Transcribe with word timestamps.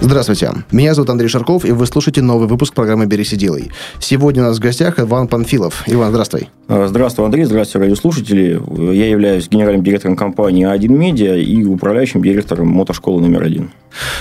Здравствуйте, 0.00 0.52
меня 0.70 0.94
зовут 0.94 1.10
Андрей 1.10 1.28
Шарков, 1.28 1.64
и 1.64 1.72
вы 1.72 1.84
слушаете 1.84 2.22
новый 2.22 2.46
выпуск 2.46 2.72
программы 2.72 3.06
«Берись 3.06 3.32
и 3.32 3.36
делай». 3.36 3.72
Сегодня 3.98 4.44
у 4.44 4.46
нас 4.46 4.58
в 4.58 4.60
гостях 4.60 5.00
Иван 5.00 5.26
Панфилов. 5.26 5.82
Иван, 5.88 6.10
здравствуй. 6.10 6.50
А, 6.68 6.86
здравствуй, 6.86 7.24
Андрей. 7.24 7.44
Здравствуйте, 7.44 7.86
радиослушатели. 7.86 8.60
Я 8.94 9.08
являюсь 9.08 9.48
генеральным 9.48 9.82
директором 9.82 10.14
компании 10.16 10.66
А1 10.66 10.86
Медиа 10.88 11.34
и 11.34 11.64
управляющим 11.64 12.22
директором 12.22 12.68
мотошколы 12.68 13.20
номер 13.20 13.42
один. 13.42 13.70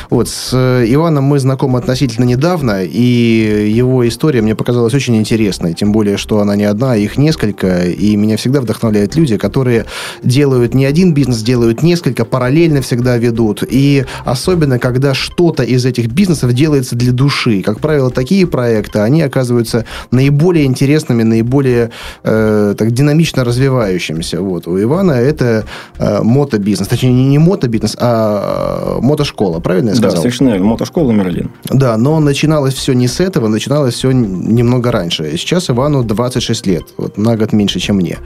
Вот, 0.10 0.30
с 0.30 0.52
э, 0.54 0.86
Иваном 0.88 1.26
мы 1.26 1.40
знакомы 1.40 1.80
относительно 1.80 2.24
недавно, 2.24 2.84
и 2.84 3.70
его 3.70 4.08
история 4.08 4.42
мне 4.42 4.56
показалась 4.56 4.94
очень 4.94 5.18
интересной, 5.18 5.74
тем 5.74 5.92
более, 5.92 6.18
что 6.18 6.40
она 6.40 6.56
не 6.56 6.64
одна, 6.64 6.94
а 6.94 6.96
их 6.96 7.18
несколько, 7.18 7.84
и 7.84 8.16
меня 8.16 8.38
всегда 8.38 8.62
вдохновляют 8.62 9.16
люди, 9.16 9.38
которые 9.38 9.86
делают 10.24 10.74
не 10.74 10.86
один 10.86 11.14
бизнес, 11.14 11.42
делают 11.42 11.84
несколько, 11.84 12.24
параллельно 12.24 12.82
всегда 12.82 13.18
ведут, 13.18 13.64
и 13.70 14.06
особенно, 14.24 14.80
когда 14.80 15.14
что-то 15.14 15.64
из 15.68 15.86
этих 15.86 16.08
бизнесов 16.08 16.54
делается 16.54 16.96
для 16.96 17.12
души. 17.12 17.62
Как 17.62 17.80
правило, 17.80 18.10
такие 18.10 18.48
проекты, 18.48 19.00
они 19.00 19.22
оказываются 19.22 19.86
наиболее 20.12 20.66
интересными, 20.66 21.24
наиболее 21.24 21.92
э, 22.24 22.76
так 22.78 22.92
динамично 22.92 23.44
развивающимися. 23.44 24.42
Вот. 24.42 24.68
У 24.68 24.82
Ивана 24.82 25.12
это 25.12 25.66
э, 26.00 26.22
мотобизнес, 26.24 26.88
точнее, 26.88 27.14
не, 27.14 27.28
не 27.28 27.40
мотобизнес, 27.40 27.96
а 28.00 28.98
э, 28.98 29.02
мотошкола, 29.02 29.60
правильно 29.60 29.90
я 29.90 29.96
сказал? 29.96 30.16
Да, 30.16 30.22
совершенно 30.22 30.50
верно, 30.50 30.66
мотошкола 30.66 31.12
номер 31.12 31.28
один. 31.28 31.52
Да, 31.66 31.98
но 31.98 32.20
начиналось 32.20 32.74
все 32.74 32.94
не 32.94 33.08
с 33.08 33.20
этого, 33.20 33.48
начиналось 33.48 33.96
все 33.96 34.12
немного 34.12 34.92
раньше. 34.92 35.32
Сейчас 35.38 35.70
Ивану 35.70 36.04
26 36.04 36.68
лет, 36.68 36.86
вот 36.98 37.18
на 37.18 37.36
год 37.36 37.54
меньше, 37.54 37.80
чем 37.80 37.98
мне. 37.98 38.18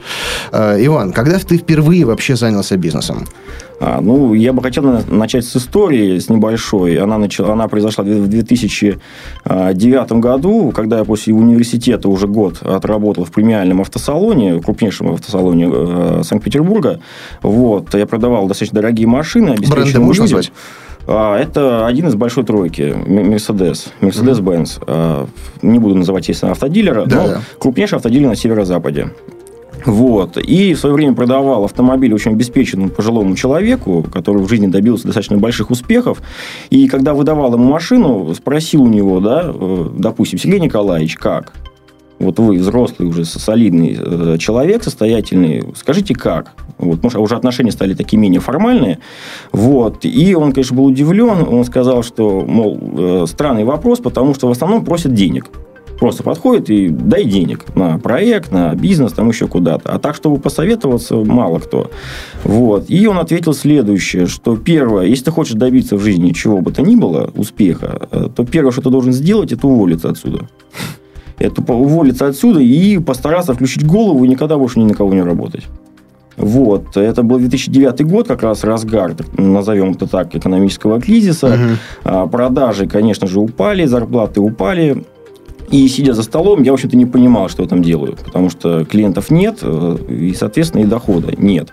Э, 0.52 0.76
Иван, 0.84 1.12
когда 1.12 1.38
ты 1.38 1.58
впервые 1.58 2.04
вообще 2.04 2.36
занялся 2.36 2.76
бизнесом? 2.76 3.26
А, 3.80 4.00
ну, 4.00 4.34
я 4.34 4.52
бы 4.52 4.62
хотел 4.62 4.84
начать 5.08 5.44
с 5.44 5.56
истории, 5.56 6.18
с 6.18 6.28
небольшой. 6.28 6.96
Она, 6.96 7.18
начала, 7.18 7.52
она 7.52 7.68
произошла 7.68 8.04
в 8.04 8.28
2009 8.28 10.12
году, 10.12 10.72
когда 10.74 10.98
я 10.98 11.04
после 11.04 11.34
университета 11.34 12.08
уже 12.08 12.26
год 12.26 12.62
отработал 12.62 13.24
в 13.24 13.32
премиальном 13.32 13.80
автосалоне, 13.80 14.60
крупнейшем 14.60 15.12
автосалоне 15.12 15.70
э, 15.72 16.22
Санкт-Петербурга. 16.24 17.00
Вот, 17.42 17.94
я 17.94 18.06
продавал 18.06 18.46
достаточно 18.46 18.76
дорогие 18.76 19.06
машины. 19.06 19.56
Бренды 19.58 19.98
можно 20.00 20.24
назвать? 20.24 20.52
А, 21.06 21.36
это 21.36 21.86
один 21.86 22.06
из 22.08 22.14
большой 22.14 22.44
тройки, 22.44 22.94
Мерседес, 23.06 23.92
Мерседес-Бенц. 24.00 24.78
А, 24.86 25.26
не 25.62 25.78
буду 25.78 25.94
называть, 25.94 26.28
естественно, 26.28 26.52
автодилера, 26.52 27.06
да, 27.06 27.16
но 27.16 27.28
да. 27.28 27.40
крупнейший 27.58 27.96
автодилер 27.96 28.28
на 28.28 28.36
северо-западе. 28.36 29.10
Вот. 29.86 30.36
И 30.36 30.74
в 30.74 30.78
свое 30.78 30.94
время 30.94 31.14
продавал 31.14 31.64
автомобиль 31.64 32.12
очень 32.14 32.32
обеспеченному 32.32 32.90
пожилому 32.90 33.34
человеку, 33.36 34.04
который 34.12 34.42
в 34.42 34.48
жизни 34.48 34.66
добился 34.66 35.06
достаточно 35.06 35.38
больших 35.38 35.70
успехов. 35.70 36.22
И 36.70 36.88
когда 36.88 37.14
выдавал 37.14 37.52
ему 37.54 37.64
машину, 37.64 38.34
спросил 38.34 38.82
у 38.82 38.88
него, 38.88 39.20
да, 39.20 39.42
э, 39.44 39.88
допустим, 39.96 40.38
Сергей 40.38 40.60
Николаевич, 40.60 41.16
как? 41.16 41.52
Вот 42.18 42.38
вы 42.38 42.58
взрослый 42.58 43.08
уже 43.08 43.24
солидный 43.24 43.98
э, 43.98 44.36
человек, 44.38 44.84
состоятельный, 44.84 45.64
скажите 45.74 46.14
как? 46.14 46.52
Вот, 46.78 47.02
может, 47.02 47.18
уже 47.18 47.34
отношения 47.34 47.72
стали 47.72 47.94
такие 47.94 48.18
менее 48.18 48.40
формальные. 48.40 48.98
Вот. 49.50 50.04
И 50.04 50.34
он, 50.34 50.52
конечно, 50.52 50.76
был 50.76 50.86
удивлен. 50.86 51.46
Он 51.48 51.64
сказал, 51.64 52.04
что, 52.04 52.44
мол, 52.46 52.78
э, 52.80 53.24
странный 53.26 53.64
вопрос, 53.64 53.98
потому 53.98 54.34
что 54.34 54.46
в 54.46 54.52
основном 54.52 54.84
просят 54.84 55.14
денег 55.14 55.46
просто 56.02 56.24
подходит 56.24 56.68
и 56.68 56.88
дай 56.88 57.22
денег 57.22 57.76
на 57.76 57.96
проект, 57.96 58.50
на 58.50 58.74
бизнес, 58.74 59.12
там 59.12 59.28
еще 59.28 59.46
куда-то. 59.46 59.88
А 59.92 60.00
так, 60.00 60.16
чтобы 60.16 60.40
посоветоваться, 60.40 61.14
мало 61.14 61.60
кто. 61.60 61.92
Вот. 62.42 62.86
И 62.90 63.06
он 63.06 63.18
ответил 63.18 63.54
следующее, 63.54 64.26
что 64.26 64.56
первое, 64.56 65.06
если 65.06 65.26
ты 65.26 65.30
хочешь 65.30 65.54
добиться 65.54 65.96
в 65.96 66.00
жизни 66.00 66.32
чего 66.32 66.60
бы 66.60 66.72
то 66.72 66.82
ни 66.82 66.96
было, 66.96 67.30
успеха, 67.36 68.08
э, 68.10 68.28
то 68.34 68.44
первое, 68.44 68.72
что 68.72 68.82
ты 68.82 68.90
должен 68.90 69.12
сделать, 69.12 69.52
это 69.52 69.68
уволиться 69.68 70.08
отсюда. 70.08 70.48
Это 71.38 71.62
уволиться 71.72 72.26
отсюда 72.26 72.58
и 72.58 72.98
постараться 72.98 73.54
включить 73.54 73.86
голову 73.86 74.24
и 74.24 74.28
никогда 74.28 74.58
больше 74.58 74.80
ни 74.80 74.84
на 74.86 74.94
кого 74.94 75.14
не 75.14 75.22
работать. 75.22 75.68
Вот. 76.36 76.96
Это 76.96 77.22
был 77.22 77.38
2009 77.38 78.04
год, 78.06 78.26
как 78.26 78.42
раз 78.42 78.64
разгар, 78.64 79.14
назовем 79.38 79.92
это 79.92 80.08
так, 80.08 80.34
экономического 80.34 81.00
кризиса. 81.00 81.56
Угу. 82.04 82.28
Продажи, 82.28 82.88
конечно 82.88 83.28
же, 83.28 83.38
упали, 83.38 83.84
зарплаты 83.84 84.40
упали. 84.40 85.04
И 85.72 85.88
сидя 85.88 86.12
за 86.12 86.22
столом, 86.22 86.62
я, 86.62 86.70
в 86.70 86.74
общем-то, 86.74 86.96
не 86.98 87.06
понимал, 87.06 87.48
что 87.48 87.62
я 87.62 87.68
там 87.68 87.82
делаю, 87.82 88.16
потому 88.22 88.50
что 88.50 88.84
клиентов 88.84 89.30
нет, 89.30 89.60
э, 89.62 89.96
и, 90.06 90.34
соответственно, 90.34 90.82
и 90.82 90.84
дохода 90.84 91.32
нет. 91.36 91.72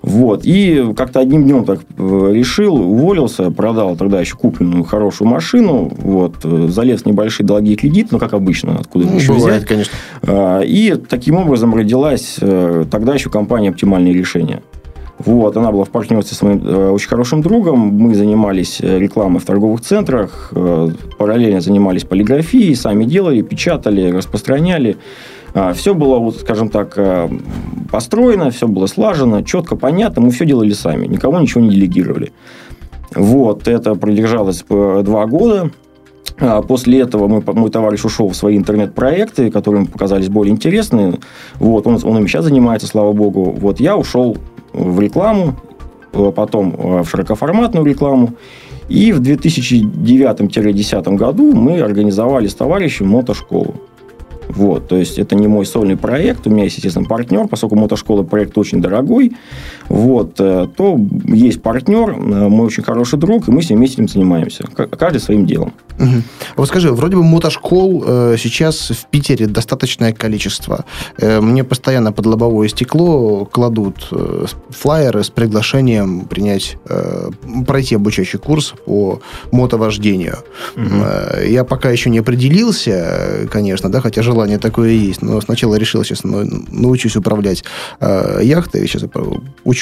Вот. 0.00 0.42
И 0.44 0.92
как-то 0.96 1.18
одним 1.18 1.42
днем 1.42 1.64
так 1.64 1.80
э, 1.80 2.30
решил, 2.32 2.76
уволился, 2.76 3.50
продал 3.50 3.96
тогда 3.96 4.20
еще 4.20 4.36
купленную 4.36 4.84
хорошую 4.84 5.28
машину, 5.28 5.92
вот, 5.92 6.36
э, 6.44 6.68
залез 6.68 7.02
в 7.02 7.06
небольшие 7.06 7.44
долги 7.44 7.74
кредит, 7.74 8.12
ну, 8.12 8.20
как 8.20 8.32
обычно, 8.32 8.78
откуда 8.78 9.06
ну, 9.06 9.16
еще 9.16 9.32
бывает, 9.32 9.56
взять. 9.56 9.68
конечно. 9.68 9.94
А, 10.22 10.60
и 10.60 10.94
таким 10.94 11.36
образом 11.36 11.74
родилась 11.74 12.36
тогда 12.38 13.14
еще 13.14 13.28
компания 13.28 13.70
«Оптимальные 13.70 14.14
решения». 14.14 14.62
Вот, 15.24 15.56
она 15.56 15.70
была 15.70 15.84
в 15.84 15.90
партнерстве 15.90 16.36
с 16.36 16.42
моим 16.42 16.66
э, 16.66 16.90
очень 16.90 17.08
хорошим 17.08 17.42
другом. 17.42 17.78
Мы 17.78 18.14
занимались 18.14 18.80
э, 18.80 18.98
рекламой 18.98 19.40
в 19.40 19.44
торговых 19.44 19.80
центрах, 19.80 20.52
э, 20.54 20.88
параллельно 21.18 21.60
занимались 21.60 22.04
полиграфией, 22.04 22.74
сами 22.74 23.04
делали, 23.04 23.42
печатали, 23.42 24.10
распространяли. 24.10 24.96
А, 25.54 25.74
все 25.74 25.94
было, 25.94 26.18
вот, 26.18 26.38
скажем 26.38 26.70
так, 26.70 26.94
э, 26.96 27.28
построено, 27.90 28.50
все 28.50 28.66
было 28.66 28.86
слажено, 28.86 29.42
четко, 29.42 29.76
понятно. 29.76 30.22
Мы 30.22 30.30
все 30.30 30.44
делали 30.44 30.72
сами, 30.72 31.06
никому 31.06 31.38
ничего 31.38 31.60
не 31.60 31.70
делегировали. 31.70 32.32
Вот, 33.14 33.68
это 33.68 33.94
продержалось 33.94 34.64
два 34.68 35.26
года. 35.26 35.70
А, 36.40 36.62
после 36.62 37.00
этого 37.00 37.28
мы, 37.28 37.42
мой 37.46 37.70
товарищ 37.70 38.04
ушел 38.04 38.28
в 38.28 38.34
свои 38.34 38.56
интернет-проекты, 38.56 39.50
которые 39.50 39.82
ему 39.82 39.92
показались 39.92 40.28
более 40.28 40.52
интересные. 40.52 41.20
Вот, 41.56 41.86
он, 41.86 41.98
он 42.02 42.18
им 42.18 42.26
сейчас 42.26 42.44
занимается, 42.44 42.86
слава 42.86 43.12
богу. 43.12 43.54
Вот 43.56 43.80
я 43.80 43.96
ушел 43.96 44.36
в 44.72 45.00
рекламу, 45.00 45.56
э, 46.12 46.32
потом 46.34 46.74
э, 46.76 47.02
в 47.02 47.08
широкоформатную 47.08 47.84
рекламу. 47.84 48.34
И 48.88 49.12
в 49.12 49.20
2009-2010 49.20 51.16
году 51.16 51.52
мы 51.52 51.80
организовали 51.80 52.46
с 52.48 52.54
товарищем 52.54 53.08
мотошколу. 53.08 53.74
Вот, 54.48 54.88
то 54.88 54.96
есть 54.96 55.18
это 55.18 55.34
не 55.34 55.46
мой 55.46 55.64
сольный 55.64 55.96
проект, 55.96 56.46
у 56.46 56.50
меня 56.50 56.64
есть, 56.64 56.76
естественно, 56.76 57.06
партнер, 57.06 57.48
поскольку 57.48 57.76
мотошкола 57.76 58.22
проект 58.22 58.58
очень 58.58 58.82
дорогой, 58.82 59.32
вот, 59.92 60.40
э, 60.40 60.68
то 60.74 60.98
есть 61.26 61.60
партнер, 61.60 62.14
мой 62.14 62.66
очень 62.66 62.82
хороший 62.82 63.18
друг, 63.18 63.48
и 63.48 63.50
мы 63.50 63.62
с 63.62 63.68
ним 63.68 63.78
вместе 63.78 63.96
этим 63.96 64.08
занимаемся, 64.08 64.64
каждый 64.98 65.20
своим 65.20 65.44
делом. 65.44 65.74
Угу. 65.98 66.22
Вот 66.56 66.68
скажи, 66.68 66.90
вроде 66.90 67.16
бы 67.16 67.22
мотошкол 67.22 68.04
э, 68.06 68.36
сейчас 68.38 68.90
в 68.90 69.06
Питере 69.10 69.46
достаточное 69.46 70.14
количество. 70.14 70.86
Э, 71.18 71.42
мне 71.42 71.62
постоянно 71.62 72.10
под 72.10 72.24
лобовое 72.24 72.68
стекло 72.68 73.44
кладут 73.44 74.08
э, 74.10 74.46
флайеры 74.70 75.22
с 75.22 75.28
приглашением 75.28 76.22
принять, 76.22 76.78
э, 76.88 77.28
пройти 77.66 77.96
обучающий 77.96 78.38
курс 78.38 78.72
по 78.86 79.20
мотовождению. 79.50 80.38
Угу. 80.74 80.84
Э, 81.04 81.46
я 81.46 81.64
пока 81.64 81.90
еще 81.90 82.08
не 82.08 82.20
определился, 82.20 83.46
конечно, 83.50 83.90
да, 83.90 84.00
хотя 84.00 84.22
желание 84.22 84.58
такое 84.58 84.92
есть, 84.92 85.20
но 85.20 85.38
сначала 85.42 85.74
решил 85.74 86.02
сейчас 86.02 86.24
научусь 86.24 87.16
управлять 87.16 87.62
э, 88.00 88.40
яхтой, 88.42 88.86
сейчас 88.88 89.02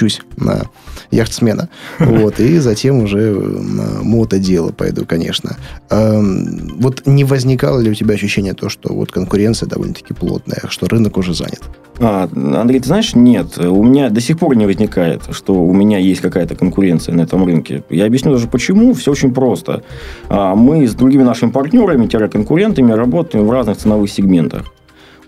учусь 0.00 0.22
на 0.36 0.62
яхтсмена, 1.10 1.68
вот, 1.98 2.40
и 2.40 2.58
затем 2.58 3.02
уже 3.02 3.32
на 3.32 4.02
мотодело 4.02 4.72
пойду, 4.72 5.04
конечно. 5.04 5.56
Эм, 5.90 6.76
вот 6.78 7.06
не 7.06 7.24
возникало 7.24 7.80
ли 7.80 7.90
у 7.90 7.94
тебя 7.94 8.14
ощущение 8.14 8.54
то, 8.54 8.68
что 8.68 8.94
вот 8.94 9.12
конкуренция 9.12 9.68
довольно-таки 9.68 10.14
плотная, 10.14 10.62
что 10.68 10.86
рынок 10.88 11.18
уже 11.18 11.34
занят? 11.34 11.62
А, 11.98 12.28
Андрей, 12.34 12.80
ты 12.80 12.86
знаешь, 12.86 13.14
нет. 13.14 13.58
У 13.58 13.82
меня 13.84 14.08
до 14.08 14.20
сих 14.20 14.38
пор 14.38 14.56
не 14.56 14.64
возникает, 14.64 15.22
что 15.32 15.54
у 15.54 15.72
меня 15.74 15.98
есть 15.98 16.22
какая-то 16.22 16.54
конкуренция 16.54 17.14
на 17.14 17.22
этом 17.22 17.44
рынке. 17.44 17.82
Я 17.90 18.06
объясню 18.06 18.32
даже 18.32 18.48
почему. 18.48 18.94
Все 18.94 19.10
очень 19.10 19.34
просто. 19.34 19.82
А, 20.28 20.54
мы 20.54 20.86
с 20.86 20.94
другими 20.94 21.24
нашими 21.24 21.50
партнерами-конкурентами 21.50 22.92
работаем 22.92 23.46
в 23.46 23.50
разных 23.50 23.76
ценовых 23.76 24.10
сегментах. 24.10 24.72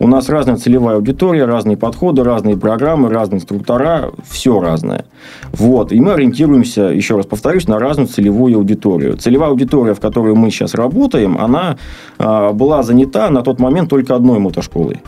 У 0.03 0.09
нас 0.09 0.29
разная 0.29 0.57
целевая 0.57 0.97
аудитория, 0.97 1.45
разные 1.45 1.77
подходы, 1.77 2.25
разные 2.25 2.57
программы, 2.57 3.09
разные 3.09 3.41
структура, 3.41 4.11
все 4.29 4.61
разное. 4.61 5.05
Вот. 5.53 5.93
И 5.93 6.01
мы 6.01 6.15
ориентируемся, 6.15 6.87
еще 6.87 7.17
раз 7.17 7.27
повторюсь, 7.27 7.69
на 7.69 7.79
разную 7.79 8.09
целевую 8.09 8.57
аудиторию. 8.57 9.17
Целевая 9.17 9.51
аудитория, 9.51 9.95
в 9.95 10.01
которой 10.01 10.35
мы 10.35 10.51
сейчас 10.51 10.75
работаем, 10.75 11.39
она 11.39 11.77
э, 12.19 12.51
была 12.53 12.83
занята 12.83 13.31
на 13.31 13.43
тот 13.43 13.61
момент 13.61 13.91
только 13.91 14.17
одной 14.17 14.41
мотошколой 14.41 15.01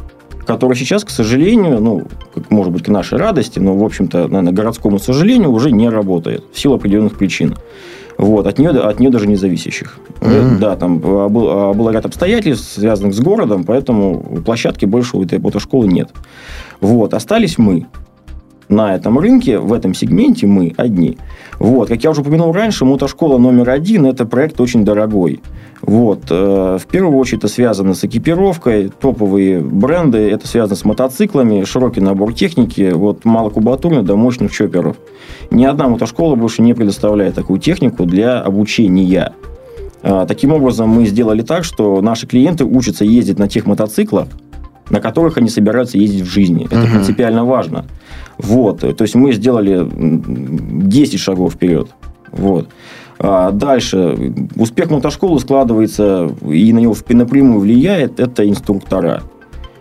которая 0.46 0.76
сейчас, 0.76 1.04
к 1.04 1.08
сожалению, 1.08 1.80
ну, 1.80 2.02
может 2.50 2.70
быть, 2.70 2.84
к 2.84 2.88
нашей 2.88 3.16
радости, 3.16 3.58
но, 3.58 3.74
в 3.74 3.82
общем-то, 3.82 4.28
наверное, 4.28 4.52
городскому 4.52 4.98
сожалению, 4.98 5.50
уже 5.50 5.72
не 5.72 5.88
работает 5.88 6.44
в 6.52 6.60
силу 6.60 6.74
определенных 6.74 7.16
причин. 7.16 7.56
Вот, 8.18 8.46
от 8.46 8.58
нее, 8.58 8.70
от 8.70 9.00
нее 9.00 9.10
даже 9.10 9.26
не 9.26 9.36
зависящих. 9.36 9.98
Mm-hmm. 10.20 10.58
Да, 10.58 10.76
там 10.76 10.98
был, 10.98 11.74
был 11.74 11.90
ряд 11.90 12.06
обстоятельств, 12.06 12.72
связанных 12.74 13.14
с 13.14 13.20
городом, 13.20 13.64
поэтому 13.64 14.42
площадки 14.44 14.84
больше 14.84 15.16
у 15.16 15.24
этой 15.24 15.38
мотошколы 15.38 15.86
нет. 15.88 16.10
Вот, 16.80 17.14
остались 17.14 17.58
мы 17.58 17.86
на 18.74 18.94
этом 18.94 19.18
рынке, 19.18 19.58
в 19.58 19.72
этом 19.72 19.94
сегменте 19.94 20.46
мы 20.46 20.74
одни. 20.76 21.18
Вот. 21.58 21.88
Как 21.88 22.02
я 22.02 22.10
уже 22.10 22.20
упомянул 22.20 22.52
раньше, 22.52 22.84
мотошкола 22.84 23.38
номер 23.38 23.70
один– 23.70 24.06
это 24.06 24.26
проект 24.26 24.60
очень 24.60 24.84
дорогой. 24.84 25.40
Вот. 25.80 26.24
Э, 26.30 26.78
в 26.80 26.86
первую 26.86 27.18
очередь 27.18 27.40
это 27.40 27.48
связано 27.48 27.94
с 27.94 28.04
экипировкой, 28.04 28.88
топовые 28.88 29.60
бренды, 29.60 30.18
это 30.30 30.48
связано 30.48 30.76
с 30.76 30.84
мотоциклами, 30.84 31.64
широкий 31.64 32.00
набор 32.00 32.32
техники, 32.32 32.92
вот 32.94 33.24
малокубатурных 33.24 34.04
до 34.04 34.16
мощных 34.16 34.52
чоперов. 34.52 34.96
Ни 35.50 35.64
одна 35.64 35.88
мотошкола 35.88 36.34
больше 36.36 36.62
не 36.62 36.74
предоставляет 36.74 37.34
такую 37.34 37.60
технику 37.60 38.04
для 38.04 38.40
обучения. 38.40 39.34
Э, 40.02 40.24
таким 40.26 40.52
образом, 40.52 40.90
мы 40.90 41.06
сделали 41.06 41.42
так, 41.42 41.64
что 41.64 42.00
наши 42.02 42.26
клиенты 42.26 42.64
учатся 42.64 43.04
ездить 43.04 43.38
на 43.38 43.48
тех 43.48 43.66
мотоциклах, 43.66 44.28
на 44.90 45.00
которых 45.00 45.38
они 45.38 45.48
собираются 45.48 45.98
ездить 45.98 46.22
в 46.22 46.30
жизни. 46.30 46.66
Это 46.66 46.76
uh-huh. 46.76 46.90
принципиально 46.90 47.44
важно. 47.44 47.86
Вот. 48.38 48.80
То 48.80 49.02
есть 49.02 49.14
мы 49.14 49.32
сделали 49.32 49.86
10 49.86 51.20
шагов 51.20 51.54
вперед. 51.54 51.88
Вот. 52.32 52.68
А 53.18 53.52
дальше. 53.52 54.34
Успех 54.56 54.90
мотошколы 54.90 55.40
складывается 55.40 56.30
и 56.46 56.72
на 56.72 56.78
него 56.80 56.94
напрямую 57.08 57.60
влияет 57.60 58.20
это 58.20 58.48
инструктора. 58.48 59.22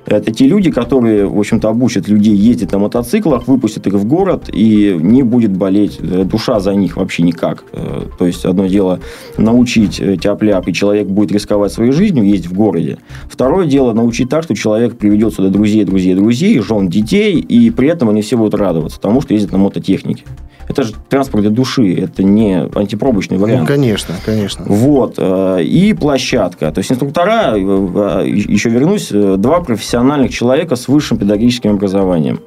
Это 0.05 0.31
те 0.31 0.47
люди, 0.47 0.69
которые, 0.69 1.25
в 1.25 1.39
общем-то, 1.39 1.69
обучат 1.69 2.07
людей 2.07 2.35
ездить 2.35 2.71
на 2.71 2.79
мотоциклах, 2.79 3.47
выпустят 3.47 3.87
их 3.87 3.93
в 3.93 4.05
город, 4.05 4.49
и 4.51 4.97
не 4.99 5.23
будет 5.23 5.51
болеть 5.51 5.99
э, 6.01 6.23
душа 6.25 6.59
за 6.59 6.75
них 6.75 6.97
вообще 6.97 7.23
никак. 7.23 7.63
Э, 7.71 8.03
то 8.19 8.25
есть, 8.25 8.45
одно 8.45 8.67
дело 8.67 8.99
научить 9.37 10.01
э, 10.01 10.17
тяп-ляп, 10.17 10.67
и 10.67 10.73
человек 10.73 11.07
будет 11.07 11.31
рисковать 11.31 11.71
своей 11.71 11.91
жизнью, 11.91 12.25
ездить 12.25 12.49
в 12.49 12.53
городе. 12.53 12.97
Второе 13.29 13.65
дело 13.65 13.93
научить 13.93 14.29
так, 14.29 14.43
что 14.43 14.55
человек 14.55 14.97
приведет 14.97 15.33
сюда 15.33 15.49
друзей, 15.49 15.85
друзей, 15.85 16.15
друзей, 16.15 16.59
жен, 16.59 16.89
детей, 16.89 17.39
и 17.39 17.69
при 17.71 17.87
этом 17.87 18.09
они 18.09 18.21
все 18.21 18.37
будут 18.37 18.55
радоваться 18.55 18.99
тому, 18.99 19.21
что 19.21 19.33
ездят 19.33 19.53
на 19.53 19.57
мототехнике. 19.57 20.23
Это 20.67 20.83
же 20.83 20.93
транспорт 21.09 21.43
для 21.43 21.51
души, 21.51 21.93
это 21.93 22.23
не 22.23 22.69
антипробочный 22.73 23.37
вариант. 23.37 23.61
Ну, 23.61 23.67
конечно, 23.67 24.15
конечно. 24.25 24.63
Вот. 24.65 25.19
И 25.19 25.93
площадка. 25.99 26.71
То 26.71 26.79
есть, 26.79 26.89
инструктора, 26.89 27.57
еще 27.57 28.69
вернусь, 28.69 29.09
два 29.09 29.59
профессиональных 29.59 29.92
профессиональных 29.93 30.33
человека 30.33 30.75
с 30.75 30.87
высшим 30.87 31.19
педагогическим 31.19 31.73
образованием. 31.73 32.39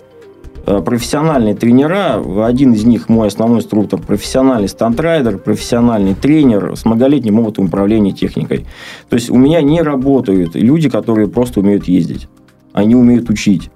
Э, 0.67 0.83
профессиональные 0.85 1.55
тренера, 1.55 2.21
один 2.45 2.73
из 2.73 2.85
них 2.85 3.09
мой 3.09 3.29
основной 3.29 3.61
инструктор, 3.61 4.01
профессиональный 4.01 4.69
стандрайдер, 4.69 5.39
профессиональный 5.39 6.17
тренер 6.17 6.77
с 6.77 6.85
многолетним 6.85 7.39
опытом 7.39 7.67
управления 7.67 8.11
техникой. 8.11 8.67
То 9.09 9.15
есть 9.15 9.31
у 9.31 9.37
меня 9.37 9.63
не 9.63 9.81
работают 9.81 10.57
люди, 10.57 10.91
которые 10.91 11.29
просто 11.29 11.61
умеют 11.61 11.85
ездить. 11.87 12.27
Они 12.73 12.97
умеют 12.97 13.31
учить. 13.31 13.71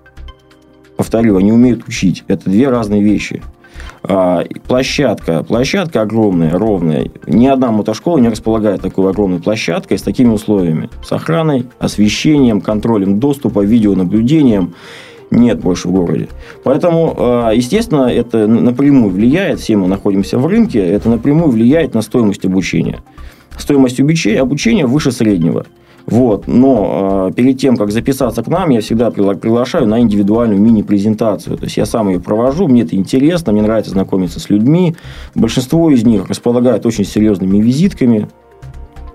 Повторю, 0.96 1.36
они 1.36 1.52
умеют 1.52 1.86
учить. 1.86 2.24
Это 2.26 2.50
две 2.50 2.68
разные 2.70 3.04
вещи. 3.04 3.40
А, 4.02 4.44
площадка. 4.66 5.42
Площадка 5.42 6.02
огромная, 6.02 6.52
ровная. 6.52 7.10
Ни 7.26 7.46
одна 7.46 7.70
мотошкола 7.70 8.18
не 8.18 8.28
располагает 8.28 8.80
такой 8.80 9.10
огромной 9.10 9.40
площадкой 9.40 9.98
с 9.98 10.02
такими 10.02 10.30
условиями. 10.30 10.88
С 11.04 11.12
охраной, 11.12 11.66
освещением, 11.78 12.60
контролем 12.60 13.20
доступа, 13.20 13.60
видеонаблюдением 13.60 14.74
нет 15.30 15.60
больше 15.60 15.88
в 15.88 15.92
городе. 15.92 16.28
Поэтому, 16.64 17.14
а, 17.16 17.50
естественно, 17.52 18.12
это 18.12 18.46
напрямую 18.46 19.12
влияет, 19.12 19.60
все 19.60 19.76
мы 19.76 19.86
находимся 19.86 20.38
в 20.38 20.46
рынке, 20.46 20.80
это 20.80 21.08
напрямую 21.08 21.50
влияет 21.50 21.94
на 21.94 22.02
стоимость 22.02 22.44
обучения. 22.44 23.00
Стоимость 23.56 24.00
обучения 24.00 24.86
выше 24.86 25.12
среднего. 25.12 25.66
Вот. 26.10 26.48
Но 26.48 27.28
э, 27.30 27.34
перед 27.34 27.58
тем, 27.58 27.76
как 27.76 27.92
записаться 27.92 28.42
к 28.42 28.48
нам, 28.48 28.70
я 28.70 28.80
всегда 28.80 29.10
приглашаю 29.10 29.86
на 29.86 30.00
индивидуальную 30.00 30.60
мини-презентацию. 30.60 31.56
То 31.56 31.64
есть, 31.64 31.76
я 31.76 31.86
сам 31.86 32.08
ее 32.08 32.20
провожу, 32.20 32.66
мне 32.66 32.82
это 32.82 32.96
интересно, 32.96 33.52
мне 33.52 33.62
нравится 33.62 33.92
знакомиться 33.92 34.40
с 34.40 34.50
людьми. 34.50 34.96
Большинство 35.34 35.90
из 35.90 36.04
них 36.04 36.28
располагают 36.28 36.84
очень 36.84 37.04
серьезными 37.04 37.58
визитками, 37.58 38.28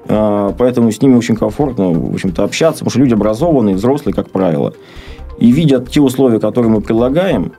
э, 0.07 0.51
поэтому 0.57 0.91
с 0.91 1.01
ними 1.01 1.15
очень 1.15 1.35
комфортно, 1.35 1.91
в 1.91 2.13
общем-то, 2.13 2.43
общаться, 2.43 2.79
потому 2.79 2.91
что 2.91 2.99
люди 2.99 3.13
образованные, 3.13 3.75
взрослые, 3.75 4.13
как 4.13 4.29
правило. 4.29 4.73
И 5.37 5.51
видят 5.51 5.89
те 5.89 5.99
условия, 5.99 6.39
которые 6.39 6.71
мы 6.71 6.79
предлагаем, 6.79 7.51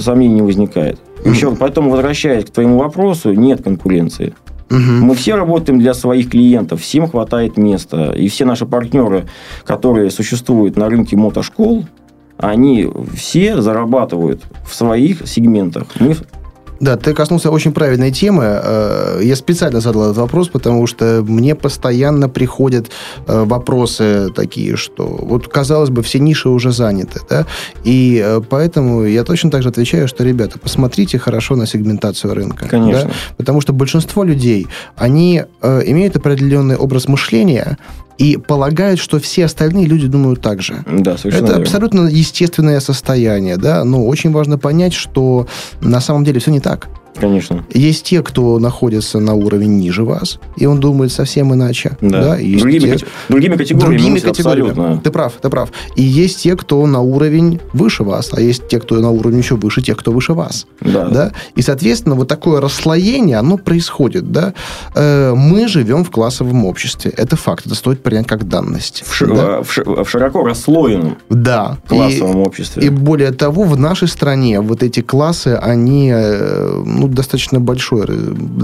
сомнений 0.00 0.34
не 0.34 0.42
возникает. 0.42 0.98
Еще, 1.24 1.54
поэтому, 1.54 1.90
возвращаясь 1.90 2.44
к 2.44 2.50
твоему 2.50 2.78
вопросу, 2.78 3.32
нет 3.32 3.62
конкуренции. 3.62 4.34
Угу. 4.70 4.78
Мы 4.78 5.14
все 5.14 5.36
работаем 5.36 5.78
для 5.78 5.94
своих 5.94 6.30
клиентов, 6.30 6.80
всем 6.80 7.08
хватает 7.08 7.56
места. 7.56 8.12
И 8.12 8.28
все 8.28 8.44
наши 8.44 8.66
партнеры, 8.66 9.26
которые 9.64 10.10
существуют 10.10 10.76
на 10.76 10.88
рынке 10.88 11.16
мотошкол, 11.16 11.84
они 12.38 12.88
все 13.14 13.60
зарабатывают 13.60 14.42
в 14.66 14.74
своих 14.74 15.26
сегментах. 15.26 15.86
Мы 16.00 16.16
да, 16.84 16.96
ты 16.98 17.14
коснулся 17.14 17.50
очень 17.50 17.72
правильной 17.72 18.10
темы. 18.10 18.44
Э, 18.44 19.20
я 19.22 19.36
специально 19.36 19.80
задал 19.80 20.04
этот 20.04 20.18
вопрос, 20.18 20.48
потому 20.48 20.86
что 20.86 21.24
мне 21.26 21.54
постоянно 21.54 22.28
приходят 22.28 22.90
э, 23.26 23.44
вопросы 23.44 24.28
такие, 24.34 24.76
что 24.76 25.04
вот, 25.06 25.48
казалось 25.48 25.88
бы, 25.88 26.02
все 26.02 26.18
ниши 26.18 26.50
уже 26.50 26.72
заняты, 26.72 27.20
да, 27.30 27.46
и 27.84 28.22
э, 28.22 28.42
поэтому 28.48 29.04
я 29.04 29.24
точно 29.24 29.50
так 29.50 29.62
же 29.62 29.70
отвечаю, 29.70 30.08
что, 30.08 30.24
ребята, 30.24 30.58
посмотрите 30.58 31.18
хорошо 31.18 31.56
на 31.56 31.66
сегментацию 31.66 32.34
рынка. 32.34 32.68
Конечно. 32.68 33.08
Да? 33.08 33.14
Потому 33.38 33.62
что 33.62 33.72
большинство 33.72 34.22
людей, 34.22 34.66
они 34.96 35.42
имеют 35.62 36.16
определенный 36.16 36.76
образ 36.76 37.08
мышления, 37.08 37.78
и 38.18 38.36
полагают, 38.36 39.00
что 39.00 39.18
все 39.18 39.44
остальные 39.46 39.86
люди 39.86 40.06
думают 40.06 40.40
так 40.40 40.62
же. 40.62 40.84
Да, 40.86 41.16
совершенно 41.18 41.44
Это 41.44 41.52
верно. 41.54 41.62
абсолютно 41.64 42.00
естественное 42.08 42.80
состояние, 42.80 43.56
да, 43.56 43.84
но 43.84 44.06
очень 44.06 44.30
важно 44.32 44.58
понять, 44.58 44.92
что 44.94 45.46
на 45.80 46.00
самом 46.00 46.24
деле 46.24 46.40
все 46.40 46.50
не 46.50 46.60
так. 46.60 46.88
Конечно. 47.14 47.64
Есть 47.72 48.04
те, 48.04 48.22
кто 48.22 48.58
находится 48.58 49.20
на 49.20 49.34
уровень 49.34 49.78
ниже 49.78 50.04
вас, 50.04 50.38
и 50.56 50.66
он 50.66 50.80
думает 50.80 51.12
совсем 51.12 51.54
иначе. 51.54 51.96
Да. 52.00 52.22
да? 52.22 52.40
И 52.40 52.58
другими, 52.58 52.96
те... 52.96 53.06
другими 53.28 53.56
категориями. 53.56 53.96
Другими 53.96 54.18
категориями. 54.18 54.70
Абсолютно. 54.70 55.00
Ты 55.02 55.10
прав, 55.10 55.32
ты 55.40 55.48
прав. 55.48 55.70
И 55.96 56.02
есть 56.02 56.42
те, 56.42 56.56
кто 56.56 56.84
на 56.86 57.00
уровень 57.00 57.60
выше 57.72 58.02
вас, 58.02 58.30
а 58.32 58.40
есть 58.40 58.68
те, 58.68 58.80
кто 58.80 58.96
на 58.96 59.10
уровень 59.10 59.38
еще 59.38 59.56
выше 59.56 59.82
тех, 59.82 59.96
кто 59.96 60.12
выше 60.12 60.32
вас. 60.32 60.66
Да. 60.80 61.08
да? 61.08 61.32
И, 61.54 61.62
соответственно, 61.62 62.14
вот 62.14 62.28
такое 62.28 62.60
расслоение, 62.60 63.36
оно 63.36 63.58
происходит. 63.58 64.32
Да? 64.32 64.54
Э, 64.94 65.34
мы 65.34 65.68
живем 65.68 66.04
в 66.04 66.10
классовом 66.10 66.64
обществе. 66.64 67.12
Это 67.16 67.36
факт. 67.36 67.66
Это 67.66 67.74
стоит 67.74 68.02
принять 68.02 68.26
как 68.26 68.48
данность. 68.48 69.04
В, 69.06 69.26
да? 69.26 69.62
в, 69.62 70.04
в 70.04 70.08
широко 70.08 70.44
расслоенном 70.44 71.18
да. 71.30 71.78
классовом 71.88 72.42
и, 72.42 72.46
обществе. 72.46 72.82
И 72.84 72.88
более 72.88 73.32
того, 73.32 73.64
в 73.64 73.78
нашей 73.78 74.08
стране 74.08 74.60
вот 74.60 74.82
эти 74.82 75.00
классы, 75.00 75.58
они 75.60 76.10
э, 76.12 76.82
ну, 77.06 77.12
достаточно 77.12 77.60
большой, 77.60 78.06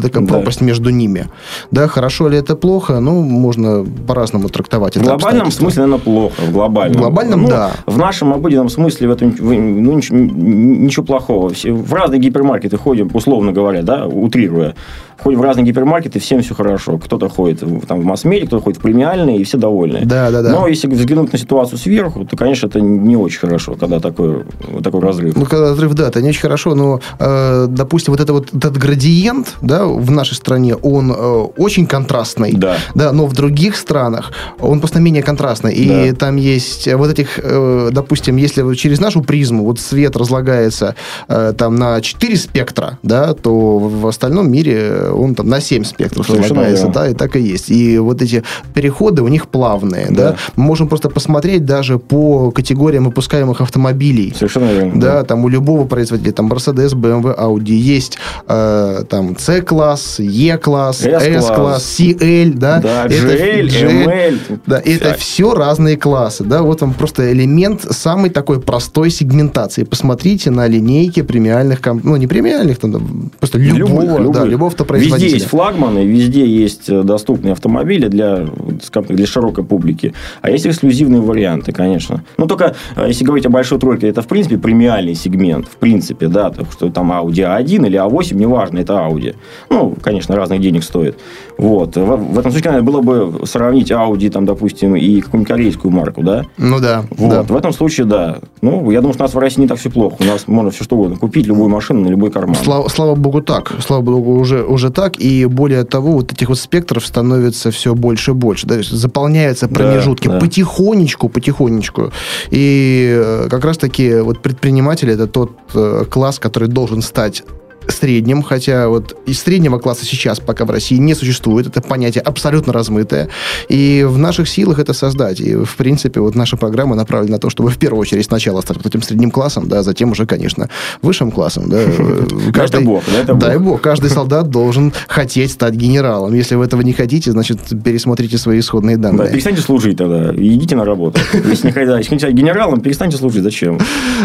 такая 0.02 0.24
да. 0.24 0.34
пропасть 0.34 0.60
между 0.60 0.90
ними. 0.90 1.26
Да, 1.70 1.88
хорошо 1.88 2.28
ли 2.28 2.38
это 2.38 2.56
плохо, 2.56 3.00
ну, 3.00 3.22
можно 3.22 3.84
по-разному 4.06 4.48
трактовать 4.48 4.96
В 4.96 5.02
глобальном 5.02 5.50
смысле, 5.50 5.82
наверное, 5.82 6.04
плохо. 6.04 6.40
В 6.42 6.52
глобальном. 6.52 6.96
В 6.96 7.00
глобальном, 7.00 7.42
ну, 7.42 7.48
да. 7.48 7.72
В 7.86 7.98
нашем 7.98 8.32
обыденном 8.32 8.68
смысле 8.68 9.08
в 9.08 9.10
этом 9.12 9.34
ну, 9.38 9.96
ничего, 9.96 10.18
ничего 10.18 11.04
плохого. 11.04 11.48
В 11.50 11.92
разные 11.92 12.20
гипермаркеты 12.20 12.76
ходим, 12.76 13.10
условно 13.12 13.52
говоря, 13.52 13.82
да, 13.82 14.06
утрируя 14.06 14.74
ходим 15.22 15.38
в 15.38 15.42
разные 15.42 15.64
гипермаркеты, 15.64 16.18
всем 16.18 16.42
все 16.42 16.54
хорошо. 16.54 16.98
Кто-то 16.98 17.28
ходит 17.28 17.60
там, 17.86 18.00
в 18.00 18.04
масс-медиа, 18.04 18.46
кто-то 18.46 18.62
ходит 18.62 18.78
в 18.78 18.82
премиальные, 18.82 19.38
и 19.38 19.44
все 19.44 19.58
довольны. 19.58 20.00
Да, 20.04 20.30
да, 20.30 20.42
да. 20.42 20.50
Но 20.50 20.66
если 20.66 20.86
взглянуть 20.88 21.32
на 21.32 21.38
ситуацию 21.38 21.78
сверху, 21.78 22.24
то, 22.24 22.36
конечно, 22.36 22.66
это 22.66 22.80
не 22.80 23.16
очень 23.16 23.40
хорошо, 23.40 23.74
когда 23.74 24.00
такой, 24.00 24.44
такой 24.82 25.00
разрыв. 25.00 25.36
Ну, 25.36 25.44
когда 25.44 25.70
разрыв, 25.70 25.94
да, 25.94 26.08
это 26.08 26.22
не 26.22 26.30
очень 26.30 26.40
хорошо, 26.40 26.74
но, 26.74 27.00
э, 27.18 27.66
допустим, 27.68 28.12
вот, 28.12 28.20
это 28.20 28.32
вот 28.32 28.48
этот 28.52 28.76
градиент, 28.76 29.56
да, 29.62 29.86
в 29.86 30.10
нашей 30.10 30.34
стране, 30.34 30.74
он 30.76 31.12
э, 31.12 31.14
очень 31.56 31.86
контрастный. 31.86 32.52
Да. 32.52 32.76
Да, 32.94 33.12
но 33.12 33.26
в 33.26 33.34
других 33.34 33.76
странах 33.76 34.32
он 34.58 34.80
просто 34.80 35.00
менее 35.00 35.22
контрастный. 35.22 35.74
И 35.74 36.10
да. 36.10 36.16
там 36.16 36.36
есть 36.36 36.92
вот 36.92 37.10
этих, 37.10 37.38
э, 37.42 37.90
допустим, 37.92 38.36
если 38.36 38.74
через 38.74 39.00
нашу 39.00 39.22
призму 39.22 39.64
вот 39.64 39.80
свет 39.80 40.16
разлагается 40.16 40.94
э, 41.28 41.52
там 41.56 41.76
на 41.76 42.00
4 42.00 42.36
спектра, 42.36 42.98
да, 43.02 43.34
то 43.34 43.78
в 43.78 44.06
остальном 44.06 44.50
мире 44.50 45.09
он 45.12 45.34
там 45.34 45.48
на 45.48 45.60
7 45.60 45.84
спектров 45.84 46.28
разлагается, 46.30 46.88
да, 46.88 47.08
и 47.08 47.14
так 47.14 47.36
и 47.36 47.40
есть. 47.40 47.70
И 47.70 47.98
вот 47.98 48.22
эти 48.22 48.42
переходы 48.74 49.22
у 49.22 49.28
них 49.28 49.48
плавные, 49.48 50.06
да. 50.10 50.32
да. 50.32 50.36
Мы 50.56 50.64
можем 50.64 50.88
просто 50.88 51.08
посмотреть 51.08 51.64
даже 51.64 51.98
по 51.98 52.50
категориям 52.50 53.04
выпускаемых 53.04 53.60
автомобилей. 53.60 54.32
Совершенно 54.34 54.72
верно. 54.72 55.00
Да, 55.00 55.12
да. 55.12 55.24
там 55.24 55.44
у 55.44 55.48
любого 55.48 55.86
производителя, 55.86 56.32
там 56.32 56.52
Mercedes, 56.52 56.94
BMW, 56.94 57.36
Audi 57.38 57.72
есть 57.72 58.18
э, 58.48 59.04
там 59.08 59.36
C-класс, 59.38 60.20
E-класс, 60.20 61.02
S-класс, 61.02 61.96
CL, 61.98 62.54
да. 62.54 62.80
Да, 62.80 63.06
GL, 63.06 63.68
ML. 63.68 64.60
Да, 64.66 64.80
это 64.84 65.14
все 65.14 65.54
разные 65.54 65.96
классы, 65.96 66.44
да, 66.44 66.62
вот 66.62 66.80
вам 66.80 66.94
просто 66.94 67.32
элемент 67.32 67.82
самой 67.90 68.30
такой 68.30 68.60
простой 68.60 69.10
сегментации. 69.10 69.84
Посмотрите 69.84 70.50
на 70.50 70.66
линейки 70.66 71.22
премиальных, 71.22 71.80
ну, 72.02 72.16
не 72.16 72.26
премиальных, 72.26 72.78
там, 72.78 73.30
просто 73.38 73.58
любого, 73.58 74.02
любых, 74.02 74.18
любых. 74.20 74.36
да, 74.36 74.44
любого 74.44 74.70
Везде 75.00 75.28
есть 75.28 75.46
флагманы, 75.46 76.04
везде 76.04 76.46
есть 76.46 76.88
э, 76.88 77.02
доступные 77.02 77.52
автомобили 77.52 78.08
для, 78.08 78.46
скажем, 78.82 79.16
для 79.16 79.26
широкой 79.26 79.64
публики. 79.64 80.14
А 80.42 80.50
есть 80.50 80.66
эксклюзивные 80.66 81.20
варианты, 81.20 81.72
конечно. 81.72 82.24
Ну, 82.36 82.46
только 82.46 82.74
э, 82.96 83.06
если 83.08 83.24
говорить 83.24 83.46
о 83.46 83.50
большой 83.50 83.78
тройке, 83.78 84.08
это, 84.08 84.22
в 84.22 84.26
принципе, 84.26 84.58
премиальный 84.58 85.14
сегмент. 85.14 85.66
В 85.66 85.76
принципе, 85.76 86.28
да, 86.28 86.50
так 86.50 86.70
что 86.72 86.90
там 86.90 87.12
Audi 87.12 87.44
A1 87.44 87.86
или 87.86 87.98
A8, 87.98 88.34
неважно, 88.34 88.78
это 88.78 88.94
Audi. 88.94 89.34
Ну, 89.68 89.96
конечно, 90.02 90.36
разных 90.36 90.60
денег 90.60 90.84
стоит. 90.84 91.18
Вот. 91.60 91.94
В, 91.94 92.16
в 92.16 92.38
этом 92.38 92.52
случае, 92.52 92.72
наверное, 92.72 92.86
было 92.86 93.00
бы 93.02 93.46
сравнить 93.46 93.90
Audi, 93.90 94.30
там, 94.30 94.46
допустим, 94.46 94.96
и 94.96 95.20
какую-нибудь 95.20 95.48
корейскую 95.48 95.92
марку, 95.92 96.22
да? 96.22 96.46
Ну, 96.56 96.80
да. 96.80 97.04
Вот. 97.10 97.30
Да. 97.30 97.42
В 97.42 97.54
этом 97.54 97.74
случае, 97.74 98.06
да. 98.06 98.38
Ну, 98.62 98.90
я 98.90 99.00
думаю, 99.00 99.12
что 99.12 99.24
у 99.24 99.26
нас 99.26 99.34
в 99.34 99.38
России 99.38 99.60
не 99.60 99.68
так 99.68 99.78
все 99.78 99.90
плохо. 99.90 100.16
У 100.20 100.24
нас 100.24 100.48
можно 100.48 100.70
все 100.70 100.84
что 100.84 100.96
угодно 100.96 101.16
купить, 101.16 101.46
любую 101.46 101.68
машину 101.68 102.00
на 102.00 102.08
любой 102.08 102.30
карман. 102.30 102.54
Слава, 102.54 102.88
слава 102.88 103.14
богу, 103.14 103.42
так. 103.42 103.74
Слава 103.80 104.00
богу, 104.00 104.38
уже, 104.38 104.64
уже 104.64 104.90
так. 104.90 105.20
И 105.20 105.44
более 105.44 105.84
того, 105.84 106.12
вот 106.12 106.32
этих 106.32 106.48
вот 106.48 106.58
спектров 106.58 107.04
становится 107.04 107.70
все 107.70 107.94
больше 107.94 108.30
и 108.30 108.34
больше. 108.34 108.66
Да? 108.66 108.76
Заполняются 108.82 109.68
промежутки 109.68 110.28
да, 110.28 110.34
да. 110.34 110.40
потихонечку, 110.40 111.28
потихонечку. 111.28 112.10
И 112.50 113.14
э, 113.14 113.48
как 113.50 113.66
раз-таки 113.66 114.20
вот 114.20 114.40
предприниматели 114.40 115.12
это 115.12 115.26
тот 115.26 115.52
э, 115.74 116.04
класс, 116.10 116.38
который 116.38 116.68
должен 116.68 117.02
стать 117.02 117.42
среднем, 117.88 118.42
хотя 118.42 118.88
вот 118.88 119.16
из 119.26 119.40
среднего 119.40 119.78
класса 119.78 120.04
сейчас 120.04 120.40
пока 120.40 120.64
в 120.64 120.70
России 120.70 120.96
не 120.96 121.14
существует. 121.14 121.66
Это 121.66 121.80
понятие 121.80 122.22
абсолютно 122.22 122.72
размытое. 122.72 123.28
И 123.68 124.04
в 124.08 124.18
наших 124.18 124.48
силах 124.48 124.78
это 124.78 124.92
создать. 124.92 125.40
И, 125.40 125.54
в 125.54 125.76
принципе, 125.76 126.20
вот 126.20 126.34
наша 126.34 126.56
программа 126.56 126.96
направлена 126.96 127.36
на 127.36 127.38
то, 127.38 127.50
чтобы 127.50 127.70
в 127.70 127.78
первую 127.78 128.00
очередь 128.00 128.26
сначала 128.26 128.60
стать 128.60 128.76
вот 128.78 128.86
этим 128.86 129.02
средним 129.02 129.30
классом, 129.30 129.68
да, 129.68 129.82
затем 129.82 130.10
уже, 130.10 130.26
конечно, 130.26 130.68
высшим 131.02 131.30
классом. 131.30 131.68
Да. 131.68 131.84
Каждый, 132.52 132.84
бог, 132.84 133.02
это 133.08 133.34
бог. 133.34 133.42
Дай 133.42 133.58
бог. 133.58 133.80
Каждый 133.80 134.10
солдат 134.10 134.50
должен 134.50 134.92
хотеть 135.08 135.52
стать 135.52 135.74
генералом. 135.74 136.34
Если 136.34 136.54
вы 136.54 136.64
этого 136.64 136.82
не 136.82 136.92
хотите, 136.92 137.30
значит, 137.32 137.58
пересмотрите 137.84 138.38
свои 138.38 138.60
исходные 138.60 138.96
данные. 138.96 139.26
Да, 139.26 139.32
перестаньте 139.32 139.62
служить 139.62 139.96
тогда. 139.96 140.34
Идите 140.34 140.76
на 140.76 140.84
работу. 140.84 141.20
Если 141.32 141.66
не 141.66 141.72
хотите 141.72 142.18
стать 142.18 142.34
генералом, 142.34 142.80
перестаньте 142.80 143.16
служить. 143.16 143.42
Зачем? 143.42 143.78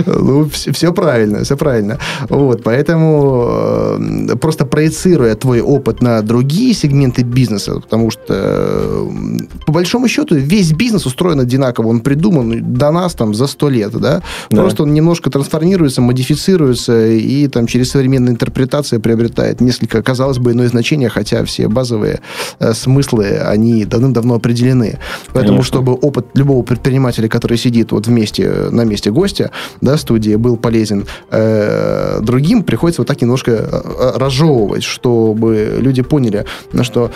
Ну, 0.06 0.50
все 0.50 0.94
правильно, 0.94 1.44
все 1.44 1.56
правильно. 1.56 2.00
Вот, 2.30 2.64
поэтому 2.64 3.45
Э, 3.46 4.36
просто 4.40 4.66
проецируя 4.66 5.36
твой 5.36 5.62
опыт 5.62 6.02
на 6.02 6.22
другие 6.22 6.74
сегменты 6.74 7.24
бизнеса, 7.24 7.80
потому 7.80 8.12
что, 8.12 8.24
э, 8.28 9.10
по 9.66 9.72
большому 9.72 10.08
счету, 10.08 10.36
весь 10.36 10.72
бизнес 10.72 11.06
устроен 11.06 11.40
одинаково. 11.40 11.88
Он 11.88 12.00
придуман 12.00 12.74
до 12.74 12.92
нас 12.92 13.14
там 13.14 13.34
за 13.34 13.48
сто 13.48 13.70
лет, 13.70 13.92
да? 13.94 14.22
да? 14.50 14.62
Просто 14.62 14.84
он 14.84 14.94
немножко 14.94 15.30
трансформируется, 15.30 16.02
модифицируется 16.02 17.08
и 17.08 17.48
там 17.48 17.68
через 17.68 17.92
современную 17.92 18.34
интерпретацию 18.34 19.00
приобретает 19.00 19.62
несколько, 19.62 20.02
казалось 20.02 20.38
бы, 20.38 20.52
иное 20.52 20.68
значение, 20.70 21.10
хотя 21.10 21.44
все 21.46 21.68
базовые 21.68 22.20
э, 22.60 22.74
смыслы, 22.74 23.38
они 23.38 23.86
давным-давно 23.86 24.36
определены. 24.36 25.00
Поэтому, 25.34 25.58
Конечно. 25.58 25.64
чтобы 25.64 25.94
опыт 25.94 26.28
любого 26.34 26.64
предпринимателя, 26.64 27.28
который 27.28 27.58
сидит 27.58 27.92
вот 27.92 28.08
вместе, 28.08 28.50
на 28.72 28.84
месте 28.86 29.12
гостя, 29.12 29.52
да, 29.82 29.98
студии, 29.98 30.36
был 30.36 30.58
полезен 30.58 31.06
э, 31.32 32.20
другим, 32.22 32.64
приходится 32.64 33.02
вот 33.02 33.08
так 33.08 33.22
немножко 33.22 33.35
немножко 33.36 33.52
э, 33.52 33.68
э, 33.72 34.18
разжевывать, 34.18 34.84
чтобы 34.84 35.78
люди 35.80 36.02
поняли, 36.02 36.46
что 36.82 37.12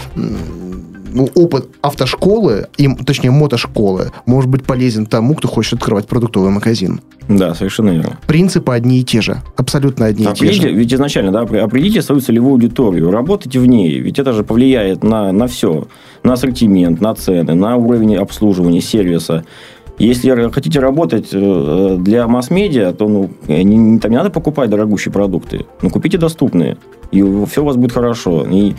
ну, 1.12 1.30
опыт 1.36 1.68
автошколы, 1.82 2.68
и, 2.78 2.88
точнее, 3.06 3.32
мотошколы, 3.32 4.12
может 4.26 4.50
быть 4.50 4.64
полезен 4.64 5.06
тому, 5.06 5.36
кто 5.36 5.48
хочет 5.48 5.74
открывать 5.74 6.08
продуктовый 6.08 6.52
магазин. 6.52 7.02
Да, 7.28 7.54
совершенно 7.56 7.90
верно. 7.90 8.18
Принципы 8.28 8.74
одни 8.74 9.00
и 9.00 9.04
те 9.04 9.22
же. 9.22 9.42
Абсолютно 9.56 10.06
одни 10.06 10.26
определите, 10.26 10.58
и 10.58 10.62
те 10.62 10.70
же. 10.70 10.76
Ведь 10.76 10.94
изначально, 10.94 11.32
да, 11.32 11.42
определите 11.42 12.02
свою 12.02 12.22
целевую 12.22 12.54
аудиторию, 12.54 13.12
работайте 13.12 13.60
в 13.60 13.66
ней, 13.66 14.00
ведь 14.00 14.20
это 14.20 14.34
же 14.34 14.44
повлияет 14.44 15.04
на, 15.04 15.32
на 15.32 15.48
все. 15.48 15.88
На 16.24 16.34
ассортимент, 16.34 17.02
на 17.02 17.16
цены, 17.16 17.54
на 17.56 17.76
уровень 17.76 18.16
обслуживания, 18.18 18.82
сервиса. 18.82 19.46
Если 20.00 20.50
хотите 20.50 20.80
работать 20.80 21.30
э, 21.34 21.98
для 22.00 22.28
масс-медиа, 22.28 22.94
то 22.94 23.10
ну, 23.10 23.30
не, 23.48 24.00
там 24.00 24.12
не 24.12 24.18
надо 24.18 24.30
покупать 24.30 24.70
дорогущие 24.70 25.12
продукты. 25.12 25.66
Ну, 25.82 25.90
купите 25.90 26.18
доступные, 26.18 26.78
и 27.12 27.22
все 27.50 27.62
у 27.62 27.66
вас 27.66 27.76
будет 27.76 27.92
хорошо. 27.92 28.48
И 28.50 28.76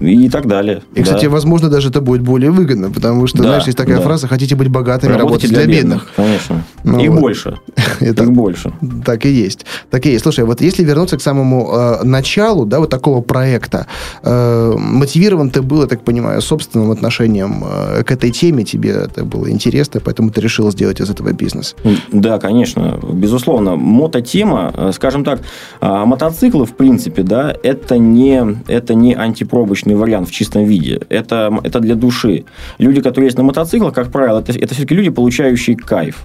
и 0.00 0.28
так 0.28 0.46
далее. 0.46 0.82
И, 0.94 1.02
кстати, 1.02 1.24
да. 1.24 1.30
возможно, 1.30 1.68
даже 1.68 1.88
это 1.88 2.00
будет 2.00 2.22
более 2.22 2.50
выгодно, 2.50 2.90
потому 2.90 3.26
что, 3.26 3.38
да, 3.38 3.44
знаешь, 3.44 3.64
есть 3.64 3.76
такая 3.76 3.96
да. 3.96 4.02
фраза, 4.02 4.28
хотите 4.28 4.56
быть 4.56 4.68
богатыми, 4.68 5.12
работайте 5.12 5.48
для, 5.48 5.64
для 5.64 5.76
бедных. 5.76 5.80
бедных. 5.80 6.14
Конечно. 6.16 6.64
Ну, 6.84 7.00
и 7.00 7.08
вот. 7.08 7.20
больше. 7.20 7.58
Это, 8.00 8.22
Их 8.22 8.32
больше. 8.32 8.72
Так 9.04 9.26
и 9.26 9.30
есть. 9.30 9.66
Так 9.90 10.06
и 10.06 10.10
есть. 10.10 10.22
Слушай, 10.22 10.44
вот 10.44 10.60
если 10.60 10.84
вернуться 10.84 11.16
к 11.16 11.22
самому 11.22 11.70
э, 11.72 12.04
началу, 12.04 12.64
да, 12.64 12.78
вот 12.78 12.90
такого 12.90 13.20
проекта, 13.20 13.86
э, 14.22 14.74
мотивирован 14.76 15.50
ты 15.50 15.62
был, 15.62 15.82
я 15.82 15.86
так 15.86 16.02
понимаю, 16.02 16.40
собственным 16.40 16.90
отношением 16.90 17.64
э, 17.64 18.02
к 18.04 18.12
этой 18.12 18.30
теме, 18.30 18.64
тебе 18.64 18.90
это 18.90 19.24
было 19.24 19.50
интересно, 19.50 20.00
поэтому 20.04 20.30
ты 20.30 20.40
решил 20.40 20.70
сделать 20.70 21.00
из 21.00 21.10
этого 21.10 21.32
бизнес. 21.32 21.76
Да, 22.12 22.38
конечно, 22.38 22.98
безусловно. 23.02 23.76
Мототема, 23.76 24.72
э, 24.74 24.92
скажем 24.94 25.24
так, 25.24 25.40
э, 25.80 26.04
мотоциклы, 26.04 26.64
в 26.64 26.72
принципе, 26.72 27.22
да, 27.22 27.54
это 27.62 27.98
не, 27.98 28.56
это 28.68 28.94
не 28.94 29.14
антипробочный 29.14 29.79
научный 29.80 29.94
вариант 29.94 30.28
в 30.28 30.32
чистом 30.32 30.64
виде. 30.64 31.00
Это, 31.08 31.60
это 31.62 31.80
для 31.80 31.94
души. 31.94 32.44
Люди, 32.78 33.00
которые 33.00 33.26
есть 33.26 33.38
на 33.38 33.44
мотоциклах, 33.44 33.94
как 33.94 34.10
правило, 34.10 34.40
это, 34.40 34.52
это 34.52 34.74
все-таки 34.74 34.94
люди, 34.94 35.10
получающие 35.10 35.76
кайф 35.76 36.24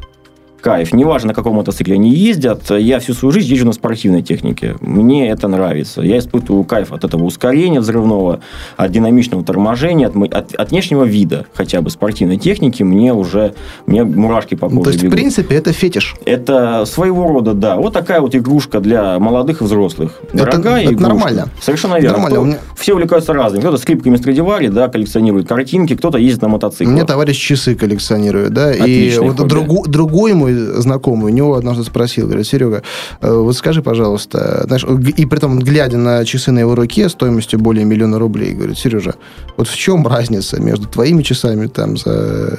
кайф. 0.65 0.93
Неважно, 0.93 1.27
на 1.27 1.33
каком 1.35 1.57
мотоцикле 1.57 1.93
они 1.93 2.09
ездят. 2.09 2.71
Я 2.71 2.99
всю 2.99 3.13
свою 3.13 3.31
жизнь 3.31 3.53
езжу 3.53 3.67
на 3.67 3.73
спортивной 3.73 4.23
технике. 4.23 4.75
Мне 4.81 5.29
это 5.29 5.47
нравится. 5.47 6.01
Я 6.01 6.17
испытываю 6.17 6.63
кайф 6.63 6.91
от 6.91 7.03
этого 7.03 7.23
ускорения 7.23 7.79
взрывного, 7.79 8.39
от 8.75 8.91
динамичного 8.91 9.43
торможения, 9.43 10.07
от, 10.07 10.15
от, 10.33 10.55
от 10.55 10.71
внешнего 10.71 11.03
вида 11.03 11.45
хотя 11.53 11.81
бы 11.81 11.91
спортивной 11.91 12.37
техники. 12.37 12.81
Мне 12.81 13.13
уже 13.13 13.53
мне 13.85 14.03
мурашки 14.03 14.55
по 14.55 14.67
коже 14.67 14.81
То 14.81 14.89
есть, 14.89 15.03
бегут. 15.03 15.13
в 15.13 15.17
принципе, 15.17 15.55
это 15.55 15.71
фетиш? 15.71 16.15
Это 16.25 16.85
своего 16.85 17.27
рода, 17.27 17.53
да. 17.53 17.75
Вот 17.75 17.93
такая 17.93 18.19
вот 18.19 18.33
игрушка 18.33 18.79
для 18.79 19.19
молодых 19.19 19.61
и 19.61 19.65
взрослых. 19.65 20.19
Дорогая 20.33 20.85
это, 20.85 20.93
это 20.93 21.03
нормально. 21.03 21.49
Совершенно 21.61 21.99
верно. 21.99 22.17
Нормально. 22.17 22.37
Кто, 22.37 22.45
меня... 22.45 22.57
Все 22.75 22.93
увлекаются 22.93 23.33
разным. 23.33 23.61
Кто-то 23.61 23.77
скрипками 23.77 24.15
Страдивари, 24.15 24.69
да, 24.69 24.87
коллекционирует 24.87 25.47
картинки, 25.47 25.95
кто-то 25.95 26.17
ездит 26.17 26.41
на 26.41 26.47
мотоцикле. 26.47 26.87
Мне 26.87 27.03
товарищ 27.03 27.37
часы 27.37 27.75
коллекционирует, 27.75 28.51
да. 28.51 28.69
Отличный 28.69 29.27
и 29.27 29.29
вот 29.29 29.47
другу, 29.47 29.85
другой 29.87 30.33
мой 30.33 30.54
знакомый, 30.55 31.31
у 31.31 31.35
него 31.35 31.55
однажды 31.55 31.83
спросил, 31.83 32.27
говорит, 32.27 32.47
Серега, 32.47 32.83
э, 33.21 33.33
вот 33.33 33.55
скажи, 33.55 33.81
пожалуйста, 33.81 34.63
знаешь, 34.65 34.85
и 35.17 35.25
при 35.25 35.39
том, 35.39 35.59
глядя 35.59 35.97
на 35.97 36.25
часы 36.25 36.51
на 36.51 36.59
его 36.59 36.75
руке 36.75 37.09
стоимостью 37.09 37.59
более 37.59 37.85
миллиона 37.85 38.19
рублей, 38.19 38.53
говорит, 38.53 38.77
Сережа, 38.77 39.15
вот 39.57 39.67
в 39.67 39.75
чем 39.75 40.05
разница 40.07 40.61
между 40.61 40.87
твоими 40.87 41.23
часами 41.23 41.67
там 41.67 41.97
за 41.97 42.57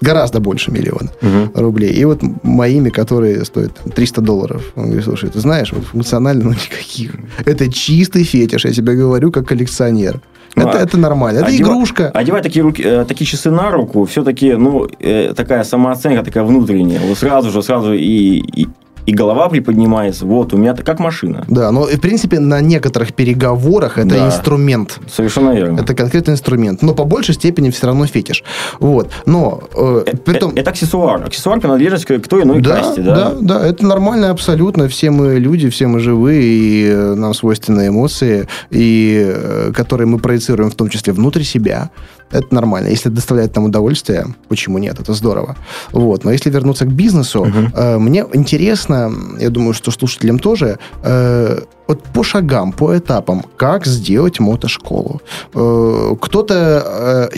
гораздо 0.00 0.40
больше 0.40 0.70
миллиона 0.70 1.10
угу. 1.22 1.60
рублей. 1.60 1.92
И 1.92 2.04
вот 2.04 2.22
моими, 2.42 2.90
которые 2.90 3.44
стоят 3.44 3.72
300 3.94 4.20
долларов. 4.20 4.62
Он 4.76 4.84
говорит, 4.86 5.04
слушай, 5.04 5.30
ты 5.30 5.40
знаешь, 5.40 5.72
вот 5.72 5.84
функционально 5.84 6.44
ну, 6.44 6.50
никаких. 6.50 7.12
Это 7.44 7.70
чистый 7.72 8.24
фетиш, 8.24 8.64
я 8.64 8.72
тебе 8.72 8.94
говорю, 8.94 9.30
как 9.30 9.46
коллекционер. 9.48 10.20
Это, 10.68 10.78
это 10.78 10.98
нормально. 10.98 11.38
Это 11.38 11.48
одева, 11.48 11.68
игрушка. 11.68 12.10
Одевать 12.14 12.42
такие, 12.42 12.62
руки, 12.62 12.82
э, 12.84 13.04
такие 13.04 13.26
часы 13.26 13.50
на 13.50 13.70
руку, 13.70 14.04
все-таки, 14.04 14.54
ну, 14.54 14.88
э, 14.98 15.32
такая 15.34 15.64
самооценка 15.64 16.24
такая 16.24 16.44
внутренняя. 16.44 17.00
Вот 17.00 17.18
сразу 17.18 17.50
же, 17.50 17.62
сразу 17.62 17.92
и, 17.92 18.38
и, 18.38 18.68
и 19.06 19.12
голова 19.12 19.48
приподнимается. 19.48 20.26
Вот, 20.26 20.52
у 20.52 20.56
меня 20.56 20.72
это 20.72 20.82
как 20.82 20.98
машина. 20.98 21.44
Да, 21.48 21.70
но, 21.70 21.82
в 21.82 22.00
принципе, 22.00 22.38
на 22.38 22.60
некоторых 22.60 23.14
переговорах 23.14 23.98
это 23.98 24.08
да, 24.08 24.26
инструмент. 24.26 24.98
Совершенно 25.08 25.54
верно. 25.54 25.80
Это 25.80 25.94
конкретный 25.94 26.34
инструмент. 26.34 26.82
Но 26.82 26.94
по 26.94 27.04
большей 27.04 27.34
степени 27.34 27.70
все 27.70 27.86
равно 27.86 28.06
фетиш. 28.06 28.44
Вот. 28.78 29.10
Но, 29.26 29.62
э, 29.74 30.04
э, 30.06 30.16
притом... 30.16 30.50
это, 30.50 30.60
это 30.60 30.70
аксессуар. 30.70 31.24
Аксессуар 31.24 31.60
принадлежит 31.60 32.04
к 32.04 32.28
той 32.28 32.42
иной 32.42 32.60
да, 32.60 32.76
касте. 32.76 33.02
Да? 33.02 33.14
да, 33.14 33.34
да. 33.40 33.66
Это 33.66 33.84
нормально 33.86 34.30
абсолютно. 34.30 34.88
Все 34.88 35.10
мы 35.10 35.38
люди, 35.38 35.68
все 35.70 35.86
мы 35.86 36.00
живые, 36.00 36.42
и 36.42 36.86
э, 36.88 37.14
нам 37.14 37.34
свойственны 37.34 37.88
эмоции, 37.88 38.46
и, 38.70 39.24
э, 39.26 39.72
которые 39.74 40.06
мы 40.06 40.18
проецируем 40.18 40.70
в 40.70 40.74
том 40.74 40.88
числе 40.88 41.12
внутрь 41.12 41.42
себя 41.42 41.90
это 42.30 42.54
нормально. 42.54 42.88
Если 42.88 43.08
доставляет 43.08 43.56
нам 43.56 43.64
удовольствие, 43.64 44.26
почему 44.48 44.78
нет? 44.78 45.00
Это 45.00 45.12
здорово. 45.14 45.56
Вот. 45.92 46.24
Но 46.24 46.32
если 46.32 46.50
вернуться 46.50 46.84
к 46.84 46.92
бизнесу, 46.92 47.44
uh-huh. 47.44 47.72
э, 47.74 47.98
мне 47.98 48.24
интересно, 48.32 49.12
я 49.40 49.50
думаю, 49.50 49.74
что 49.74 49.90
слушателям 49.90 50.38
тоже, 50.38 50.78
э, 51.02 51.60
вот 51.88 52.02
по 52.14 52.22
шагам, 52.22 52.72
по 52.72 52.96
этапам, 52.96 53.44
как 53.56 53.86
сделать 53.86 54.40
мотошколу. 54.40 55.20
Э, 55.54 56.14
кто-то... 56.20 57.28
Э, 57.32 57.36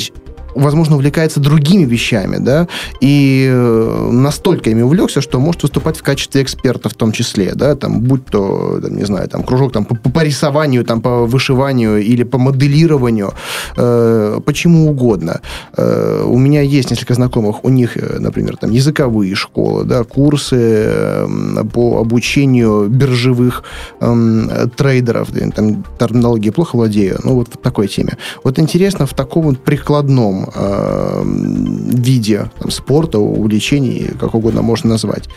возможно, 0.54 0.97
увлекается 0.97 1.40
другими 1.40 1.85
вещами, 1.85 2.37
да, 2.38 2.68
и 3.00 3.49
э, 3.50 4.09
настолько 4.11 4.71
ими 4.71 4.82
увлекся, 4.82 5.21
что 5.21 5.40
может 5.40 5.62
выступать 5.62 5.97
в 5.97 6.02
качестве 6.02 6.42
эксперта 6.42 6.88
в 6.88 6.94
том 6.94 7.12
числе, 7.12 7.52
да, 7.54 7.75
там, 7.76 8.00
будь 8.00 8.26
то, 8.26 8.80
там, 8.82 8.97
не 8.97 9.04
знаю, 9.04 9.28
там, 9.28 9.42
кружок 9.42 9.73
там, 9.73 9.85
по, 9.85 9.94
по 9.94 10.25
рисованию, 10.25 10.85
там, 10.85 11.00
по 11.00 11.26
вышиванию 11.26 11.99
или 11.99 12.23
по 12.23 12.38
моделированию, 12.38 13.32
э, 13.76 14.40
почему 14.44 14.90
угодно. 14.90 15.40
Э, 15.76 16.25
у 16.26 16.38
меня 16.38 16.62
есть 16.62 16.90
несколько 16.90 17.14
знакомых, 17.14 17.64
у 17.64 17.68
них, 17.68 17.97
э, 17.97 18.18
например, 18.18 18.56
там, 18.56 18.71
языковые 18.71 19.35
школы, 19.35 19.85
да, 19.85 20.04
курсы 20.04 20.56
э, 20.59 21.64
по 21.73 22.00
обучению 22.00 22.88
биржевых 22.88 23.62
э, 24.00 24.66
трейдеров, 24.76 25.28
там, 25.54 25.85
терминологии 25.99 26.50
плохо 26.50 26.76
владею, 26.76 27.18
ну, 27.25 27.35
вот 27.35 27.49
в 27.49 27.56
такой 27.56 27.88
теме. 27.88 28.16
Вот 28.44 28.59
интересно, 28.59 29.06
в 29.06 29.14
таком 29.14 29.44
вот 29.44 29.59
прикладном 29.59 30.41
э, 30.54 31.22
виде 31.25 32.50
там, 32.58 32.70
спорта, 32.70 33.18
увлечений, 33.18 34.11
как 34.18 34.34
угодно 34.34 34.62
можно 34.62 34.90
назвать, 34.90 35.28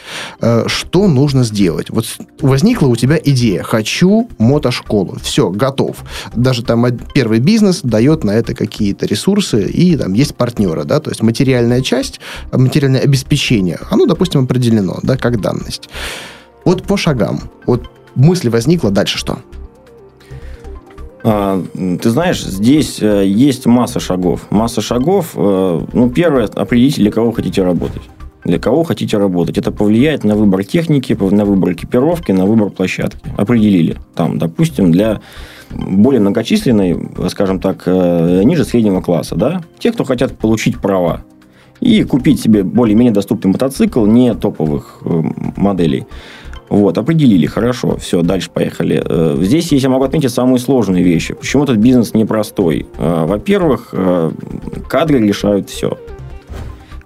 э, 0.41 0.63
что 0.67 1.07
нужно 1.07 1.43
сделать? 1.43 1.89
Вот 1.89 2.05
возникла 2.41 2.87
у 2.87 2.95
тебя 2.95 3.19
идея, 3.23 3.63
хочу 3.63 4.29
мотошколу, 4.37 5.17
все, 5.21 5.49
готов. 5.49 5.97
Даже 6.35 6.63
там 6.63 6.85
первый 7.13 7.39
бизнес 7.39 7.81
дает 7.81 8.23
на 8.23 8.31
это 8.31 8.53
какие-то 8.53 9.05
ресурсы, 9.05 9.67
и 9.69 9.95
там 9.95 10.13
есть 10.13 10.35
партнеры, 10.35 10.83
да, 10.83 10.99
то 10.99 11.09
есть 11.09 11.21
материальная 11.21 11.81
часть, 11.81 12.19
материальное 12.51 13.01
обеспечение, 13.01 13.79
оно, 13.89 14.05
допустим, 14.05 14.43
определено, 14.43 14.99
да, 15.03 15.17
как 15.17 15.41
данность. 15.41 15.89
Вот 16.63 16.83
по 16.83 16.97
шагам, 16.97 17.41
вот 17.65 17.89
мысль 18.15 18.49
возникла, 18.49 18.91
дальше 18.91 19.17
что? 19.17 19.39
А, 21.27 21.59
ты 21.73 22.09
знаешь, 22.11 22.43
здесь 22.43 23.01
э, 23.01 23.25
есть 23.25 23.65
масса 23.65 23.99
шагов. 23.99 24.45
Масса 24.51 24.81
шагов. 24.81 25.31
Э, 25.35 25.81
ну, 25.91 26.09
первое, 26.11 26.45
определите, 26.45 27.01
для 27.01 27.11
кого 27.11 27.31
хотите 27.31 27.63
работать. 27.63 28.03
Для 28.43 28.59
кого 28.59 28.83
хотите 28.83 29.17
работать. 29.17 29.57
Это 29.57 29.71
повлияет 29.71 30.23
на 30.23 30.35
выбор 30.35 30.63
техники, 30.63 31.17
на 31.19 31.45
выбор 31.45 31.73
экипировки, 31.73 32.31
на 32.31 32.45
выбор 32.45 32.69
площадки. 32.69 33.27
Определили. 33.37 33.97
Там, 34.13 34.37
допустим, 34.37 34.91
для 34.91 35.19
более 35.71 36.21
многочисленной, 36.21 37.09
скажем 37.29 37.59
так, 37.59 37.81
э, 37.87 38.43
ниже 38.43 38.63
среднего 38.63 39.01
класса, 39.01 39.35
да, 39.35 39.63
те, 39.79 39.91
кто 39.91 40.03
хотят 40.03 40.37
получить 40.37 40.77
права 40.77 41.23
и 41.81 42.03
купить 42.03 42.39
себе 42.39 42.61
более-менее 42.61 43.13
доступный 43.13 43.51
мотоцикл 43.51 44.05
не 44.05 44.35
топовых 44.35 45.01
моделей. 45.57 46.05
Вот, 46.75 46.97
определили, 46.97 47.45
хорошо, 47.45 47.95
все, 47.95 48.21
дальше 48.21 48.49
поехали. 48.53 49.01
Э, 49.01 49.37
здесь 49.39 49.71
есть, 49.71 49.85
я 49.85 49.89
могу 49.89 50.03
отметить, 50.03 50.31
самые 50.31 50.59
сложные 50.59 51.05
вещи. 51.05 51.33
Почему 51.33 51.63
этот 51.63 51.77
бизнес 51.77 52.13
непростой? 52.13 52.85
Э, 52.97 53.23
во-первых, 53.25 53.91
э, 53.93 54.31
кадры 54.89 55.25
решают 55.25 55.69
все. 55.69 55.97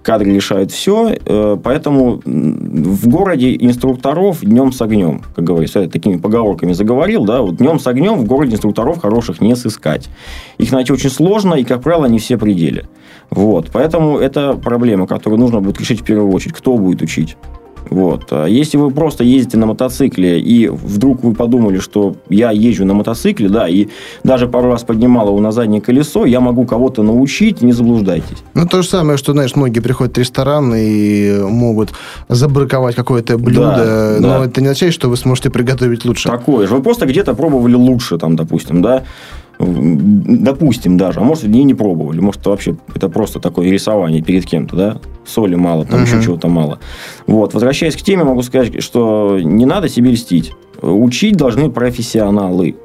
Кадры 0.01 0.31
решают 0.31 0.71
все, 0.71 1.17
поэтому 1.63 2.19
в 2.25 3.07
городе 3.07 3.55
инструкторов 3.59 4.39
днем 4.41 4.71
с 4.71 4.81
огнем, 4.81 5.21
как 5.35 5.45
говорится, 5.45 5.87
такими 5.87 6.17
поговорками 6.17 6.73
заговорил, 6.73 7.25
да, 7.25 7.41
вот 7.43 7.57
днем 7.57 7.79
с 7.79 7.85
огнем 7.85 8.15
в 8.15 8.25
городе 8.25 8.53
инструкторов 8.53 8.99
хороших 8.99 9.39
не 9.39 9.55
сыскать. 9.55 10.09
Их 10.57 10.71
найти 10.71 10.91
очень 10.91 11.11
сложно, 11.11 11.53
и, 11.53 11.63
как 11.63 11.83
правило, 11.83 12.07
не 12.07 12.17
все 12.17 12.39
пределы. 12.39 12.85
Вот, 13.29 13.69
поэтому 13.71 14.17
это 14.17 14.53
проблема, 14.53 15.05
которую 15.05 15.39
нужно 15.39 15.61
будет 15.61 15.79
решить 15.79 16.01
в 16.01 16.05
первую 16.05 16.33
очередь. 16.33 16.55
Кто 16.55 16.75
будет 16.75 17.03
учить? 17.03 17.37
Вот. 17.89 18.27
А 18.31 18.45
если 18.45 18.77
вы 18.77 18.91
просто 18.91 19.23
ездите 19.23 19.57
на 19.57 19.65
мотоцикле, 19.65 20.39
и 20.39 20.67
вдруг 20.67 21.23
вы 21.23 21.33
подумали, 21.33 21.79
что 21.79 22.15
я 22.29 22.51
езжу 22.51 22.85
на 22.85 22.93
мотоцикле, 22.93 23.49
да, 23.49 23.67
и 23.67 23.87
даже 24.23 24.47
пару 24.47 24.69
раз 24.69 24.83
поднимал 24.83 25.27
его 25.27 25.39
на 25.39 25.51
заднее 25.51 25.81
колесо, 25.81 26.25
я 26.25 26.39
могу 26.39 26.65
кого-то 26.65 27.03
научить, 27.03 27.61
не 27.61 27.71
заблуждайтесь. 27.71 28.37
Ну, 28.53 28.67
то 28.67 28.81
же 28.81 28.89
самое, 28.89 29.17
что, 29.17 29.33
знаешь, 29.33 29.55
многие 29.55 29.79
приходят 29.79 30.15
в 30.15 30.19
ресторан 30.19 30.73
и 30.75 31.41
могут 31.43 31.89
забраковать 32.27 32.95
какое-то 32.95 33.37
блюдо, 33.37 34.17
да, 34.19 34.27
но 34.27 34.39
да. 34.39 34.45
это 34.45 34.61
не 34.61 34.67
означает, 34.67 34.93
что 34.93 35.09
вы 35.09 35.17
сможете 35.17 35.49
приготовить 35.49 36.05
лучше. 36.05 36.29
Такое 36.29 36.67
же. 36.67 36.75
Вы 36.75 36.83
просто 36.83 37.05
где-то 37.05 37.33
пробовали 37.33 37.75
лучше, 37.75 38.17
там, 38.17 38.35
допустим, 38.35 38.81
да, 38.81 39.03
допустим 39.59 40.97
даже, 40.97 41.19
а 41.19 41.23
может, 41.23 41.43
и 41.43 41.63
не 41.63 41.73
пробовали, 41.73 42.19
может, 42.19 42.45
вообще 42.45 42.77
это 42.95 43.09
просто 43.09 43.39
такое 43.39 43.69
рисование 43.69 44.21
перед 44.21 44.45
кем-то, 44.45 44.75
да, 44.75 44.97
соли 45.25 45.55
мало, 45.55 45.85
там 45.85 45.99
uh-huh. 45.99 46.05
еще 46.05 46.23
чего-то 46.23 46.47
мало. 46.47 46.79
Вот, 47.27 47.53
возвращаясь 47.53 47.95
к 47.95 48.01
теме, 48.01 48.23
могу 48.23 48.41
сказать, 48.41 48.81
что 48.81 49.37
не 49.41 49.65
надо 49.65 49.89
себе 49.89 50.11
льстить. 50.11 50.53
Учить 50.81 51.35
должны 51.35 51.69
профессионалы. 51.69 52.77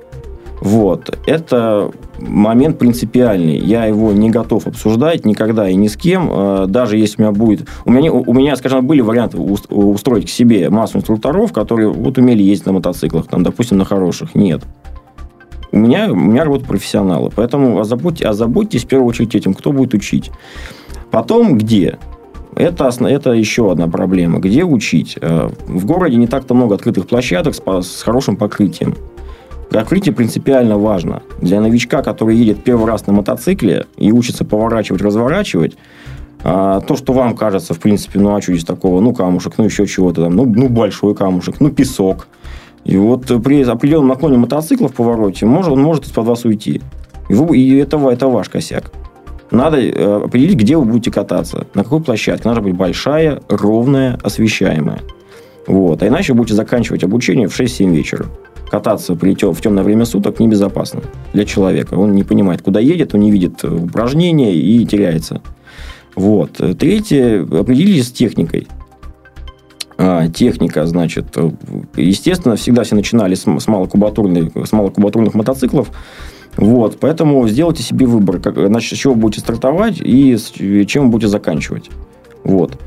Вот, 0.61 1.17
это 1.27 1.91
момент 2.19 2.79
принципиальный. 2.79 3.59
Я 3.59 3.85
его 3.85 4.13
не 4.13 4.31
готов 4.31 4.67
обсуждать 4.67 5.27
никогда 5.27 5.69
и 5.69 5.75
ни 5.75 5.89
с 5.89 5.97
кем. 5.97 6.29
А, 6.31 6.67
даже 6.67 6.97
если 6.97 7.23
у 7.23 7.27
меня 7.27 7.33
будет... 7.33 7.69
У 7.85 7.93
меня, 7.93 8.13
у 8.13 8.33
меня 8.33 8.57
скажем, 8.57 8.87
были 8.87 9.01
варианты 9.01 9.37
устроить 9.37 10.27
к 10.27 10.31
себе 10.31 10.71
массу 10.71 10.99
инструкторов, 10.99 11.53
которые 11.53 11.91
вот 11.93 12.19
умели 12.19 12.43
ездить 12.43 12.67
на 12.67 12.73
мотоциклах, 12.73 13.27
там, 13.27 13.43
допустим, 13.43 13.79
на 13.79 13.85
хороших. 13.85 14.35
Нет. 14.35 14.63
У 15.75 15.77
меня, 15.77 16.09
у 16.09 16.15
меня 16.15 16.45
работают 16.45 16.69
профессионалы. 16.69 17.33
Поэтому 17.35 17.81
озаботьтесь, 17.81 18.25
озаботьтесь 18.25 18.85
в 18.85 18.87
первую 18.87 19.09
очередь 19.09 19.35
этим, 19.35 19.55
кто 19.55 19.73
будет 19.73 19.93
учить. 19.93 20.31
Потом 21.11 21.59
где? 21.59 21.99
Это, 22.55 22.93
это 23.01 23.33
еще 23.33 23.73
одна 23.73 23.89
проблема. 23.89 24.39
Где 24.39 24.63
учить? 24.63 25.19
Э, 25.21 25.51
в 25.67 25.85
городе 25.85 26.15
не 26.15 26.29
так-то 26.29 26.55
много 26.55 26.77
открытых 26.77 27.09
площадок 27.09 27.57
с, 27.57 27.83
с 27.83 28.03
хорошим 28.05 28.37
покрытием. 28.37 28.95
Покрытие 29.69 30.15
принципиально 30.15 30.79
важно. 30.79 31.23
Для 31.41 31.61
новичка, 31.61 32.03
который 32.03 32.37
едет 32.37 32.63
первый 32.63 32.87
раз 32.87 33.09
на 33.09 33.13
мотоцикле 33.13 33.87
и 33.97 34.13
учится 34.13 34.45
поворачивать, 34.45 35.03
разворачивать, 35.03 35.77
а, 36.45 36.83
то, 36.83 36.95
что 36.95 37.13
вам 37.13 37.35
кажется, 37.35 37.75
в 37.75 37.81
принципе, 37.81 38.21
ну, 38.21 38.33
а 38.33 38.41
что 38.41 38.53
здесь 38.53 38.65
такого? 38.65 39.01
Ну, 39.01 39.13
камушек, 39.13 39.55
ну, 39.59 39.65
еще 39.65 39.89
чего-то 39.89 40.23
там, 40.23 40.37
ну, 40.37 40.45
ну 40.47 40.69
большой 40.69 41.17
камушек, 41.17 41.57
ну, 41.59 41.71
песок– 41.71 42.29
и 42.85 42.97
вот 42.97 43.27
при 43.43 43.63
определенном 43.63 44.09
наклоне 44.09 44.37
мотоцикла 44.37 44.89
в 44.89 44.95
повороте 44.95 45.47
может, 45.47 45.73
он 45.73 45.83
может 45.83 46.07
из-под 46.07 46.27
вас 46.27 46.45
уйти. 46.45 46.83
И, 47.29 47.35
вы, 47.35 47.59
и 47.59 47.77
это, 47.79 47.97
это 48.11 48.29
ваш 48.29 48.49
косяк. 48.49 48.93
Надо 49.51 49.81
э, 49.81 50.25
определить, 50.25 50.59
где 50.59 50.77
вы 50.77 50.85
будете 50.85 51.11
кататься, 51.11 51.67
на 51.75 51.85
какой 51.85 52.03
площадке. 52.03 52.49
Надо 52.49 52.61
быть 52.61 52.75
большая, 52.75 53.41
ровная, 53.49 54.19
освещаемая. 54.23 55.01
Вот. 55.67 56.03
А 56.03 56.09
иначе 56.09 56.35
будете 56.35 56.55
заканчивать 56.55 57.05
обучение 57.05 57.49
в 57.49 57.59
6-7 57.59 57.91
вечера. 57.91 58.27
Кататься 58.71 59.15
при 59.15 59.35
тем, 59.35 59.55
в 59.55 59.61
темное 59.61 59.85
время 59.85 60.05
суток 60.05 60.41
небезопасно 60.41 61.03
для 61.33 61.45
человека. 61.45 61.95
Он 61.95 62.13
не 62.13 62.25
понимает, 62.25 62.63
куда 62.63 62.81
едет, 62.81 63.15
он 63.15 63.21
не 63.21 63.31
видит 63.31 63.63
упражнения 63.65 64.55
и 64.55 64.85
теряется. 64.85 65.41
Вот. 66.17 66.61
Третье. 66.79 67.43
Определитесь 67.43 68.09
с 68.09 68.13
техникой. 68.13 68.67
А, 69.97 70.29
техника, 70.29 70.87
значит, 70.87 71.27
э, 71.37 71.51
естественно, 71.97 72.57
всегда 72.57 72.83
все 72.83 72.97
начинали 72.97 73.35
с, 73.35 73.43
с, 73.43 73.69
малокубатурных, 73.69 75.35
мотоциклов. 75.35 75.91
Вот, 76.57 76.99
поэтому 77.01 77.47
сделайте 77.49 77.83
себе 77.83 78.07
выбор, 78.07 78.41
как, 78.41 78.57
значит, 78.57 78.97
с 78.97 79.01
чего 79.01 79.15
будете 79.15 79.41
стартовать 79.41 80.01
и 80.01 80.37
с, 80.37 80.53
чем 80.87 81.11
будете 81.11 81.29
заканчивать. 81.29 81.91
Вот. 82.43 82.79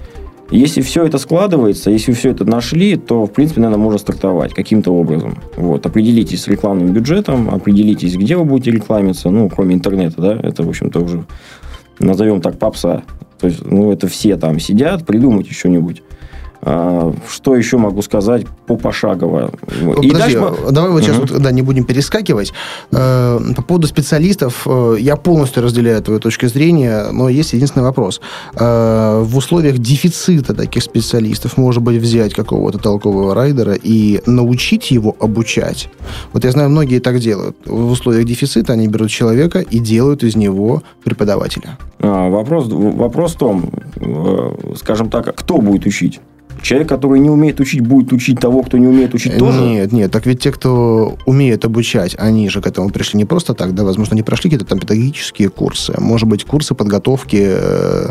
Если 0.50 0.82
все 0.82 1.06
это 1.06 1.18
складывается, 1.18 1.92
если 1.92 2.14
все 2.14 2.30
это 2.30 2.46
нашли, 2.46 2.96
то, 2.96 3.26
в 3.26 3.32
принципе, 3.32 3.60
наверное, 3.60 3.84
можно 3.84 4.00
стартовать 4.00 4.54
каким-то 4.54 4.92
образом. 4.92 5.38
Вот. 5.58 5.86
Определитесь 5.86 6.44
с 6.44 6.48
рекламным 6.48 6.94
бюджетом, 6.94 7.50
определитесь, 7.50 8.16
где 8.16 8.38
вы 8.38 8.46
будете 8.46 8.72
рекламиться, 8.72 9.30
ну, 9.30 9.50
кроме 9.50 9.76
интернета, 9.76 10.22
да, 10.22 10.34
это, 10.42 10.64
в 10.64 10.70
общем-то, 10.70 11.02
уже, 11.02 11.26
назовем 12.00 12.40
так, 12.40 12.58
попса. 12.58 13.04
То 13.40 13.48
есть, 13.48 13.66
ну, 13.66 13.92
это 13.92 14.08
все 14.08 14.38
там 14.38 14.60
сидят, 14.60 15.06
придумайте 15.06 15.54
что-нибудь. 15.54 16.02
А, 16.62 17.14
что 17.30 17.56
еще 17.56 17.78
могу 17.78 18.02
сказать 18.02 18.46
по 18.66 18.76
пошагово? 18.76 19.52
Подожди, 19.62 20.08
И 20.08 20.12
дальше... 20.12 20.42
давай 20.72 20.92
вот 20.92 21.04
сейчас 21.04 21.18
угу. 21.18 21.28
вот, 21.28 21.42
да, 21.42 21.52
не 21.52 21.62
будем 21.62 21.84
перескакивать. 21.84 22.54
Э, 22.92 23.40
по 23.56 23.62
поводу 23.62 23.88
специалистов, 23.88 24.64
э, 24.66 24.96
я 25.00 25.16
полностью 25.16 25.64
разделяю 25.64 26.02
твою 26.02 26.20
точку 26.20 26.48
зрения, 26.48 27.08
но 27.12 27.30
есть 27.30 27.54
единственный 27.54 27.84
вопрос. 27.84 28.22
Э, 28.56 29.22
в 29.24 29.38
условиях 29.38 29.78
дефицита 29.78 30.54
таких 30.54 30.84
специалистов, 30.84 31.58
может 31.58 31.84
быть, 31.84 32.02
взять 32.02 32.34
какого-то 32.34 32.80
толкового 32.80 33.36
райдера 33.36 33.74
и 33.74 34.22
научить 34.26 34.92
его 34.92 35.16
обучать? 35.20 35.90
Вот 36.34 36.44
я 36.44 36.52
знаю, 36.52 36.70
многие 36.70 37.00
так 37.00 37.20
делают. 37.20 37.56
В 37.66 37.92
условиях 37.92 38.26
дефицита 38.26 38.74
они 38.74 38.88
берут 38.88 39.10
человека 39.10 39.60
и 39.60 39.80
делают 39.80 40.24
из 40.24 40.36
него 40.36 40.82
преподавателя. 41.04 41.78
А, 42.00 42.30
вопрос, 42.30 42.68
вопрос 42.68 43.36
в 43.36 43.38
том, 43.38 43.70
скажем 44.76 45.10
так, 45.10 45.36
кто 45.36 45.60
будет 45.60 45.86
учить? 45.86 46.20
Человек, 46.68 46.90
который 46.90 47.22
не 47.22 47.30
умеет 47.30 47.62
учить, 47.62 47.80
будет 47.80 48.12
учить 48.12 48.42
того, 48.42 48.62
кто 48.62 48.78
не 48.78 48.88
умеет 48.88 49.14
учить 49.14 49.38
тоже? 49.38 49.62
Нет, 49.62 49.94
нет. 49.94 50.12
Так 50.12 50.26
ведь 50.26 50.42
те, 50.42 50.52
кто 50.52 51.18
умеет 51.26 51.64
обучать, 51.64 52.14
они 52.20 52.50
же 52.50 52.60
к 52.62 52.68
этому 52.68 52.90
пришли 52.90 53.18
не 53.18 53.24
просто 53.24 53.54
так, 53.54 53.74
да, 53.74 53.86
возможно, 53.86 54.16
они 54.16 54.22
прошли 54.22 54.50
какие-то 54.50 54.66
там 54.66 54.78
педагогические 54.78 55.48
курсы, 55.48 55.94
может 55.98 56.28
быть, 56.28 56.44
курсы 56.44 56.76
подготовки, 56.76 57.42
э, 57.42 58.10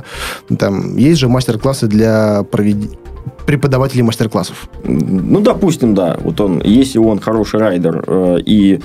там, 0.58 0.96
есть 0.96 1.20
же 1.20 1.28
мастер-классы 1.28 1.86
для 1.86 2.44
проведения 2.44 2.96
преподавателей 3.44 4.02
мастер-классов. 4.02 4.70
Ну, 4.84 5.40
допустим, 5.40 5.94
да. 5.94 6.16
Вот 6.22 6.40
он, 6.40 6.62
если 6.64 6.98
он 6.98 7.20
хороший 7.20 7.60
райдер 7.60 8.04
э, 8.06 8.38
и 8.46 8.80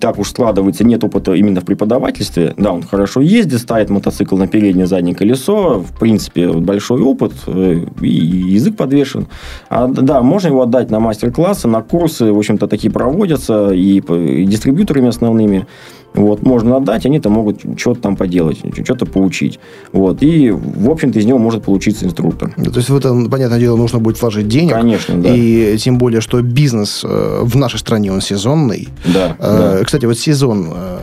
так 0.00 0.18
уж 0.18 0.30
складывается, 0.30 0.84
нет 0.84 1.04
опыта 1.04 1.32
именно 1.34 1.60
в 1.60 1.64
преподавательстве. 1.64 2.54
Да, 2.56 2.72
он 2.72 2.82
хорошо 2.82 3.20
ездит, 3.20 3.60
ставит 3.60 3.90
мотоцикл 3.90 4.36
на 4.36 4.46
переднее 4.46 4.86
заднее 4.86 5.14
колесо. 5.14 5.80
В 5.80 5.98
принципе, 5.98 6.52
большой 6.52 7.02
опыт, 7.02 7.32
э, 7.46 7.84
и 8.00 8.08
язык 8.08 8.76
подвешен. 8.76 9.26
А, 9.68 9.88
да, 9.88 10.22
можно 10.22 10.48
его 10.48 10.62
отдать 10.62 10.90
на 10.90 11.00
мастер-классы, 11.00 11.68
на 11.68 11.82
курсы. 11.82 12.32
В 12.32 12.38
общем-то, 12.38 12.66
такие 12.66 12.92
проводятся 12.92 13.70
и, 13.72 13.98
и 13.98 14.44
дистрибьюторами 14.44 15.08
основными. 15.08 15.66
Вот, 16.16 16.42
можно 16.42 16.78
отдать, 16.78 17.06
они-то 17.06 17.28
могут 17.28 17.60
что-то 17.76 18.00
там 18.00 18.16
поделать, 18.16 18.58
что-то 18.84 19.06
поучить. 19.06 19.60
Вот, 19.92 20.22
и, 20.22 20.50
в 20.50 20.90
общем-то, 20.90 21.18
из 21.18 21.26
него 21.26 21.38
может 21.38 21.64
получиться 21.64 22.06
инструктор. 22.06 22.52
Да, 22.56 22.70
то 22.70 22.78
есть, 22.78 22.88
в 22.88 22.96
этом, 22.96 23.30
понятное 23.30 23.60
дело, 23.60 23.76
нужно 23.76 23.98
будет 23.98 24.20
вложить 24.20 24.48
денег. 24.48 24.72
Конечно, 24.72 25.14
да. 25.20 25.34
И 25.34 25.76
тем 25.76 25.98
более, 25.98 26.20
что 26.20 26.40
бизнес 26.40 27.04
э, 27.04 27.40
в 27.42 27.56
нашей 27.56 27.78
стране, 27.78 28.12
он 28.12 28.20
сезонный. 28.20 28.88
Да, 29.04 29.36
э, 29.38 29.78
да. 29.78 29.84
Кстати, 29.84 30.06
вот 30.06 30.18
сезон 30.18 30.68
э, 30.74 30.98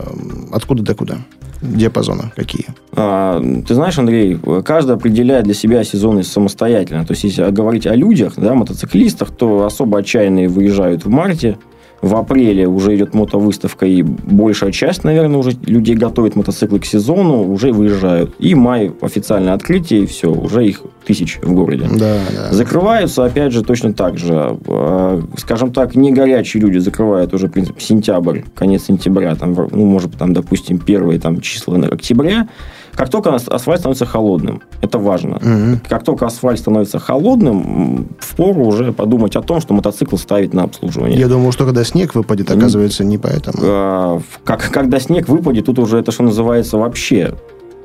откуда 0.52 0.82
до 0.82 0.94
куда? 0.94 1.18
диапазона 1.64 2.30
какие? 2.36 2.66
А, 2.92 3.42
ты 3.66 3.74
знаешь, 3.74 3.98
Андрей, 3.98 4.38
каждый 4.64 4.96
определяет 4.96 5.44
для 5.44 5.54
себя 5.54 5.82
сезонность 5.82 6.30
самостоятельно. 6.30 7.06
То 7.06 7.12
есть, 7.12 7.24
если 7.24 7.50
говорить 7.50 7.86
о 7.86 7.94
людях, 7.94 8.34
да, 8.36 8.54
мотоциклистах, 8.54 9.30
то 9.30 9.64
особо 9.64 9.98
отчаянные 9.98 10.48
выезжают 10.48 11.04
в 11.04 11.08
марте, 11.08 11.56
в 12.04 12.14
апреле 12.16 12.68
уже 12.68 12.94
идет 12.94 13.14
мотовыставка, 13.14 13.86
и 13.86 14.02
большая 14.02 14.72
часть, 14.72 15.04
наверное, 15.04 15.38
уже 15.38 15.52
людей 15.64 15.96
готовит 15.96 16.36
мотоциклы 16.36 16.78
к 16.78 16.84
сезону, 16.84 17.50
уже 17.50 17.72
выезжают. 17.72 18.34
И 18.38 18.54
май 18.54 18.92
официальное 19.00 19.54
открытие, 19.54 20.02
и 20.02 20.06
все, 20.06 20.30
уже 20.30 20.66
их 20.66 20.82
тысяч 21.06 21.38
в 21.42 21.52
городе. 21.54 21.88
Да, 21.90 22.18
да. 22.30 22.52
Закрываются, 22.52 23.24
опять 23.24 23.52
же, 23.52 23.64
точно 23.64 23.94
так 23.94 24.18
же. 24.18 24.58
А, 24.66 25.22
скажем 25.38 25.72
так, 25.72 25.94
не 25.94 26.12
горячие 26.12 26.62
люди 26.62 26.76
закрывают 26.76 27.32
уже, 27.32 27.48
в 27.48 27.52
принципе, 27.52 27.80
сентябрь, 27.80 28.42
конец 28.54 28.84
сентября, 28.84 29.34
там, 29.34 29.54
ну, 29.54 29.86
может, 29.86 30.16
там, 30.18 30.34
допустим, 30.34 30.78
первые 30.78 31.18
там, 31.18 31.40
числа 31.40 31.78
октября, 31.78 32.48
как 32.92 33.08
только 33.08 33.34
асфальт 33.34 33.80
становится 33.80 34.06
холодным, 34.06 34.62
это 34.94 34.98
важно. 35.02 35.36
Угу. 35.36 35.80
Как 35.88 36.04
только 36.04 36.26
асфальт 36.26 36.58
становится 36.58 36.98
холодным, 36.98 38.08
впору 38.18 38.64
уже 38.64 38.92
подумать 38.92 39.36
о 39.36 39.42
том, 39.42 39.60
что 39.60 39.74
мотоцикл 39.74 40.16
ставить 40.16 40.54
на 40.54 40.62
обслуживание. 40.64 41.18
Я 41.18 41.28
думал, 41.28 41.52
что 41.52 41.64
когда 41.64 41.84
снег 41.84 42.14
выпадет, 42.14 42.50
оказывается, 42.50 43.04
не 43.04 43.18
поэтому. 43.18 43.58
А, 43.62 44.20
как, 44.44 44.70
когда 44.70 45.00
снег 45.00 45.28
выпадет, 45.28 45.66
тут 45.66 45.78
уже 45.78 45.98
это 45.98 46.12
что 46.12 46.22
называется 46.22 46.78
вообще 46.78 47.34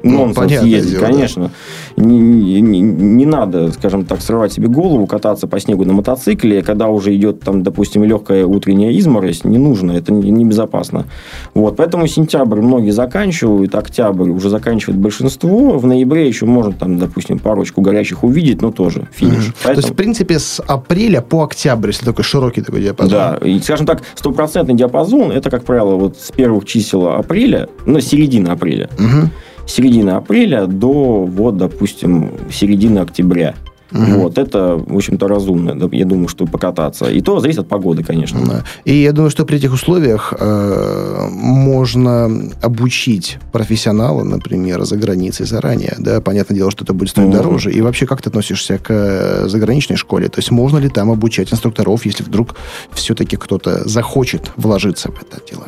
ну, 0.03 0.25
нонсенс 0.27 0.63
ездить, 0.63 0.93
дело, 0.93 1.05
конечно. 1.05 1.51
Да. 1.95 2.03
Не, 2.03 2.62
не, 2.62 2.79
не 2.79 3.25
надо, 3.25 3.71
скажем 3.71 4.05
так, 4.05 4.21
срывать 4.21 4.53
себе 4.53 4.67
голову, 4.67 5.05
кататься 5.07 5.47
по 5.47 5.59
снегу 5.59 5.85
на 5.85 5.93
мотоцикле, 5.93 6.62
когда 6.62 6.88
уже 6.88 7.15
идет, 7.15 7.41
там, 7.41 7.63
допустим, 7.63 8.03
легкая 8.03 8.45
утренняя 8.45 8.91
изморозь, 8.91 9.43
не 9.43 9.57
нужно, 9.57 9.91
это 9.93 10.13
небезопасно. 10.13 11.05
Вот, 11.53 11.75
поэтому 11.75 12.07
сентябрь 12.07 12.62
многие 12.62 12.91
заканчивают, 12.91 13.75
октябрь 13.75 14.29
уже 14.29 14.49
заканчивает 14.49 14.97
большинство, 14.99 15.77
в 15.77 15.85
ноябре 15.85 16.27
еще 16.27 16.45
можно, 16.45 16.73
там, 16.73 16.97
допустим, 16.97 17.39
парочку 17.39 17.81
горячих 17.81 18.23
увидеть, 18.23 18.62
но 18.62 18.71
тоже 18.71 19.07
финиш. 19.12 19.47
Mm-hmm. 19.47 19.55
Поэтому... 19.63 19.75
То 19.75 19.81
есть, 19.81 19.89
в 19.89 19.95
принципе, 19.95 20.39
с 20.39 20.62
апреля 20.65 21.21
по 21.21 21.43
октябрь, 21.43 21.89
если 21.89 22.05
такой 22.05 22.23
широкий 22.23 22.62
такой 22.62 22.81
диапазон. 22.81 23.12
Да, 23.12 23.38
и, 23.41 23.59
скажем 23.59 23.85
так, 23.85 24.01
стопроцентный 24.15 24.75
диапазон, 24.75 25.31
это, 25.31 25.49
как 25.49 25.63
правило, 25.63 25.95
вот 25.95 26.17
с 26.17 26.31
первых 26.31 26.65
чисел 26.65 27.07
апреля, 27.07 27.67
ну, 27.85 27.99
середины 27.99 28.49
апреля. 28.49 28.89
Mm-hmm 28.97 29.29
середины 29.69 30.12
апреля 30.12 30.65
до, 30.65 31.25
вот, 31.25 31.58
допустим, 31.58 32.32
середины 32.51 32.99
октября. 32.99 33.55
Угу. 33.91 34.21
Вот, 34.21 34.38
это, 34.38 34.75
в 34.75 34.95
общем-то, 34.95 35.27
разумно, 35.27 35.89
я 35.91 36.05
думаю, 36.05 36.27
что 36.27 36.45
покататься. 36.45 37.10
И 37.10 37.21
то 37.21 37.39
зависит 37.39 37.62
от 37.62 37.67
погоды, 37.67 38.03
конечно. 38.03 38.39
Да. 38.45 38.63
И 38.86 38.93
я 38.93 39.12
думаю, 39.12 39.32
что 39.32 39.45
при 39.45 39.58
этих 39.58 39.73
условиях 39.73 40.34
э, 40.39 41.27
можно 41.32 42.29
обучить 42.62 43.39
профессионала, 43.51 44.23
например, 44.23 44.84
за 44.84 44.95
границей 44.95 45.47
заранее. 45.47 45.95
Да? 45.97 46.21
Понятное 46.21 46.55
дело, 46.55 46.69
что 46.69 46.84
это 46.84 46.93
будет 46.93 47.10
стоить 47.10 47.29
угу. 47.29 47.38
дороже. 47.38 47.71
И 47.71 47.82
вообще, 47.82 48.05
как 48.05 48.21
ты 48.21 48.29
относишься 48.29 48.77
к 48.77 48.91
э, 48.91 49.47
заграничной 49.47 49.95
школе? 49.95 50.27
То 50.29 50.39
есть, 50.39 50.51
можно 50.51 50.77
ли 50.77 50.89
там 50.89 51.10
обучать 51.10 51.51
инструкторов, 51.51 52.05
если 52.05 52.23
вдруг 52.23 52.55
все-таки 52.91 53.38
кто-то 53.38 53.89
захочет 53.89 54.51
вложиться 54.55 55.10
в 55.12 55.19
это 55.19 55.41
дело? 55.49 55.67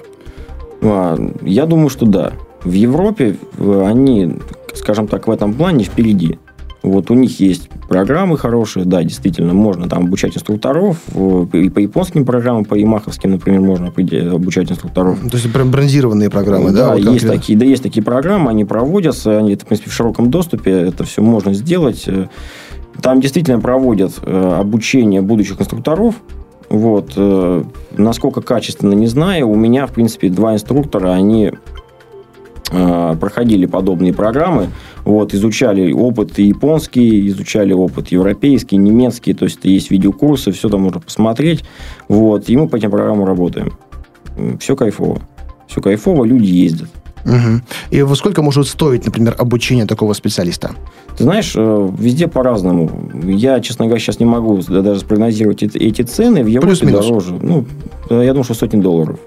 А, 0.84 1.18
я 1.42 1.66
думаю, 1.66 1.90
что 1.90 2.06
да. 2.06 2.34
В 2.64 2.72
Европе 2.72 3.38
они, 3.60 4.36
скажем 4.74 5.08
так, 5.08 5.28
в 5.28 5.32
этом 5.32 5.54
плане 5.54 5.84
впереди. 5.84 6.40
Вот 6.84 7.12
у 7.12 7.14
них 7.14 7.40
есть 7.40 7.70
программы 7.88 8.40
хорошие, 8.40 8.86
да, 8.86 9.04
действительно, 9.04 9.54
можно 9.54 9.88
там 9.88 10.06
обучать 10.06 10.36
инструкторов, 10.36 10.98
и 11.54 11.70
по 11.70 11.80
японским 11.80 12.26
программам, 12.26 12.66
по 12.66 12.74
ямаховским, 12.74 13.32
например, 13.32 13.62
можно 13.62 13.94
обучать 14.34 14.72
инструкторов. 14.72 15.20
То 15.20 15.38
есть, 15.38 15.54
прям 15.54 15.70
брендированные 15.70 16.32
программы, 16.32 16.72
да? 16.72 16.88
Да, 16.88 16.96
вот 16.96 17.14
есть 17.14 17.28
такие, 17.28 17.58
да, 17.58 17.66
есть 17.66 17.84
такие 17.84 18.04
программы, 18.04 18.50
они 18.50 18.66
проводятся, 18.66 19.38
они, 19.38 19.56
в 19.56 19.66
принципе, 19.66 19.92
в 19.92 19.94
широком 19.94 20.32
доступе, 20.32 20.72
это 20.72 21.04
все 21.04 21.22
можно 21.22 21.54
сделать. 21.54 22.10
Там 23.00 23.22
действительно 23.22 23.60
проводят 23.60 24.14
э, 24.24 24.58
обучение 24.60 25.22
будущих 25.22 25.62
инструкторов, 25.62 26.16
вот. 26.70 27.14
Э, 27.16 27.64
насколько 27.98 28.42
качественно, 28.42 28.94
не 28.94 29.08
знаю. 29.08 29.50
У 29.50 29.56
меня, 29.56 29.86
в 29.86 29.92
принципе, 29.92 30.30
два 30.30 30.54
инструктора, 30.54 31.12
они 31.12 31.52
проходили 32.72 33.66
подобные 33.66 34.14
программы, 34.14 34.70
вот, 35.04 35.34
изучали 35.34 35.92
опыт 35.92 36.40
японский, 36.40 37.28
изучали 37.28 37.74
опыт 37.74 38.10
европейский, 38.10 38.78
немецкий, 38.78 39.34
то 39.34 39.46
есть 39.46 39.60
есть 39.64 39.92
видеокурсы, 39.92 40.52
все 40.52 40.70
там 40.70 40.82
можно 40.82 41.00
посмотреть, 41.00 41.64
вот, 42.08 42.50
и 42.50 42.58
мы 42.58 42.68
по 42.68 42.78
этим 42.78 42.92
программам 42.92 43.26
работаем. 43.26 43.74
Все 44.60 44.76
кайфово. 44.76 45.22
Все 45.68 45.82
кайфово, 45.82 46.26
люди 46.26 46.46
ездят. 46.46 46.90
Угу. 47.26 47.62
И 47.92 48.02
во 48.02 48.16
сколько 48.16 48.42
может 48.42 48.68
стоить, 48.68 49.06
например, 49.06 49.36
обучение 49.38 49.86
такого 49.86 50.14
специалиста? 50.14 50.72
Ты 51.18 51.24
знаешь, 51.24 51.54
э, 51.56 51.90
везде 51.98 52.28
по-разному. 52.28 52.90
Я, 53.24 53.60
честно 53.60 53.86
говоря, 53.86 54.02
сейчас 54.02 54.20
не 54.20 54.26
могу 54.26 54.58
даже 54.62 55.02
спрогнозировать 55.02 55.64
эти 55.64 56.02
цены. 56.02 56.44
В 56.44 56.48
Европе 56.48 56.88
дороже. 56.88 57.38
Ну, 57.42 57.66
я 58.10 58.30
думаю, 58.30 58.44
что 58.44 58.54
сотни 58.54 58.82
долларов. 58.82 59.20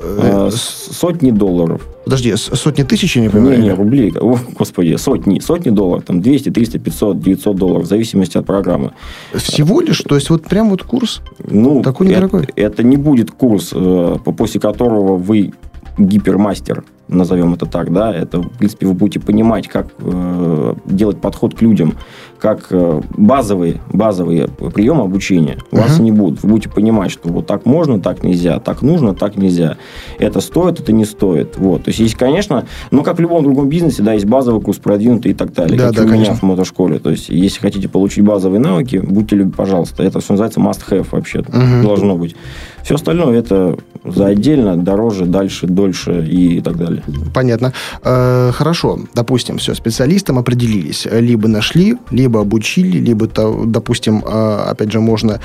Э, 0.00 0.50
сотни 0.52 1.30
долларов. 1.30 1.82
Подожди, 2.08 2.34
сотни 2.36 2.84
тысяч, 2.84 3.16
я 3.16 3.22
не 3.22 3.28
понимаю? 3.28 3.58
Не, 3.58 3.64
не, 3.64 3.74
рублей. 3.74 4.14
О, 4.18 4.38
господи, 4.58 4.96
сотни. 4.96 5.40
Сотни 5.40 5.68
долларов. 5.68 6.04
Там 6.06 6.22
200, 6.22 6.48
300, 6.48 6.78
500, 6.78 7.20
900 7.20 7.56
долларов. 7.56 7.82
В 7.84 7.86
зависимости 7.86 8.38
от 8.38 8.46
программы. 8.46 8.92
Всего 9.34 9.82
лишь? 9.82 9.98
То 9.98 10.14
есть, 10.14 10.30
вот 10.30 10.44
прям 10.44 10.70
вот 10.70 10.82
курс 10.82 11.20
ну, 11.38 11.82
такой 11.82 12.06
недорогой? 12.06 12.44
Это, 12.44 12.52
это 12.56 12.82
не 12.82 12.96
будет 12.96 13.30
курс, 13.30 13.72
э, 13.74 14.16
после 14.24 14.58
которого 14.58 15.18
вы 15.18 15.52
гипермастер 15.98 16.82
назовем 17.08 17.54
это 17.54 17.66
так, 17.66 17.92
да, 17.92 18.14
это, 18.14 18.40
в 18.40 18.58
принципе, 18.58 18.86
вы 18.86 18.94
будете 18.94 19.20
понимать, 19.20 19.66
как 19.66 19.88
э, 19.98 20.74
делать 20.84 21.20
подход 21.20 21.54
к 21.54 21.62
людям, 21.62 21.94
как 22.38 22.66
э, 22.70 23.00
базовые, 23.16 23.80
базовые 23.92 24.48
приемы 24.48 25.04
обучения 25.04 25.58
у 25.70 25.76
uh-huh. 25.76 25.82
вас 25.82 25.98
не 25.98 26.12
будут. 26.12 26.42
Вы 26.42 26.50
будете 26.50 26.68
понимать, 26.68 27.10
что 27.10 27.28
вот 27.30 27.46
так 27.46 27.66
можно, 27.66 28.00
так 28.00 28.22
нельзя, 28.22 28.60
так 28.60 28.82
нужно, 28.82 29.14
так 29.14 29.36
нельзя. 29.36 29.78
Это 30.18 30.40
стоит, 30.40 30.80
это 30.80 30.92
не 30.92 31.04
стоит. 31.04 31.56
Вот. 31.56 31.84
То 31.84 31.88
есть, 31.88 31.97
есть, 31.98 32.14
конечно, 32.14 32.66
ну, 32.90 33.02
как 33.02 33.18
в 33.18 33.20
любом 33.20 33.42
другом 33.42 33.68
бизнесе, 33.68 34.02
да, 34.02 34.12
есть 34.12 34.26
базовый 34.26 34.60
курс, 34.60 34.78
продвинутый 34.78 35.32
и 35.32 35.34
так 35.34 35.52
далее. 35.52 35.76
Да, 35.76 35.88
как 35.88 35.96
да, 35.96 36.02
у 36.02 36.08
конечно. 36.08 36.32
меня 36.32 36.40
в 36.40 36.42
мотошколе. 36.42 36.98
То 36.98 37.10
есть, 37.10 37.28
если 37.28 37.60
хотите 37.60 37.88
получить 37.88 38.24
базовые 38.24 38.60
навыки, 38.60 38.96
будьте 38.96 39.36
любезны, 39.36 39.56
пожалуйста. 39.56 40.02
Это 40.02 40.20
все 40.20 40.34
называется 40.34 40.60
must-have 40.60 41.06
вообще. 41.10 41.38
Uh-huh. 41.38 41.82
Должно 41.82 42.16
быть. 42.16 42.36
Все 42.82 42.94
остальное 42.94 43.38
это 43.38 43.76
за 44.04 44.26
отдельно, 44.26 44.76
дороже, 44.76 45.26
дальше, 45.26 45.66
дольше 45.66 46.26
и 46.26 46.60
так 46.60 46.76
далее. 46.76 47.02
Понятно. 47.34 47.72
Э, 48.02 48.50
хорошо, 48.52 48.98
допустим, 49.14 49.58
все, 49.58 49.74
специалистам 49.74 50.38
определились. 50.38 51.06
Либо 51.10 51.48
нашли, 51.48 51.96
либо 52.10 52.40
обучили, 52.40 52.98
либо, 52.98 53.28
допустим, 53.66 54.22
э, 54.26 54.70
опять 54.70 54.92
же, 54.92 55.00
можно 55.00 55.40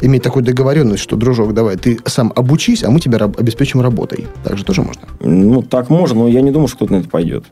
иметь 0.00 0.22
такую 0.22 0.44
договоренность, 0.44 1.02
что, 1.02 1.16
дружок, 1.16 1.54
давай, 1.54 1.76
ты 1.76 1.98
сам 2.04 2.32
обучись, 2.36 2.84
а 2.84 2.90
мы 2.90 3.00
тебя 3.00 3.18
обеспечим 3.18 3.80
работой. 3.80 4.26
Так 4.44 4.58
же 4.58 4.64
тоже 4.64 4.82
можно? 4.82 5.02
Ну, 5.20 5.62
так 5.62 5.90
можно, 5.90 6.20
но 6.20 6.28
я 6.28 6.40
не 6.40 6.50
думаю, 6.50 6.68
что 6.68 6.76
кто-то 6.76 6.92
на 6.92 6.96
это 6.98 7.08
пойдет. 7.08 7.44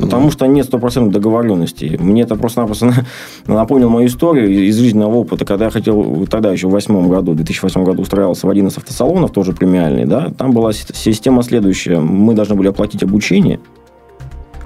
Потому 0.00 0.30
что 0.30 0.46
нет 0.46 0.66
стопроцентной 0.66 1.12
договоренности. 1.12 1.96
Мне 2.00 2.22
это 2.22 2.36
просто-напросто 2.36 2.92
напомнил 3.46 3.88
мою 3.88 4.08
историю 4.08 4.48
из 4.68 4.76
жизненного 4.76 5.16
опыта, 5.16 5.44
когда 5.44 5.66
я 5.66 5.70
хотел, 5.70 6.26
тогда 6.26 6.52
еще 6.52 6.68
в 6.68 6.70
восьмом 6.70 7.08
году, 7.08 7.32
в 7.32 7.36
2008 7.36 7.84
году 7.84 8.02
устраивался 8.02 8.46
в 8.46 8.50
один 8.50 8.66
из 8.68 8.76
автосалонов, 8.76 9.32
тоже 9.32 9.52
премиальный, 9.52 10.04
да, 10.04 10.30
там 10.36 10.52
была 10.52 10.72
система 10.72 11.42
следующая. 11.42 11.98
Мы 11.98 12.34
должны 12.34 12.54
были 12.54 12.68
оплатить 12.68 13.02
обучение, 13.02 13.60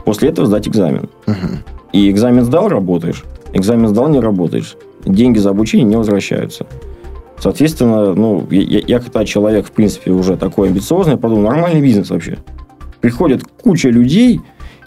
после 0.04 0.30
этого 0.30 0.46
сдать 0.46 0.68
экзамен. 0.68 1.08
Угу. 1.26 1.36
И 1.92 2.10
экзамен 2.10 2.44
сдал, 2.44 2.68
работаешь. 2.68 3.24
Экзамен 3.52 3.88
сдал, 3.88 4.08
не 4.08 4.20
работаешь. 4.20 4.76
Деньги 5.04 5.38
за 5.38 5.50
обучение 5.50 5.86
не 5.86 5.96
возвращаются. 5.96 6.66
Соответственно, 7.38 8.14
ну, 8.14 8.46
я, 8.50 8.80
я 8.86 9.00
когда 9.00 9.24
человек, 9.24 9.66
в 9.66 9.72
принципе, 9.72 10.10
уже 10.10 10.36
такой 10.36 10.68
амбициозный, 10.68 11.16
подумал, 11.16 11.50
нормальный 11.50 11.80
бизнес 11.80 12.10
вообще. 12.10 12.38
Приходит 13.00 13.42
куча 13.62 13.88
людей, 13.88 14.40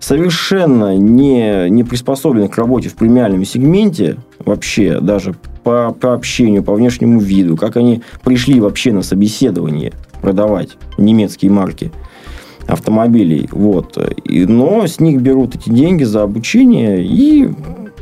совершенно 0.03 0.97
не, 0.97 1.69
не 1.69 1.85
приспособленных 1.85 2.51
к 2.51 2.57
работе 2.57 2.89
в 2.89 2.95
премиальном 2.95 3.45
сегменте, 3.45 4.17
вообще 4.39 4.99
даже 4.99 5.33
по, 5.63 5.95
по 5.97 6.13
общению, 6.13 6.61
по 6.61 6.73
внешнему 6.73 7.21
виду, 7.21 7.55
как 7.55 7.77
они 7.77 8.03
пришли 8.21 8.59
вообще 8.59 8.91
на 8.91 9.01
собеседование, 9.01 9.93
продавать 10.21 10.71
немецкие 10.97 11.51
марки 11.51 11.91
автомобилей. 12.67 13.47
Вот. 13.51 13.97
И, 14.25 14.45
но 14.45 14.85
с 14.85 14.99
них 14.99 15.21
берут 15.21 15.55
эти 15.55 15.69
деньги 15.69 16.03
за 16.03 16.23
обучение 16.23 17.01
и 17.01 17.49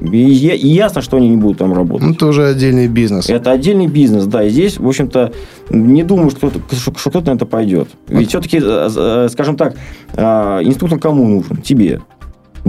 и, 0.02 0.68
ясно, 0.68 1.02
что 1.02 1.18
они 1.18 1.30
не 1.30 1.38
будут 1.38 1.60
там 1.60 1.74
работать. 1.74 2.08
Ну, 2.08 2.14
это 2.14 2.26
уже 2.28 2.48
отдельный 2.48 2.88
бизнес. 2.88 3.30
Это 3.30 3.52
отдельный 3.52 3.88
бизнес, 3.88 4.26
да. 4.26 4.44
И 4.44 4.50
здесь, 4.50 4.80
в 4.80 4.88
общем-то, 4.88 5.32
не 5.70 6.04
думаю, 6.04 6.32
что 6.32 6.50
кто-то, 6.50 6.76
что 6.76 7.10
кто-то 7.10 7.32
на 7.32 7.36
это 7.36 7.46
пойдет. 7.46 7.88
Ведь 8.08 8.30
все-таки, 8.30 8.58
э, 8.58 8.90
э, 8.96 9.30
скажем 9.32 9.58
так, 9.58 9.76
э, 10.14 10.24
инструктор 10.64 11.00
кому 11.00 11.28
нужен? 11.28 11.58
Тебе. 11.58 12.02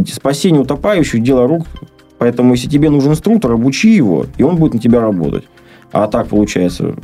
Спасение 0.06 0.60
утопающих– 0.60 1.22
дело 1.24 1.46
рук. 1.46 1.66
Поэтому, 2.18 2.52
если 2.52 2.68
тебе 2.68 2.90
нужен 2.90 3.12
инструктор, 3.12 3.52
обучи 3.52 3.88
его, 3.88 4.26
и 4.36 4.42
он 4.42 4.56
будет 4.56 4.74
на 4.74 4.80
тебя 4.80 5.00
работать. 5.00 5.44
А 5.90 6.06
так, 6.08 6.28
получается, 6.28 6.94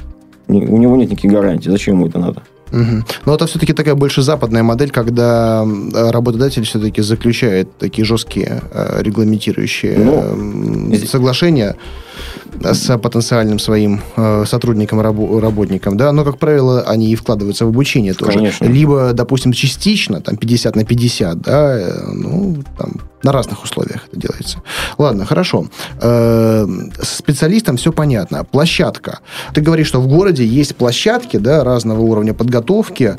у 0.47 0.53
него 0.53 0.97
нет 0.97 1.11
никаких 1.11 1.33
гарантий. 1.33 1.71
Зачем 1.71 1.97
ему 1.97 2.07
это 2.07 2.19
надо? 2.19 2.43
Угу. 2.73 3.05
Но 3.27 3.35
это 3.35 3.47
все-таки 3.47 3.73
такая 3.73 3.95
больше 3.95 4.23
западная 4.23 4.63
модель, 4.63 4.91
когда 4.91 5.67
работодатель 5.95 6.65
все-таки 6.65 7.03
заключает 7.03 7.77
такие 7.79 8.05
жесткие 8.05 8.63
регламентирующие 9.01 9.99
ну, 9.99 10.95
соглашения 11.07 11.77
с 12.63 12.99
потенциальным 12.99 13.59
своим 13.59 14.01
э, 14.17 14.45
сотрудником, 14.47 15.01
раб- 15.01 15.41
работником, 15.41 15.97
да, 15.97 16.13
но, 16.13 16.25
как 16.25 16.39
правило, 16.39 16.83
они 16.83 17.11
и 17.13 17.15
вкладываются 17.15 17.67
в 17.67 17.69
обучение 17.69 18.15
тоже. 18.15 18.39
Конечно. 18.39 18.65
Либо, 18.65 19.13
допустим, 19.13 19.53
частично, 19.53 20.21
там, 20.21 20.37
50 20.37 20.77
на 20.77 20.85
50, 20.85 21.41
да, 21.41 21.79
э, 21.79 22.07
ну, 22.13 22.63
там, 22.77 22.93
на 23.23 23.33
разных 23.33 23.65
условиях 23.65 24.07
это 24.11 24.21
делается. 24.21 24.63
Ладно, 24.97 25.25
хорошо. 25.25 25.67
Э, 26.01 26.67
с 27.01 27.19
специалистом 27.19 27.77
все 27.77 27.93
понятно. 27.93 28.45
Площадка. 28.45 29.21
Ты 29.55 29.61
говоришь, 29.61 29.89
что 29.89 30.01
в 30.01 30.07
городе 30.09 30.45
есть 30.45 30.77
площадки, 30.77 31.37
да, 31.37 31.65
разного 31.65 32.01
уровня 32.01 32.35
подготовки. 32.35 33.17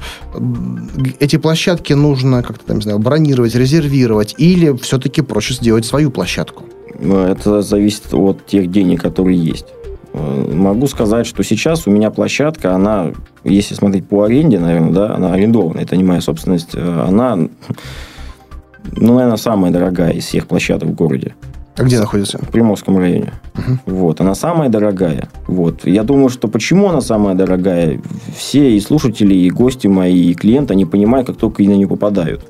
Эти 1.19 1.37
площадки 1.37 1.93
нужно 1.93 2.43
как-то, 2.43 2.65
там, 2.65 2.77
не 2.77 2.83
знаю, 2.83 2.99
бронировать, 2.99 3.55
резервировать, 3.55 4.35
или 4.37 4.75
все-таки 4.77 5.21
проще 5.21 5.53
сделать 5.53 5.85
свою 5.85 6.11
площадку? 6.11 6.63
Это 7.01 7.61
зависит 7.61 8.13
от 8.13 8.45
тех 8.45 8.69
денег, 8.71 9.01
которые 9.01 9.37
есть. 9.37 9.67
Э, 10.13 10.51
могу 10.53 10.87
сказать, 10.87 11.25
что 11.25 11.43
сейчас 11.43 11.87
у 11.87 11.91
меня 11.91 12.11
площадка, 12.11 12.73
она, 12.73 13.11
если 13.43 13.75
смотреть 13.75 14.07
по 14.07 14.23
аренде, 14.23 14.59
наверное, 14.59 14.91
да, 14.91 15.15
она 15.15 15.33
арендованная, 15.33 15.83
это 15.83 15.95
не 15.95 16.03
моя 16.03 16.21
собственность, 16.21 16.71
э, 16.73 17.05
она, 17.07 17.35
ну, 17.35 19.13
наверное, 19.13 19.37
самая 19.37 19.71
дорогая 19.71 20.11
из 20.11 20.25
всех 20.25 20.47
площадок 20.47 20.89
в 20.89 20.95
городе. 20.95 21.35
А 21.77 21.83
где 21.83 21.97
находится? 21.97 22.37
В 22.39 22.49
Приморском 22.49 22.97
районе. 22.97 23.31
Угу. 23.55 23.95
Вот, 23.97 24.19
она 24.19 24.35
самая 24.35 24.67
дорогая. 24.67 25.29
Вот. 25.47 25.85
Я 25.85 26.03
думаю, 26.03 26.27
что 26.27 26.49
почему 26.49 26.89
она 26.89 26.99
самая 26.99 27.35
дорогая, 27.35 28.01
все 28.35 28.75
и 28.75 28.79
слушатели, 28.81 29.33
и 29.33 29.49
гости 29.49 29.87
мои, 29.87 30.29
и 30.29 30.33
клиенты, 30.33 30.73
они 30.73 30.85
понимают, 30.85 31.27
как 31.27 31.37
только 31.37 31.63
на 31.63 31.69
нее 31.69 31.87
попадают. 31.87 32.41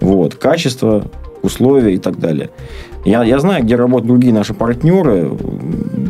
Вот. 0.00 0.36
Качество, 0.36 1.04
условия 1.42 1.94
и 1.94 1.98
так 1.98 2.20
далее. 2.20 2.50
Я, 3.04 3.24
я 3.24 3.38
знаю, 3.40 3.64
где 3.64 3.76
работают 3.76 4.08
другие 4.08 4.32
наши 4.32 4.54
партнеры. 4.54 5.30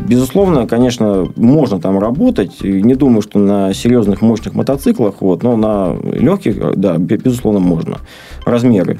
Безусловно, 0.07 0.67
конечно, 0.67 1.27
можно 1.35 1.79
там 1.79 1.97
работать. 1.97 2.61
Не 2.61 2.95
думаю, 2.95 3.21
что 3.21 3.39
на 3.39 3.73
серьезных, 3.73 4.21
мощных 4.21 4.53
мотоциклах, 4.53 5.15
вот, 5.21 5.43
но 5.43 5.55
на 5.57 5.95
легких, 6.03 6.75
да, 6.75 6.97
безусловно, 6.97 7.59
можно. 7.59 7.97
Размеры. 8.45 8.99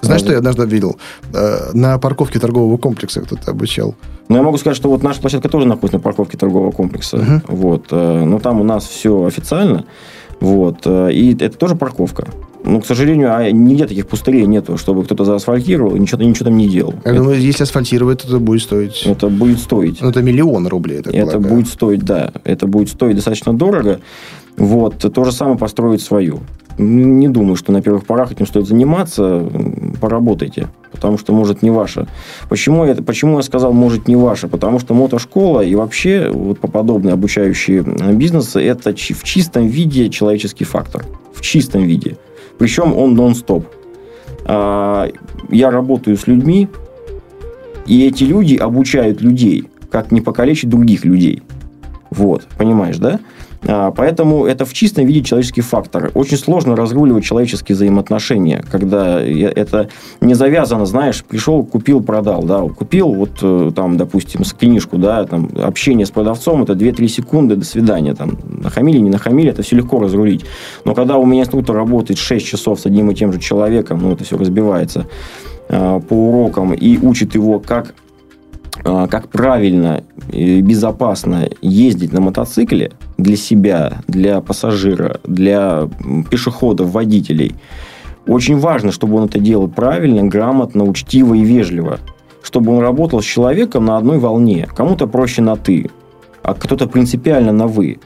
Знаешь, 0.00 0.22
что 0.22 0.32
я 0.32 0.38
однажды 0.38 0.64
видел? 0.64 0.96
Э, 1.34 1.72
на 1.74 1.98
парковке 1.98 2.38
торгового 2.38 2.76
комплекса 2.78 3.20
кто-то 3.20 3.50
обучал. 3.50 3.94
Ну, 4.28 4.36
я 4.36 4.42
могу 4.42 4.56
сказать, 4.56 4.76
что 4.76 4.88
вот 4.88 5.02
наша 5.02 5.20
площадка 5.20 5.48
тоже 5.48 5.66
находится 5.66 5.96
на 5.96 6.02
парковке 6.02 6.38
торгового 6.38 6.70
комплекса. 6.70 7.16
Uh-huh. 7.16 7.40
Вот. 7.48 7.86
Э, 7.90 8.24
но 8.24 8.38
там 8.38 8.60
у 8.60 8.64
нас 8.64 8.86
все 8.86 9.24
официально. 9.24 9.84
Вот. 10.40 10.82
Э, 10.84 11.10
и 11.12 11.34
это 11.34 11.58
тоже 11.58 11.74
парковка. 11.74 12.28
Ну, 12.64 12.80
к 12.80 12.86
сожалению, 12.86 13.34
а 13.34 13.50
нигде 13.50 13.86
таких 13.86 14.06
пустырей 14.06 14.44
нету, 14.46 14.76
чтобы 14.76 15.04
кто-то 15.04 15.24
заасфальтировал 15.24 15.94
и 15.94 15.98
ничего, 15.98 16.22
ничего 16.22 16.46
там 16.46 16.56
не 16.56 16.68
делал. 16.68 16.94
Я 17.04 17.12
это, 17.12 17.20
думаю, 17.20 17.40
если 17.40 17.62
асфальтировать, 17.62 18.24
это 18.24 18.38
будет 18.38 18.62
стоить... 18.62 19.02
Это 19.06 19.28
будет 19.28 19.58
стоить. 19.60 20.00
Ну, 20.02 20.10
это 20.10 20.22
миллион 20.22 20.66
рублей, 20.66 20.98
это 20.98 21.10
Это 21.10 21.32
полагаю. 21.32 21.54
будет 21.54 21.68
стоить, 21.68 22.00
да. 22.04 22.32
Это 22.44 22.66
будет 22.66 22.88
стоить 22.88 23.16
достаточно 23.16 23.56
дорого. 23.56 24.00
Вот. 24.56 24.98
То 24.98 25.24
же 25.24 25.32
самое 25.32 25.56
построить 25.56 26.02
свою. 26.02 26.40
Не 26.78 27.28
думаю, 27.28 27.56
что 27.56 27.72
на 27.72 27.80
первых 27.80 28.06
порах 28.06 28.32
этим 28.32 28.46
стоит 28.46 28.66
заниматься. 28.66 29.44
Поработайте. 30.00 30.68
Потому 30.92 31.18
что, 31.18 31.32
может, 31.32 31.62
не 31.62 31.70
ваше. 31.70 32.06
Почему 32.48 32.84
я, 32.84 32.94
почему 32.94 33.36
я 33.36 33.42
сказал, 33.42 33.72
может, 33.72 34.08
не 34.08 34.16
ваше? 34.16 34.48
Потому 34.48 34.78
что 34.78 34.94
мотошкола 34.94 35.60
и 35.60 35.74
вообще 35.74 36.30
вот 36.32 36.60
подобные 36.60 37.14
обучающие 37.14 37.82
бизнесы– 38.12 38.60
это 38.62 38.92
в 38.92 39.24
чистом 39.24 39.66
виде 39.66 40.08
человеческий 40.08 40.64
фактор. 40.64 41.04
В 41.34 41.40
чистом 41.40 41.82
виде. 41.82 42.16
Причем 42.58 42.96
он 42.96 43.14
нон-стоп. 43.14 43.66
А, 44.44 45.08
я 45.50 45.70
работаю 45.70 46.16
с 46.16 46.26
людьми, 46.26 46.68
и 47.86 48.06
эти 48.06 48.24
люди 48.24 48.56
обучают 48.56 49.20
людей, 49.20 49.68
как 49.90 50.12
не 50.12 50.20
покалечить 50.20 50.68
других 50.68 51.04
людей. 51.04 51.42
Вот, 52.10 52.46
понимаешь, 52.58 52.98
да? 52.98 53.20
А, 53.66 53.90
поэтому 53.90 54.46
это 54.46 54.64
в 54.64 54.72
чистом 54.72 55.06
виде 55.06 55.22
человеческий 55.22 55.62
фактор. 55.62 56.10
Очень 56.14 56.36
сложно 56.36 56.76
разруливать 56.76 57.24
человеческие 57.24 57.74
взаимоотношения, 57.74 58.64
когда 58.70 59.20
это 59.20 59.88
не 60.20 60.34
завязано, 60.34 60.86
знаешь, 60.86 61.24
пришел, 61.24 61.64
купил, 61.64 62.02
продал, 62.02 62.44
да, 62.44 62.60
купил, 62.60 63.12
вот 63.12 63.38
э, 63.42 63.72
там, 63.74 63.96
допустим, 63.96 64.44
с 64.44 64.52
книжку, 64.52 64.96
да, 64.98 65.24
там, 65.24 65.50
общение 65.56 66.06
с 66.06 66.10
продавцом, 66.10 66.62
это 66.62 66.74
2-3 66.74 67.08
секунды, 67.08 67.56
до 67.56 67.64
свидания, 67.64 68.14
там, 68.14 68.38
нахамили, 68.44 68.98
не 68.98 69.10
нахамили, 69.10 69.50
это 69.50 69.62
все 69.62 69.76
легко 69.76 69.98
разрулить. 69.98 70.44
Но 70.84 70.94
когда 70.94 71.16
у 71.16 71.26
меня 71.26 71.42
инструктор 71.42 71.74
работает 71.74 72.18
6 72.18 72.46
часов 72.46 72.80
с 72.80 72.86
одним 72.86 73.10
и 73.10 73.14
тем 73.14 73.32
же 73.32 73.40
человеком, 73.40 74.00
ну, 74.02 74.12
это 74.12 74.24
все 74.24 74.36
разбивается 74.36 75.06
а, 75.68 76.00
по 76.00 76.14
урокам 76.14 76.74
и 76.74 76.98
учит 76.98 77.34
его, 77.34 77.58
как 77.58 77.94
а, 78.84 79.06
как 79.08 79.28
правильно 79.28 80.04
и 80.30 80.60
безопасно 80.60 81.48
ездить 81.60 82.12
на 82.12 82.20
мотоцикле 82.20 82.92
для 83.18 83.36
себя, 83.36 84.02
для 84.06 84.40
пассажира, 84.40 85.20
для 85.24 85.88
пешеходов, 86.30 86.90
водителей. 86.90 87.54
Очень 88.26 88.58
важно, 88.58 88.92
чтобы 88.92 89.16
он 89.16 89.24
это 89.24 89.38
делал 89.38 89.68
правильно, 89.68 90.22
грамотно, 90.24 90.84
учтиво 90.84 91.34
и 91.34 91.42
вежливо. 91.42 91.98
Чтобы 92.42 92.76
он 92.76 92.80
работал 92.80 93.20
с 93.20 93.24
человеком 93.24 93.86
на 93.86 93.96
одной 93.96 94.18
волне. 94.18 94.68
Кому-то 94.74 95.06
проще 95.06 95.42
на 95.42 95.56
«ты», 95.56 95.90
а 96.42 96.54
кто-то 96.54 96.86
принципиально 96.86 97.52
на 97.52 97.66
«вы» 97.66 97.98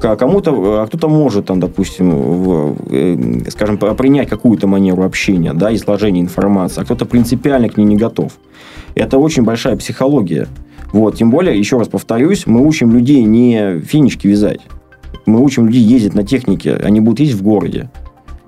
кому-то, 0.00 0.82
а 0.82 0.86
кто-то 0.86 1.08
может, 1.08 1.46
там, 1.46 1.60
допустим, 1.60 2.10
в, 2.10 2.76
э, 2.90 3.50
скажем, 3.50 3.76
принять 3.76 4.28
какую-то 4.28 4.66
манеру 4.66 5.04
общения, 5.04 5.52
да, 5.52 5.74
изложения 5.74 6.20
информации, 6.20 6.80
а 6.80 6.84
кто-то 6.84 7.04
принципиально 7.04 7.68
к 7.68 7.76
ней 7.76 7.84
не 7.84 7.96
готов. 7.96 8.32
Это 8.94 9.18
очень 9.18 9.42
большая 9.44 9.76
психология. 9.76 10.48
Вот, 10.92 11.16
тем 11.16 11.30
более, 11.30 11.58
еще 11.58 11.78
раз 11.78 11.88
повторюсь, 11.88 12.46
мы 12.46 12.66
учим 12.66 12.92
людей 12.92 13.22
не 13.22 13.80
финички 13.80 14.26
вязать. 14.26 14.60
Мы 15.26 15.42
учим 15.42 15.66
людей 15.66 15.82
ездить 15.82 16.14
на 16.14 16.24
технике, 16.24 16.74
они 16.74 17.00
будут 17.00 17.20
ездить 17.20 17.38
в 17.38 17.42
городе. 17.42 17.90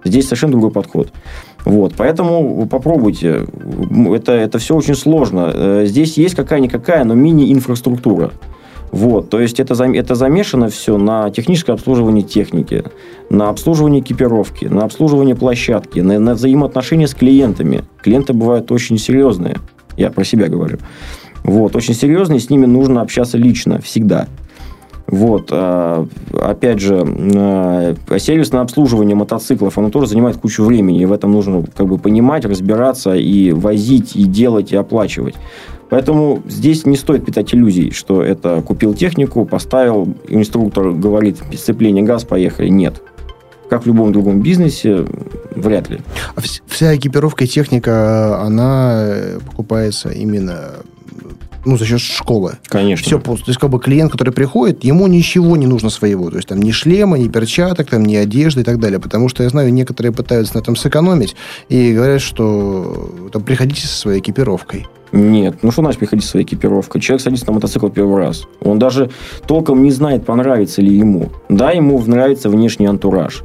Здесь 0.04 0.24
совершенно 0.24 0.52
другой 0.52 0.72
подход. 0.72 1.12
Вот, 1.64 1.94
поэтому 1.96 2.66
попробуйте. 2.66 3.46
Это, 4.12 4.32
это 4.32 4.58
все 4.58 4.74
очень 4.74 4.96
сложно. 4.96 5.50
Э, 5.54 5.84
здесь 5.86 6.18
есть 6.18 6.34
какая-никакая, 6.34 7.04
но 7.04 7.14
мини-инфраструктура. 7.14 8.32
Вот, 8.90 9.30
то 9.30 9.40
есть 9.40 9.58
это, 9.58 9.74
это 9.84 10.14
замешано 10.14 10.68
все 10.68 10.98
на 10.98 11.30
техническое 11.30 11.72
обслуживание 11.72 12.22
техники, 12.22 12.84
на 13.30 13.48
обслуживание 13.48 14.02
экипировки, 14.02 14.66
на 14.66 14.84
обслуживание 14.84 15.34
площадки, 15.34 16.00
на, 16.00 16.18
на 16.18 16.34
взаимоотношения 16.34 17.06
с 17.06 17.14
клиентами. 17.14 17.84
Клиенты 18.02 18.34
бывают 18.34 18.70
очень 18.70 18.98
серьезные, 18.98 19.56
я 19.96 20.10
про 20.10 20.24
себя 20.24 20.48
говорю. 20.48 20.78
Вот, 21.44 21.76
очень 21.76 21.94
серьезные, 21.94 22.40
с 22.40 22.50
ними 22.50 22.66
нужно 22.66 23.00
общаться 23.00 23.36
лично, 23.36 23.80
всегда. 23.80 24.28
Вот, 25.06 25.48
а, 25.50 26.06
опять 26.40 26.78
же, 26.78 27.04
а, 27.04 27.94
сервисное 28.18 28.62
обслуживание 28.62 29.16
мотоциклов, 29.16 29.76
оно 29.76 29.90
тоже 29.90 30.06
занимает 30.06 30.36
кучу 30.36 30.64
времени, 30.64 31.02
и 31.02 31.04
в 31.04 31.12
этом 31.12 31.32
нужно 31.32 31.64
как 31.76 31.86
бы 31.86 31.98
понимать, 31.98 32.44
разбираться 32.44 33.14
и 33.14 33.52
возить, 33.52 34.16
и 34.16 34.24
делать, 34.24 34.72
и 34.72 34.76
оплачивать. 34.76 35.34
Поэтому 35.90 36.42
здесь 36.48 36.86
не 36.86 36.96
стоит 36.96 37.26
питать 37.26 37.52
иллюзий, 37.54 37.90
что 37.90 38.22
это 38.22 38.62
купил 38.62 38.94
технику, 38.94 39.44
поставил, 39.44 40.14
инструктор 40.26 40.92
говорит, 40.92 41.36
сцепление 41.54 42.02
газ, 42.02 42.24
поехали. 42.24 42.68
Нет. 42.68 43.02
Как 43.68 43.82
в 43.82 43.86
любом 43.86 44.12
другом 44.12 44.40
бизнесе, 44.40 45.04
вряд 45.54 45.90
ли. 45.90 46.00
А 46.34 46.40
вся 46.66 46.96
экипировка 46.96 47.44
и 47.44 47.46
техника, 47.46 48.40
она 48.40 49.06
покупается 49.44 50.08
именно 50.08 50.70
ну, 51.64 51.76
за 51.76 51.86
счет 51.86 52.00
школы. 52.00 52.58
Конечно. 52.66 53.04
Все 53.04 53.18
просто. 53.18 53.46
То 53.46 53.50
есть, 53.50 53.60
как 53.60 53.70
бы 53.70 53.80
клиент, 53.80 54.12
который 54.12 54.32
приходит, 54.32 54.84
ему 54.84 55.06
ничего 55.06 55.56
не 55.56 55.66
нужно 55.66 55.90
своего. 55.90 56.30
То 56.30 56.36
есть, 56.36 56.48
там 56.48 56.60
ни 56.60 56.70
шлема, 56.70 57.18
ни 57.18 57.28
перчаток, 57.28 57.88
там, 57.88 58.04
ни 58.04 58.16
одежды 58.16 58.62
и 58.62 58.64
так 58.64 58.80
далее. 58.80 58.98
Потому 58.98 59.28
что 59.28 59.42
я 59.42 59.48
знаю, 59.48 59.72
некоторые 59.72 60.12
пытаются 60.12 60.56
на 60.56 60.60
этом 60.60 60.76
сэкономить 60.76 61.36
и 61.68 61.92
говорят, 61.92 62.20
что 62.20 63.30
там, 63.32 63.42
приходите 63.42 63.86
со 63.86 63.96
своей 63.96 64.20
экипировкой. 64.20 64.86
Нет. 65.12 65.56
Ну, 65.62 65.70
что 65.70 65.82
значит 65.82 66.00
приходить 66.00 66.24
своей 66.24 66.46
экипировкой? 66.46 67.00
Человек 67.00 67.22
садится 67.22 67.46
на 67.46 67.52
мотоцикл 67.52 67.88
первый 67.88 68.18
раз. 68.18 68.44
Он 68.62 68.78
даже 68.78 69.10
толком 69.46 69.82
не 69.82 69.90
знает, 69.90 70.24
понравится 70.24 70.80
ли 70.80 70.96
ему. 70.96 71.30
Да, 71.50 71.70
ему 71.70 72.02
нравится 72.02 72.48
внешний 72.48 72.86
антураж. 72.86 73.42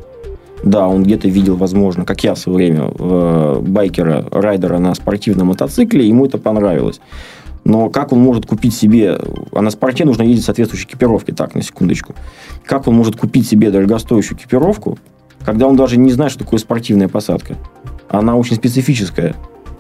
Да, 0.64 0.88
он 0.88 1.04
где-то 1.04 1.28
видел, 1.28 1.56
возможно, 1.56 2.04
как 2.04 2.24
я 2.24 2.34
в 2.34 2.40
свое 2.40 2.58
время, 2.58 2.92
э, 2.98 3.60
байкера, 3.62 4.26
райдера 4.32 4.80
на 4.80 4.96
спортивном 4.96 5.48
мотоцикле, 5.48 6.08
ему 6.08 6.26
это 6.26 6.38
понравилось. 6.38 7.00
Но 7.64 7.90
как 7.90 8.14
он 8.14 8.20
может 8.20 8.46
купить 8.46 8.74
себе... 8.74 9.20
А 9.52 9.62
на 9.62 9.70
спорте 9.70 10.06
нужно 10.06 10.24
ездить 10.24 10.44
в 10.44 10.46
соответствующей 10.46 10.86
экипировке, 10.86 11.34
так, 11.34 11.56
на 11.56 11.62
секундочку. 11.62 12.16
Как 12.66 12.88
он 12.88 12.96
может 12.96 13.18
купить 13.18 13.48
себе 13.48 13.72
дорогостоящую 13.72 14.38
экипировку, 14.38 14.98
когда 15.44 15.68
он 15.68 15.76
даже 15.76 15.98
не 15.98 16.12
знает, 16.12 16.32
что 16.32 16.44
такое 16.44 16.60
спортивная 16.60 17.08
посадка? 17.08 17.56
Она 18.10 18.36
очень 18.36 18.56
специфическая. 18.56 19.36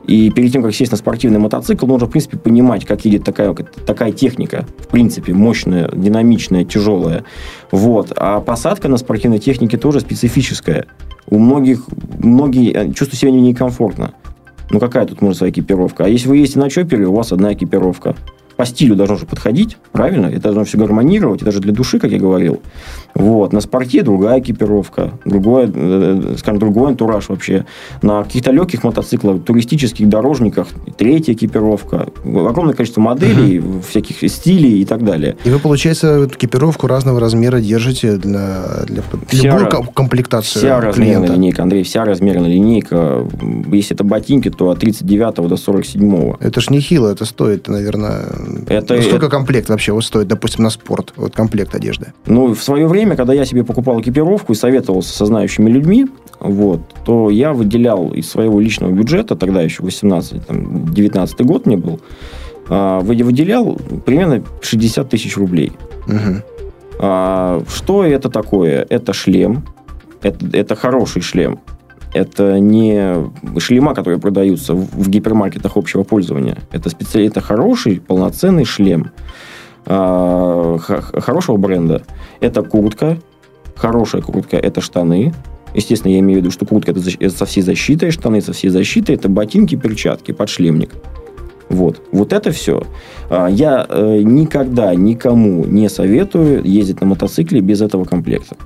И 0.07 0.29
перед 0.31 0.53
тем, 0.53 0.63
как 0.63 0.73
сесть 0.73 0.91
на 0.91 0.97
спортивный 0.97 1.37
мотоцикл, 1.37 1.85
нужно, 1.85 2.07
в 2.07 2.09
принципе, 2.09 2.37
понимать, 2.37 2.85
как 2.85 3.03
едет 3.03 3.25
такая, 3.25 3.53
такая 3.53 4.13
техника. 4.13 4.65
В 4.79 4.87
принципе, 4.87 5.33
мощная, 5.33 5.91
динамичная, 5.93 6.63
тяжелая. 6.63 7.25
Вот. 7.71 8.13
А 8.15 8.39
посадка 8.39 8.87
на 8.87 8.97
спортивной 8.97 9.39
технике 9.39 9.77
тоже 9.77 9.99
специфическая. 9.99 10.85
У 11.29 11.37
многих, 11.39 11.83
многие 12.19 12.71
э, 12.71 12.85
чувствуют 12.93 13.15
себя 13.15 13.31
некомфортно. 13.31 14.13
Ну, 14.69 14.79
какая 14.79 15.05
тут 15.05 15.21
может 15.21 15.37
своя 15.37 15.51
экипировка? 15.51 16.05
А 16.05 16.09
если 16.09 16.27
вы 16.27 16.37
ездите 16.37 16.59
на 16.59 16.69
чопере, 16.69 17.07
у 17.07 17.13
вас 17.13 17.31
одна 17.31 17.53
экипировка 17.53 18.15
по 18.57 18.65
стилю 18.65 18.95
должно 18.95 19.15
же 19.15 19.25
подходить, 19.25 19.77
правильно? 19.91 20.25
Это 20.25 20.41
должно 20.41 20.63
все 20.63 20.77
гармонировать, 20.77 21.41
это 21.41 21.51
же 21.51 21.59
для 21.59 21.71
души, 21.71 21.99
как 21.99 22.11
я 22.11 22.17
говорил. 22.17 22.61
Вот. 23.13 23.53
На 23.53 23.61
спорте 23.61 24.01
другая 24.01 24.39
экипировка, 24.39 25.11
другой, 25.25 25.71
э, 25.73 26.35
скажем, 26.37 26.59
другой 26.59 26.89
антураж 26.89 27.29
вообще. 27.29 27.65
На 28.01 28.23
каких-то 28.23 28.51
легких 28.51 28.83
мотоциклах, 28.83 29.43
туристических 29.43 30.09
дорожниках 30.09 30.67
третья 30.97 31.33
экипировка. 31.33 32.09
Огромное 32.25 32.73
количество 32.73 33.01
моделей, 33.01 33.59
угу. 33.59 33.81
всяких 33.87 34.29
стилей 34.29 34.81
и 34.81 34.85
так 34.85 35.03
далее. 35.03 35.37
И 35.43 35.49
вы, 35.49 35.59
получается, 35.59 36.25
экипировку 36.25 36.87
разного 36.87 37.19
размера 37.19 37.59
держите 37.59 38.17
для, 38.17 38.83
для 38.87 39.03
вся, 39.27 39.57
любую 39.57 39.83
комплектацию 39.93 40.61
Вся 40.61 40.81
размерная 40.81 41.29
линейка, 41.29 41.63
Андрей, 41.63 41.83
вся 41.83 42.05
размерная 42.05 42.49
линейка. 42.49 43.23
Если 43.71 43.95
это 43.95 44.03
ботинки, 44.03 44.49
то 44.49 44.69
от 44.71 44.79
39 44.79 45.47
до 45.47 45.57
47. 45.57 46.33
Это 46.39 46.61
ж 46.61 46.69
не 46.69 46.79
хило, 46.79 47.09
это 47.09 47.25
стоит, 47.25 47.67
наверное, 47.67 48.25
это... 48.67 48.95
Ну, 48.95 49.01
сколько 49.01 49.29
комплект 49.29 49.69
вообще 49.69 49.91
вот 49.91 50.03
стоит, 50.03 50.27
допустим, 50.27 50.63
на 50.63 50.69
спорт, 50.69 51.13
вот 51.15 51.33
комплект 51.33 51.75
одежды? 51.75 52.13
Ну, 52.25 52.53
в 52.53 52.63
свое 52.63 52.87
время, 52.87 53.15
когда 53.15 53.33
я 53.33 53.45
себе 53.45 53.63
покупал 53.63 53.99
экипировку 54.01 54.53
и 54.53 54.55
советовался 54.55 55.13
со 55.13 55.25
знающими 55.25 55.69
людьми, 55.69 56.07
вот, 56.39 56.81
то 57.05 57.29
я 57.29 57.53
выделял 57.53 58.13
из 58.13 58.29
своего 58.29 58.59
личного 58.59 58.91
бюджета, 58.91 59.35
тогда 59.35 59.61
еще 59.61 59.83
18, 59.83 60.47
там, 60.47 60.93
19 60.93 61.41
год 61.41 61.65
мне 61.65 61.77
был, 61.77 61.99
а, 62.69 62.99
выделял 62.99 63.79
примерно 64.05 64.43
60 64.61 65.09
тысяч 65.09 65.37
рублей. 65.37 65.71
Угу. 66.07 66.43
А, 66.99 67.63
что 67.67 68.03
это 68.03 68.29
такое? 68.29 68.85
Это 68.89 69.13
шлем, 69.13 69.65
это, 70.21 70.45
это 70.53 70.75
хороший 70.75 71.21
шлем. 71.21 71.59
Это 72.17 72.59
не 72.59 73.29
шлема, 73.59 73.93
которые 73.93 74.19
продаются 74.19 74.73
в 74.73 75.07
гипермаркетах 75.07 75.77
общего 75.77 76.01
пользования. 76.01 76.57
Это, 76.71 76.89
специ... 76.89 77.23
это 77.23 77.41
хороший, 77.41 77.99
полноценный 77.99 78.65
шлем 78.65 79.11
а, 79.85 80.77
хорошего 80.79 81.57
бренда. 81.57 82.01
Это 82.39 82.63
куртка, 82.63 83.19
хорошая 83.75 84.23
куртка, 84.23 84.57
это 84.57 84.81
штаны. 84.81 85.31
Естественно, 85.75 86.11
я 86.11 86.19
имею 86.19 86.39
в 86.39 86.41
виду, 86.41 86.51
что 86.51 86.65
куртка 86.65 86.91
это 86.91 87.29
со 87.29 87.45
всей 87.45 87.61
защитой, 87.61 88.09
штаны 88.09 88.41
со 88.41 88.51
всей 88.51 88.69
защитой, 88.69 89.13
это 89.13 89.29
ботинки, 89.29 89.75
перчатки, 89.75 90.31
подшлемник. 90.31 90.89
Вот. 91.69 92.01
Вот 92.11 92.33
это 92.33 92.49
все. 92.51 92.81
А, 93.29 93.47
я 93.47 93.85
э, 93.87 94.21
никогда 94.23 94.95
никому 94.95 95.65
не 95.65 95.87
советую 95.87 96.63
ездить 96.63 96.99
на 96.99 97.05
мотоцикле 97.05 97.61
без 97.61 97.81
этого 97.81 98.05
комплекта. 98.05 98.57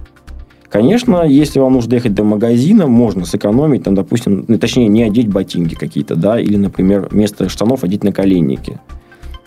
Конечно, 0.72 1.24
если 1.28 1.60
вам 1.60 1.74
нужно 1.74 1.90
доехать 1.90 2.14
до 2.14 2.24
магазина, 2.24 2.88
можно 2.88 3.26
сэкономить, 3.26 3.84
там, 3.84 3.94
допустим, 3.94 4.46
ну, 4.48 4.58
точнее, 4.58 4.88
не 4.88 5.04
одеть 5.04 5.28
ботинки 5.28 5.76
какие-то, 5.76 6.16
да, 6.16 6.40
или, 6.40 6.56
например, 6.56 7.10
вместо 7.12 7.50
штанов 7.50 7.84
одеть 7.84 8.06
наколенники. 8.06 8.80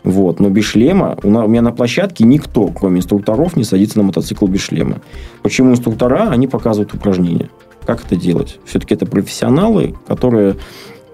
Вот. 0.02 0.38
Но 0.38 0.50
без 0.50 0.64
шлема 0.64 1.16
у, 1.22 1.28
меня 1.28 1.62
на 1.62 1.72
площадке 1.72 2.24
никто, 2.24 2.66
кроме 2.68 2.98
инструкторов, 2.98 3.56
не 3.56 3.64
садится 3.64 3.96
на 3.96 4.04
мотоцикл 4.04 4.46
без 4.46 4.60
шлема. 4.60 5.00
Почему 5.42 5.70
инструктора? 5.70 6.28
Они 6.28 6.46
показывают 6.46 6.92
упражнения. 6.92 7.48
Как 7.86 8.04
это 8.04 8.16
делать? 8.16 8.58
Все-таки 8.66 8.92
это 8.92 9.06
профессионалы, 9.06 9.94
которые 10.06 10.56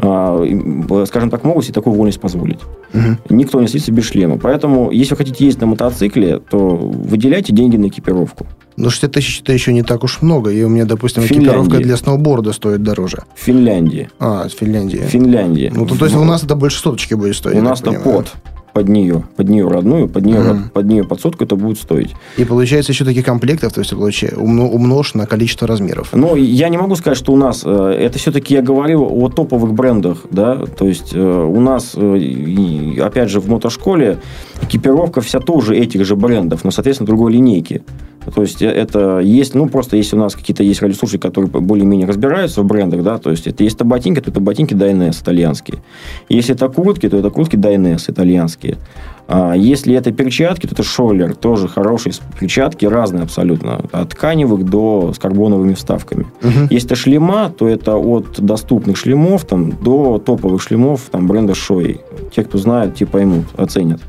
скажем 0.00 1.30
так, 1.30 1.44
могут 1.44 1.64
себе 1.64 1.74
такую 1.74 1.94
вольность 1.94 2.20
позволить. 2.20 2.60
Угу. 2.94 3.34
Никто 3.34 3.60
не 3.60 3.66
садится 3.66 3.92
без 3.92 4.04
шлема. 4.04 4.38
Поэтому, 4.38 4.90
если 4.90 5.14
вы 5.14 5.18
хотите 5.18 5.44
ездить 5.44 5.60
на 5.60 5.66
мотоцикле, 5.66 6.38
то 6.38 6.58
выделяйте 6.58 7.52
деньги 7.52 7.76
на 7.76 7.88
экипировку. 7.88 8.46
Но 8.76 8.84
ну, 8.84 8.90
60 8.90 9.12
тысяч 9.12 9.40
это 9.42 9.52
еще 9.52 9.72
не 9.72 9.82
так 9.82 10.02
уж 10.04 10.22
много. 10.22 10.50
И 10.50 10.62
у 10.62 10.68
меня, 10.68 10.86
допустим, 10.86 11.22
Финляндии. 11.22 11.48
экипировка 11.48 11.78
для 11.78 11.96
сноуборда 11.96 12.52
стоит 12.52 12.82
дороже. 12.82 13.24
В 13.34 13.40
Финляндии. 13.40 14.08
А, 14.18 14.48
в 14.48 14.52
Финляндии. 14.52 15.70
Ну, 15.74 15.86
то, 15.86 15.98
то 15.98 16.06
есть 16.06 16.16
у 16.16 16.24
нас 16.24 16.42
это 16.42 16.56
больше 16.56 16.78
соточки 16.80 17.14
будет 17.14 17.36
стоить. 17.36 17.58
У 17.58 17.62
нас-то 17.62 17.92
под 17.92 18.32
под 18.72 18.88
нее, 18.88 19.24
под 19.36 19.48
нее 19.48 19.68
родную, 19.68 20.08
под 20.08 20.24
нее, 20.24 20.38
mm. 20.38 20.70
под 20.72 20.86
нее 20.86 21.04
под 21.04 21.20
сотку 21.20 21.44
это 21.44 21.56
будет 21.56 21.78
стоить. 21.78 22.14
И 22.36 22.44
получается 22.44 22.92
еще 22.92 23.04
таких 23.04 23.24
комплектов, 23.24 23.72
то 23.72 23.80
есть 23.80 23.92
умножь 23.92 25.14
на 25.14 25.26
количество 25.26 25.66
размеров. 25.66 26.10
Ну, 26.12 26.36
я 26.36 26.68
не 26.68 26.76
могу 26.76 26.96
сказать, 26.96 27.18
что 27.18 27.32
у 27.32 27.36
нас, 27.36 27.62
э, 27.64 27.96
это 27.98 28.18
все-таки 28.18 28.54
я 28.54 28.62
говорю 28.62 29.04
о 29.04 29.28
топовых 29.28 29.72
брендах, 29.72 30.26
да, 30.30 30.56
то 30.56 30.86
есть 30.86 31.12
э, 31.14 31.20
у 31.20 31.60
нас, 31.60 31.94
э, 31.96 33.00
опять 33.00 33.30
же, 33.30 33.40
в 33.40 33.48
мотошколе 33.48 34.18
экипировка 34.62 35.20
вся 35.20 35.40
тоже 35.40 35.76
этих 35.76 36.04
же 36.04 36.16
брендов, 36.16 36.64
но, 36.64 36.70
соответственно, 36.70 37.06
другой 37.06 37.32
линейки. 37.32 37.82
То 38.34 38.42
есть 38.42 38.60
это 38.60 39.20
есть, 39.20 39.54
ну, 39.54 39.68
просто 39.68 39.96
если 39.96 40.14
у 40.14 40.18
нас 40.18 40.34
какие-то 40.34 40.62
есть 40.62 40.82
радиослушатели, 40.82 41.20
которые 41.20 41.50
более-менее 41.50 42.06
разбираются 42.06 42.62
в 42.62 42.66
брендах, 42.66 43.02
да, 43.02 43.18
то 43.18 43.30
есть 43.30 43.46
это 43.46 43.64
если 43.64 43.78
это 43.78 43.84
ботинки, 43.84 44.20
то 44.20 44.30
это 44.30 44.40
ботинки 44.40 44.74
Dyness 44.74 45.22
итальянские. 45.22 45.78
Если 46.28 46.54
это 46.54 46.68
куртки, 46.68 47.08
то 47.08 47.16
это 47.16 47.30
куртки 47.30 47.56
Dyness 47.56 48.10
итальянские. 48.10 48.59
А 49.32 49.54
если 49.54 49.94
это 49.94 50.10
перчатки, 50.10 50.66
то 50.66 50.74
это 50.74 50.82
Шоллер, 50.82 51.36
тоже 51.36 51.68
хорошие 51.68 52.12
перчатки, 52.40 52.84
разные 52.84 53.22
абсолютно, 53.22 53.84
от 53.92 54.08
тканевых 54.08 54.64
до 54.64 55.12
с 55.14 55.20
карбоновыми 55.20 55.74
вставками. 55.74 56.26
Угу. 56.42 56.66
Если 56.70 56.88
это 56.88 56.96
шлема, 56.96 57.52
то 57.56 57.68
это 57.68 57.96
от 57.96 58.40
доступных 58.40 58.96
шлемов 58.96 59.44
там, 59.44 59.70
до 59.70 60.18
топовых 60.18 60.60
шлемов 60.60 61.02
там, 61.12 61.28
бренда 61.28 61.54
Шои. 61.54 62.00
Те, 62.34 62.42
кто 62.42 62.58
знает, 62.58 62.96
те 62.96 63.06
поймут, 63.06 63.44
оценят. 63.56 64.00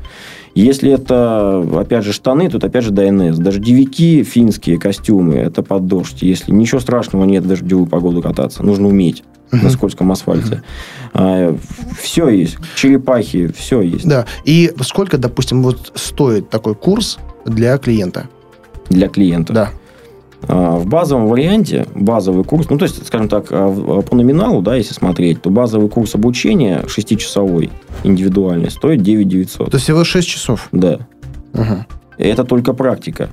Если 0.54 0.90
это, 0.90 1.64
опять 1.78 2.04
же, 2.04 2.12
штаны, 2.12 2.50
тут 2.50 2.64
опять 2.64 2.84
же 2.84 2.90
ДНС. 2.90 3.38
Дождевики, 3.38 4.24
финские 4.24 4.76
костюмы, 4.78 5.36
это 5.36 5.62
под 5.62 5.86
дождь. 5.86 6.22
Если 6.22 6.52
ничего 6.52 6.80
страшного 6.80 7.24
нет 7.24 7.44
в 7.44 7.48
дождевую 7.48 7.86
погоду 7.86 8.22
кататься, 8.22 8.62
нужно 8.62 8.88
уметь 8.88 9.22
на 9.52 9.70
скользком 9.70 10.10
асфальте. 10.10 10.62
А, 11.12 11.56
все 12.00 12.28
есть. 12.28 12.56
Черепахи, 12.74 13.52
все 13.52 13.82
есть. 13.82 14.08
Да. 14.08 14.26
И 14.44 14.72
сколько, 14.82 15.18
допустим, 15.18 15.62
вот 15.62 15.92
стоит 15.94 16.48
такой 16.48 16.74
курс 16.74 17.18
для 17.44 17.76
клиента? 17.78 18.28
Для 18.88 19.08
клиента? 19.08 19.52
Да. 19.52 19.70
А, 20.48 20.76
в 20.76 20.86
базовом 20.86 21.26
варианте 21.26 21.86
базовый 21.94 22.44
курс, 22.44 22.68
ну, 22.70 22.78
то 22.78 22.84
есть, 22.84 23.06
скажем 23.06 23.28
так, 23.28 23.46
а, 23.50 24.02
по 24.02 24.16
номиналу, 24.16 24.62
да, 24.62 24.76
если 24.76 24.94
смотреть, 24.94 25.42
то 25.42 25.50
базовый 25.50 25.88
курс 25.88 26.14
обучения 26.14 26.82
6-часовой 26.86 27.70
индивидуальный 28.04 28.70
стоит 28.70 29.02
9 29.02 29.28
900. 29.28 29.70
То 29.70 29.74
есть 29.74 29.84
всего 29.84 30.04
6 30.04 30.26
часов? 30.26 30.68
Да. 30.72 31.00
Угу. 31.52 31.86
Это 32.18 32.44
только 32.44 32.72
практика. 32.72 33.30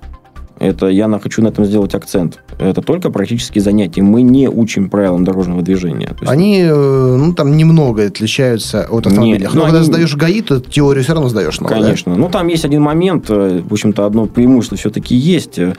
Это 0.60 0.88
я 0.88 1.10
хочу 1.20 1.42
на 1.42 1.48
этом 1.48 1.66
сделать 1.66 1.96
акцент. 1.96 2.40
Это 2.60 2.82
только 2.82 3.10
практические 3.10 3.62
занятия. 3.62 4.02
Мы 4.02 4.22
не 4.22 4.50
учим 4.50 4.90
правилам 4.90 5.24
дорожного 5.24 5.62
движения. 5.62 6.16
есть... 6.20 6.32
Они, 6.32 6.62
э, 6.62 7.16
ну, 7.18 7.34
там 7.34 7.56
немного 7.56 8.06
отличаются 8.06 8.84
от 8.84 9.08
автомобиля. 9.08 9.40
Нет, 9.40 9.54
Но 9.54 9.60
ну, 9.60 9.66
когда 9.66 9.78
они... 9.80 9.88
сдаешь 9.88 10.16
ГАИ, 10.16 10.42
то 10.42 10.60
теорию 10.60 11.04
все 11.04 11.14
равно 11.14 11.30
сдаешь. 11.30 11.60
Много, 11.60 11.76
Конечно. 11.76 12.14
Да? 12.14 12.20
Ну, 12.20 12.30
там 12.30 12.48
есть 12.48 12.66
один 12.66 12.82
момент, 12.82 13.26
э, 13.30 13.62
в 13.68 13.72
общем-то, 13.72 14.06
одно 14.06 14.26
преимущество 14.26 14.78
все-таки 14.78 15.16
есть. 15.16 15.58
Э, 15.60 15.74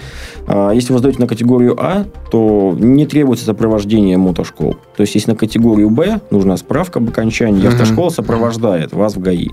а, 0.47 0.71
если 0.71 0.93
вы 0.93 0.99
сдаете 0.99 1.21
на 1.21 1.27
категорию 1.27 1.77
А, 1.79 2.07
то 2.31 2.75
не 2.79 3.07
требуется 3.07 3.45
сопровождение 3.45 4.17
мотошкол. 4.17 4.77
То 4.97 5.03
есть, 5.03 5.15
если 5.15 5.33
на 5.33 5.37
категорию 5.37 5.91
Б 5.91 6.21
нужна 6.31 6.57
справка 6.57 6.99
об 6.99 7.09
окончании, 7.09 7.67
автошкола 7.67 8.09
сопровождает 8.09 8.93
вас 8.93 9.17
в 9.17 9.21
ГАИ. 9.21 9.49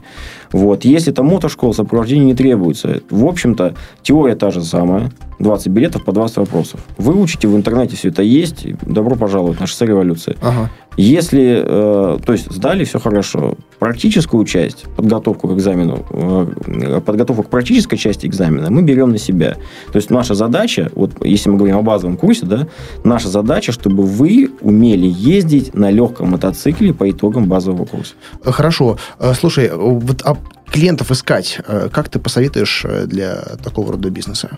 Вот. 0.52 0.86
Если 0.86 1.12
это 1.12 1.24
мотошкола, 1.24 1.74
сопровождение 1.74 2.26
не 2.26 2.36
требуется. 2.36 3.02
В 3.10 3.26
общем-то, 3.26 3.76
теория 4.02 4.36
та 4.36 4.52
же 4.52 4.64
самая. 4.64 5.12
20 5.40 5.68
билетов 5.68 6.04
по 6.04 6.12
20 6.12 6.38
вопросов. 6.38 6.80
Вы 6.98 7.14
выучите, 7.14 7.48
в 7.48 7.56
интернете 7.56 7.96
все 7.96 8.10
это 8.10 8.24
есть. 8.24 8.66
Добро 8.82 9.16
пожаловать 9.16 9.60
на 9.60 9.68
шоссе 9.68 9.86
революции. 9.86 10.36
Ага. 10.42 10.70
Если, 10.98 11.62
э, 11.64 12.18
то 12.26 12.34
есть, 12.34 12.52
сдали, 12.52 12.84
все 12.84 13.00
хорошо. 13.00 13.56
Практическую 13.78 14.46
часть, 14.46 14.86
подготовку 14.96 15.48
к 15.48 15.52
экзамену, 15.54 16.04
э, 16.10 17.02
подготовку 17.06 17.44
к 17.44 17.50
практической 17.50 17.98
части 17.98 18.26
экзамена 18.26 18.72
мы 18.72 18.82
берем 18.82 19.12
на 19.12 19.20
себя. 19.20 19.58
То 19.92 19.98
есть, 19.98 20.10
наша 20.10 20.34
задача, 20.34 20.92
вот 20.96 21.12
если 21.24 21.52
мы 21.52 21.58
говорим 21.58 21.78
о 21.78 21.82
базовом 21.84 22.18
курсе, 22.18 22.48
да, 22.48 22.68
наша 23.04 23.30
задача, 23.30 23.72
чтобы 23.72 24.04
вы 24.04 24.50
умели 24.62 25.06
ездить 25.08 25.76
на 25.76 25.92
легком 25.92 26.32
мотоцикле 26.32 26.96
по 26.96 27.08
итогам 27.08 27.46
базового 27.46 27.86
курса. 27.86 28.16
Хорошо. 28.44 28.98
Э, 29.20 29.34
слушай, 29.36 29.70
вот 29.72 30.24
а 30.26 30.36
клиентов 30.72 31.12
искать, 31.12 31.60
э, 31.68 31.90
как 31.92 32.10
ты 32.10 32.20
посоветуешь 32.20 32.86
э, 32.86 33.06
для 33.06 33.36
такого 33.64 33.94
рода 33.94 34.10
бизнеса? 34.10 34.58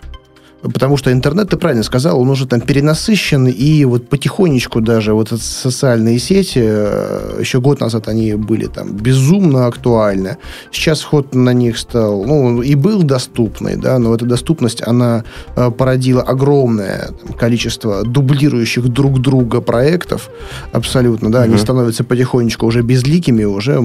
Потому 0.62 0.96
что 0.96 1.10
интернет, 1.10 1.48
ты 1.48 1.56
правильно 1.56 1.82
сказал, 1.82 2.20
он 2.20 2.28
уже 2.28 2.46
там 2.46 2.60
перенасыщен, 2.60 3.46
и 3.46 3.84
вот 3.84 4.08
потихонечку 4.08 4.80
даже 4.80 5.14
вот 5.14 5.32
эти 5.32 5.40
социальные 5.40 6.18
сети, 6.18 6.60
э, 6.62 7.38
еще 7.40 7.60
год 7.60 7.80
назад 7.80 8.08
они 8.08 8.34
были 8.34 8.66
там 8.66 8.92
безумно 8.92 9.66
актуальны. 9.66 10.36
Сейчас 10.70 11.02
ход 11.02 11.34
на 11.34 11.54
них 11.54 11.78
стал, 11.78 12.24
ну, 12.24 12.62
и 12.62 12.74
был 12.74 13.02
доступный, 13.02 13.76
да, 13.76 13.98
но 13.98 14.14
эта 14.14 14.26
доступность, 14.26 14.82
она 14.86 15.24
э, 15.56 15.70
породила 15.70 16.22
огромное 16.22 17.10
там, 17.22 17.36
количество 17.36 18.02
дублирующих 18.04 18.88
друг 18.88 19.20
друга 19.20 19.60
проектов, 19.62 20.28
абсолютно, 20.72 21.32
да, 21.32 21.38
угу. 21.38 21.44
они 21.46 21.58
становятся 21.58 22.04
потихонечку 22.04 22.66
уже 22.66 22.82
безликими, 22.82 23.44
уже 23.44 23.82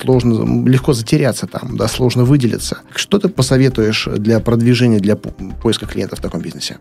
сложно, 0.00 0.66
легко 0.66 0.94
затеряться 0.94 1.46
там, 1.46 1.76
да, 1.76 1.86
сложно 1.88 2.24
выделиться. 2.24 2.78
Что 2.94 3.18
ты 3.18 3.28
посоветуешь 3.28 4.08
для 4.16 4.40
продвижения, 4.40 5.00
для 5.00 5.16
поиска 5.16 5.86
клиентов? 5.86 6.13
В 6.14 6.20
таком 6.20 6.40
бизнесе? 6.40 6.78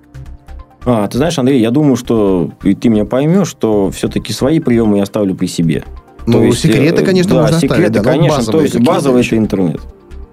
А, 0.86 1.08
ты 1.08 1.18
знаешь, 1.18 1.38
Андрей, 1.40 1.62
я 1.62 1.72
думаю, 1.72 1.96
что 1.96 2.52
и 2.64 2.76
ты 2.76 2.90
меня 2.90 3.06
поймешь, 3.06 3.48
что 3.48 3.90
все-таки 3.92 4.34
свои 4.34 4.60
приемы 4.60 4.98
я 4.98 5.04
оставлю 5.04 5.36
при 5.36 5.48
себе. 5.48 5.84
Ну, 6.26 6.34
то 6.34 6.44
есть, 6.44 6.62
секреты, 6.62 7.02
э, 7.02 7.06
конечно, 7.06 7.36
да, 7.36 7.42
можно 7.42 7.60
секреты, 7.60 7.84
оставить, 7.84 7.94
да, 7.94 8.04
конечно, 8.04 8.52
то 8.52 8.62
есть 8.62 8.80
базовый 8.80 9.26
это 9.26 9.38
интернет. 9.38 9.82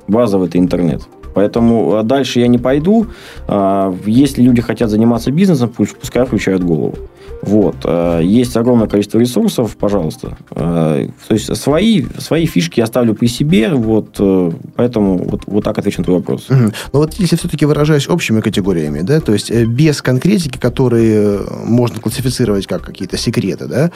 Базовый 0.08 0.48
это 0.48 0.58
интернет. 0.58 1.02
Поэтому 1.34 1.94
а, 1.94 2.02
дальше 2.02 2.40
я 2.40 2.48
не 2.48 2.58
пойду. 2.58 3.06
А, 3.46 3.94
если 4.06 4.42
люди 4.42 4.60
хотят 4.60 4.90
заниматься 4.90 5.30
бизнесом, 5.30 5.70
пускай 5.70 6.24
включают 6.26 6.62
голову. 6.62 6.96
Вот. 7.42 7.76
Э, 7.84 8.20
есть 8.22 8.56
огромное 8.56 8.86
количество 8.86 9.18
ресурсов, 9.18 9.76
пожалуйста. 9.76 10.36
Э, 10.50 11.08
то 11.28 11.34
есть 11.34 11.56
свои, 11.56 12.04
свои 12.18 12.46
фишки 12.46 12.80
я 12.80 12.84
оставлю 12.84 13.14
при 13.14 13.26
себе, 13.26 13.70
вот, 13.70 14.16
э, 14.18 14.52
поэтому 14.76 15.16
вот, 15.16 15.42
вот 15.46 15.64
так 15.64 15.78
отвечу 15.78 16.00
на 16.00 16.04
твой 16.04 16.18
вопрос. 16.18 16.50
Угу. 16.50 16.58
Ну 16.58 16.98
вот 16.98 17.14
если 17.14 17.36
все-таки 17.36 17.64
выражаясь 17.66 18.08
общими 18.08 18.40
категориями, 18.40 19.00
да, 19.00 19.20
то 19.20 19.32
есть 19.32 19.52
без 19.52 20.02
конкретики, 20.02 20.58
которые 20.58 21.40
можно 21.64 22.00
классифицировать 22.00 22.66
как 22.66 22.82
какие-то 22.82 23.16
секреты, 23.16 23.66
да, 23.66 23.90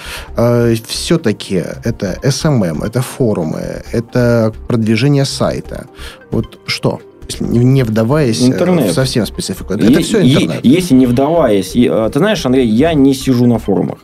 все-таки 0.87 1.63
это 1.85 2.19
SMM, 2.23 2.85
это 2.85 3.03
форумы, 3.03 3.83
это 3.93 4.53
продвижение 4.69 5.25
сайта. 5.25 5.87
Вот 6.31 6.59
что? 6.67 7.01
Не 7.41 7.83
вдаваясь 7.83 8.43
э, 8.43 8.47
интернет. 8.47 8.91
в 8.91 8.95
совсем 8.95 9.27
специфику. 9.27 9.75
Это, 9.75 9.87
е- 9.87 10.03
все 10.03 10.23
интернет. 10.23 10.65
Если 10.65 10.95
не 10.95 11.07
вдаваясь, 11.07 11.77
э, 11.77 12.11
ты 12.13 12.19
знаешь, 12.19 12.45
Андрей, 12.47 12.67
я 12.67 12.95
не 12.95 13.15
сижу 13.15 13.47
на 13.47 13.59
форумах. 13.59 13.99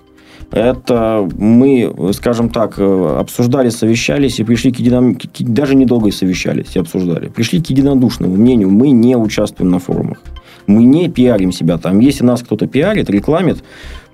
Это 0.53 1.29
мы, 1.39 1.95
скажем 2.13 2.49
так, 2.49 2.75
э, 2.79 3.17
обсуждали, 3.21 3.69
совещались 3.69 4.41
и 4.41 4.45
пришли 4.45 4.73
к 4.73 4.81
едином... 4.81 5.17
Даже 5.39 5.77
недолго 5.77 6.11
совещались 6.11 6.75
и 6.75 6.81
обсуждали. 6.81 7.29
Пришли 7.29 7.61
к 7.61 7.71
единодушному 7.71 8.35
мнению. 8.35 8.71
Мы 8.71 8.91
не 8.91 9.17
участвуем 9.17 9.71
на 9.71 9.79
форумах. 9.79 10.19
Мы 10.71 10.85
не 10.85 11.09
пиарим 11.09 11.51
себя 11.53 11.79
там. 11.79 11.99
Если 11.99 12.25
нас 12.25 12.43
кто-то 12.43 12.69
пиарит, 12.69 13.11
рекламит, 13.11 13.65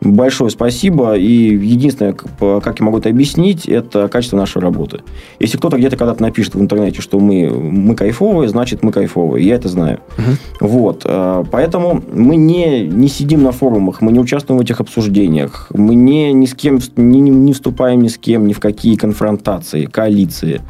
большое 0.01 0.51
спасибо. 0.51 1.15
И 1.15 1.55
единственное, 1.55 2.15
как 2.15 2.81
я 2.81 2.85
могу 2.85 2.99
это 2.99 3.11
объяснить, 3.11 3.67
это 3.67 4.09
качество 4.09 4.39
нашей 4.39 4.63
работы. 4.63 5.01
Если 5.39 5.59
кто-то 5.59 5.77
где-то 5.77 5.97
когда-то 5.97 6.23
напишет 6.23 6.55
в 6.55 6.61
интернете, 6.61 7.03
что 7.03 7.21
мы, 7.21 7.51
мы 7.51 7.95
кайфовые, 7.95 8.49
значит, 8.49 8.83
мы 8.83 8.91
кайфовые. 8.91 9.47
Я 9.47 9.57
это 9.57 9.69
знаю. 9.69 10.01
Угу. 10.17 10.69
Вот. 10.69 11.03
А, 11.05 11.45
поэтому 11.51 12.03
мы 12.11 12.37
не, 12.37 12.87
не 12.87 13.09
сидим 13.09 13.43
на 13.43 13.53
форумах, 13.53 14.01
мы 14.01 14.13
не 14.13 14.19
участвуем 14.19 14.59
в 14.59 14.63
этих 14.63 14.81
обсуждениях, 14.81 15.69
мы 15.75 15.95
не, 15.95 16.33
ни 16.33 16.47
с 16.47 16.55
кем 16.55 16.79
не, 16.97 17.21
не 17.21 17.53
вступаем 17.53 18.01
ни 18.03 18.09
с 18.09 18.17
кем, 18.17 18.47
ни 18.47 18.55
в 18.55 18.61
какие 18.61 18.97
конфронтации, 18.97 19.85
коалиции. 19.85 20.63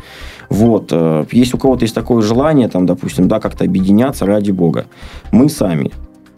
Вот. 0.49 0.89
Э, 0.93 1.25
если 1.31 1.57
у 1.57 1.59
кого-то 1.59 1.85
есть 1.85 1.95
такое 1.95 2.23
желание, 2.23 2.69
там, 2.69 2.87
допустим, 2.87 3.29
да, 3.29 3.41
как-то 3.41 3.65
объединяться 3.65 4.27
ради 4.27 4.51
бога, 4.51 4.87
мы 5.33 5.49
сами. 5.49 5.93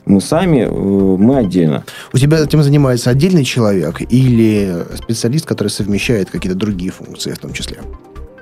Мы 0.06 0.20
сами, 0.20 0.61
э, 0.61 0.70
мы 0.70 1.36
отдельно. 1.36 1.84
У 2.12 2.18
тебя 2.18 2.38
этим 2.38 2.62
занимается 2.62 3.11
отдельный 3.11 3.44
человек 3.44 4.00
или 4.00 4.84
специалист, 4.96 5.46
который 5.46 5.68
совмещает 5.68 6.30
какие-то 6.30 6.59
другие 6.59 6.90
функции 6.90 7.32
в 7.32 7.38
том 7.38 7.52
числе? 7.52 7.78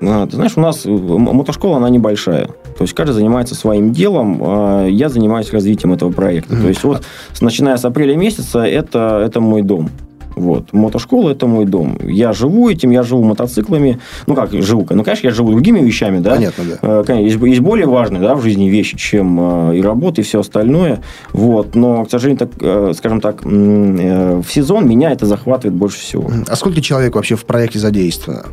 А, 0.00 0.26
ты 0.26 0.36
знаешь, 0.36 0.52
у 0.56 0.60
нас 0.60 0.86
э, 0.86 0.90
мотошкола, 0.90 1.78
она 1.78 1.88
небольшая. 1.88 2.46
То 2.46 2.82
есть 2.82 2.94
каждый 2.94 3.14
занимается 3.14 3.54
своим 3.54 3.92
делом. 3.92 4.40
А 4.42 4.86
я 4.86 5.08
занимаюсь 5.08 5.52
развитием 5.52 5.92
этого 5.92 6.12
проекта. 6.12 6.54
Mm-hmm. 6.54 6.62
То 6.62 6.68
есть 6.68 6.84
вот 6.84 7.02
начиная 7.40 7.76
с 7.76 7.84
апреля 7.84 8.16
месяца 8.16 8.60
это, 8.60 9.22
это 9.24 9.40
мой 9.40 9.62
дом. 9.62 9.90
Вот. 10.36 10.74
Мотошкола– 10.74 11.30
это 11.32 11.46
мой 11.46 11.64
дом. 11.64 11.98
Я 12.02 12.34
живу 12.34 12.68
этим, 12.68 12.90
я 12.90 13.02
живу 13.02 13.24
мотоциклами. 13.24 13.98
Ну, 14.26 14.34
как 14.34 14.52
живу? 14.52 14.86
Ну, 14.90 15.02
конечно, 15.02 15.26
я 15.26 15.32
живу 15.32 15.50
другими 15.50 15.80
вещами, 15.80 16.18
да. 16.18 16.32
Понятно, 16.32 16.64
да. 16.64 16.78
Э, 16.82 17.04
конечно, 17.06 17.24
есть, 17.24 17.42
есть 17.42 17.60
более 17.60 17.86
важные, 17.86 18.20
да, 18.20 18.34
в 18.34 18.42
жизни 18.42 18.68
вещи, 18.68 18.98
чем 18.98 19.70
э, 19.70 19.78
и 19.78 19.82
работа, 19.82 20.20
и 20.20 20.24
все 20.24 20.40
остальное. 20.40 21.02
Вот. 21.32 21.74
Но, 21.74 22.04
к 22.04 22.10
сожалению, 22.10 22.38
так, 22.38 22.50
э, 22.60 22.92
скажем 22.94 23.22
так, 23.22 23.44
в 23.44 24.44
сезон 24.50 24.86
меня 24.86 25.10
это 25.10 25.24
захватывает 25.24 25.74
больше 25.74 26.00
всего. 26.00 26.30
А 26.46 26.54
сколько 26.54 26.82
человек 26.82 27.14
вообще 27.14 27.34
в 27.34 27.46
проекте 27.46 27.78
задействовано? 27.78 28.44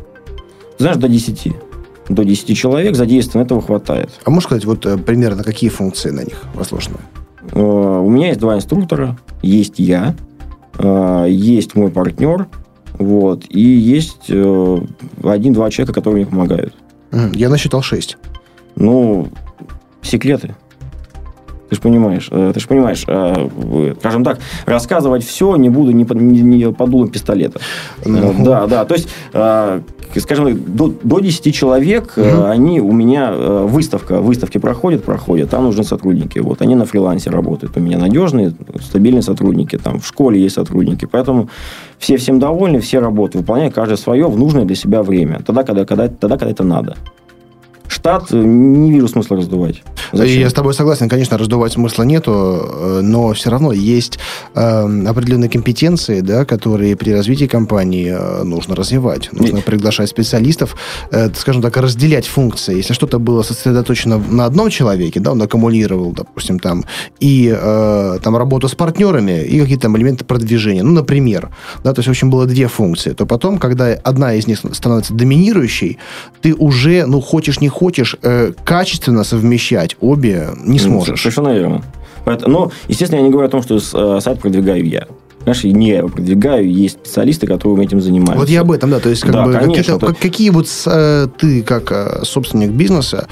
Знаешь, 0.78 0.96
до 0.96 1.08
10 1.08 1.52
до 2.08 2.22
10 2.22 2.56
человек 2.56 2.96
задействовано, 2.96 3.46
этого 3.46 3.62
хватает. 3.62 4.10
А 4.24 4.30
можешь 4.30 4.44
сказать, 4.44 4.66
вот 4.66 4.86
примерно 5.06 5.42
какие 5.42 5.70
функции 5.70 6.10
на 6.10 6.20
них 6.20 6.42
возложены? 6.54 6.98
У 7.52 8.10
меня 8.10 8.28
есть 8.28 8.40
два 8.40 8.56
инструктора, 8.56 9.16
есть 9.42 9.78
я, 9.78 10.14
есть 10.80 11.74
мой 11.74 11.90
партнер, 11.90 12.48
вот, 12.98 13.44
и 13.48 13.60
есть 13.60 14.26
э, 14.28 14.78
один-два 15.22 15.70
человека, 15.70 15.92
которые 15.94 16.24
мне 16.24 16.30
помогают. 16.30 16.74
Я 17.32 17.48
насчитал 17.48 17.82
шесть. 17.82 18.16
Ну, 18.76 19.28
секреты. 20.02 20.56
Ты 21.68 21.76
же 21.76 21.80
понимаешь, 21.80 22.28
э, 22.30 22.52
ты 22.54 22.60
же 22.60 22.68
понимаешь, 22.68 23.02
скажем 23.98 24.24
так, 24.24 24.38
рассказывать 24.66 25.24
все 25.24 25.56
не 25.56 25.70
буду 25.70 25.92
ни 25.92 26.04
под, 26.04 26.20
ни, 26.20 26.40
ни 26.40 26.72
под 26.72 26.90
дулом 26.90 27.08
пистолета. 27.08 27.60
Ну. 28.04 28.34
Да, 28.44 28.66
да, 28.66 28.84
то 28.84 28.94
есть 28.94 29.08
скажем 30.20 30.46
так, 30.46 30.74
до, 30.74 30.94
до 31.02 31.20
10 31.20 31.54
человек, 31.54 32.14
угу. 32.16 32.44
они 32.44 32.80
у 32.80 32.92
меня, 32.92 33.30
э, 33.32 33.66
выставка, 33.68 34.20
выставки 34.20 34.58
проходят, 34.58 35.04
проходят, 35.04 35.50
там 35.50 35.64
нужны 35.64 35.84
сотрудники. 35.84 36.38
Вот, 36.38 36.62
они 36.62 36.74
на 36.74 36.84
фрилансе 36.84 37.30
работают. 37.30 37.76
У 37.76 37.80
меня 37.80 37.98
надежные, 37.98 38.52
стабильные 38.80 39.22
сотрудники. 39.22 39.76
Там 39.76 40.00
в 40.00 40.06
школе 40.06 40.40
есть 40.40 40.54
сотрудники. 40.54 41.06
Поэтому 41.10 41.48
все 41.98 42.16
всем 42.16 42.38
довольны, 42.38 42.80
все 42.80 43.00
работают, 43.00 43.42
выполняют 43.42 43.74
каждое 43.74 43.96
свое 43.96 44.28
в 44.28 44.38
нужное 44.38 44.64
для 44.64 44.76
себя 44.76 45.02
время. 45.02 45.40
Тогда, 45.44 45.64
когда, 45.64 45.84
когда, 45.84 46.08
тогда, 46.08 46.36
когда 46.36 46.50
это 46.50 46.64
надо 46.64 46.96
штат 47.88 48.32
э, 48.32 48.36
не 48.36 48.90
вижу 48.90 49.08
смысла 49.08 49.36
раздувать. 49.36 49.82
Зачем? 50.16 50.40
Я 50.40 50.50
с 50.50 50.52
тобой 50.52 50.74
согласен, 50.74 51.08
конечно, 51.08 51.38
раздувать 51.38 51.72
смысла 51.72 52.04
нету, 52.04 52.32
э, 52.32 53.00
но 53.02 53.32
все 53.32 53.50
равно 53.50 53.72
есть 53.72 54.18
э, 54.54 55.04
определенные 55.06 55.50
компетенции, 55.50 56.20
да, 56.20 56.44
которые 56.44 56.96
при 56.96 57.12
развитии 57.12 57.46
компании 57.46 58.14
э, 58.16 58.42
нужно 58.44 58.74
развивать. 58.76 59.30
Нужно 59.32 59.58
и... 59.58 59.62
приглашать 59.62 60.08
специалистов, 60.08 60.76
э, 61.10 61.30
скажем 61.34 61.62
так, 61.62 61.76
разделять 61.76 62.26
функции. 62.26 62.76
Если 62.76 62.94
что-то 62.94 63.18
было 63.18 63.42
сосредоточено 63.42 64.18
на 64.18 64.44
одном 64.46 64.70
человеке, 64.70 65.20
да, 65.20 65.32
он 65.32 65.42
аккумулировал, 65.42 66.12
допустим, 66.12 66.58
там, 66.58 66.84
и 67.20 67.54
э, 67.54 68.18
там 68.22 68.36
работу 68.36 68.68
с 68.68 68.74
партнерами, 68.74 69.42
и 69.42 69.60
какие-то 69.60 69.82
там 69.82 69.96
элементы 69.96 70.24
продвижения. 70.24 70.82
Ну, 70.82 70.92
например, 70.92 71.50
да, 71.82 71.92
то 71.92 72.00
есть, 72.00 72.08
в 72.08 72.10
общем, 72.10 72.30
было 72.30 72.46
две 72.46 72.68
функции. 72.68 73.12
То 73.12 73.26
потом, 73.26 73.58
когда 73.58 73.88
одна 74.02 74.34
из 74.34 74.46
них 74.46 74.58
становится 74.72 75.14
доминирующей, 75.14 75.98
ты 76.40 76.54
уже, 76.54 77.06
ну, 77.06 77.20
хочешь 77.20 77.60
не 77.60 77.68
хочешь, 77.68 78.16
э, 78.22 78.52
качественно 78.64 79.24
совмещать 79.24 79.96
обе 80.04 80.48
не 80.64 80.78
сможешь. 80.78 81.20
Совершенно 81.20 81.54
верно. 81.54 81.82
Но, 82.46 82.70
естественно, 82.88 83.20
я 83.20 83.24
не 83.24 83.30
говорю 83.30 83.48
о 83.48 83.50
том, 83.50 83.62
что 83.62 83.76
э, 83.76 84.20
сайт 84.20 84.40
продвигаю 84.40 84.86
я. 84.86 85.06
Знаешь, 85.44 85.64
не 85.64 85.88
я 85.88 85.98
его 85.98 86.08
продвигаю, 86.08 86.70
есть 86.70 86.96
специалисты, 86.96 87.46
которые 87.46 87.86
этим 87.86 88.00
занимаются. 88.00 88.40
Вот 88.40 88.48
я 88.48 88.62
об 88.62 88.72
этом, 88.72 88.90
да. 88.90 88.98
То 88.98 89.10
есть, 89.10 89.22
как 89.22 89.32
да, 89.32 89.44
бы, 89.44 89.52
конечно, 89.52 89.98
какие, 89.98 90.08
то... 90.08 90.14
какие 90.14 90.50
вот 90.50 90.66
э, 90.86 91.28
ты, 91.38 91.62
как 91.62 91.92
э, 91.92 92.24
собственник 92.24 92.70
бизнеса, 92.70 93.28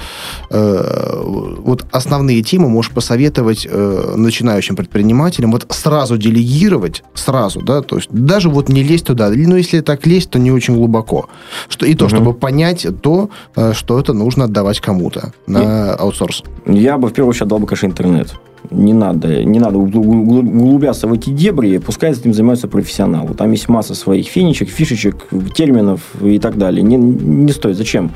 э, 0.49 1.21
вот 1.59 1.85
основные 1.91 2.41
темы 2.43 2.69
можешь 2.69 2.91
посоветовать 2.91 3.67
э, 3.69 4.13
начинающим 4.15 4.75
предпринимателям 4.75 5.51
вот 5.51 5.65
сразу 5.69 6.17
делегировать, 6.17 7.03
сразу, 7.13 7.61
да, 7.61 7.81
то 7.81 7.97
есть 7.97 8.09
даже 8.11 8.49
вот 8.49 8.69
не 8.69 8.83
лезть 8.83 9.05
туда, 9.05 9.29
ну, 9.29 9.55
если 9.55 9.81
так 9.81 10.05
лезть, 10.05 10.29
то 10.29 10.39
не 10.39 10.51
очень 10.51 10.75
глубоко. 10.75 11.29
Что, 11.67 11.85
и 11.85 11.95
то, 11.95 12.05
угу. 12.05 12.15
чтобы 12.15 12.33
понять 12.33 12.85
то, 13.01 13.29
э, 13.55 13.73
что 13.73 13.99
это 13.99 14.13
нужно 14.13 14.45
отдавать 14.45 14.79
кому-то 14.79 15.33
на 15.47 15.59
и 15.59 15.95
аутсорс. 15.99 16.43
Я 16.67 16.97
бы 16.97 17.09
в 17.09 17.13
первую 17.13 17.31
очередь 17.31 17.43
отдал 17.43 17.59
бы, 17.59 17.67
конечно, 17.67 17.87
интернет. 17.87 18.33
Не 18.71 18.93
надо, 18.93 19.43
не 19.43 19.59
надо 19.59 19.77
углубляться 19.77 21.07
в 21.07 21.13
эти 21.13 21.29
дебри, 21.29 21.77
пускай 21.77 22.11
этим 22.11 22.33
занимаются 22.33 22.67
профессионалы. 22.67 23.33
Там 23.33 23.51
есть 23.51 23.69
масса 23.69 23.95
своих 23.95 24.27
финичек, 24.27 24.69
фишечек, 24.69 25.27
терминов 25.53 26.01
и 26.21 26.39
так 26.39 26.57
далее. 26.57 26.81
Не, 26.81 26.97
не 26.97 27.51
стоит. 27.51 27.77
Зачем? 27.77 28.11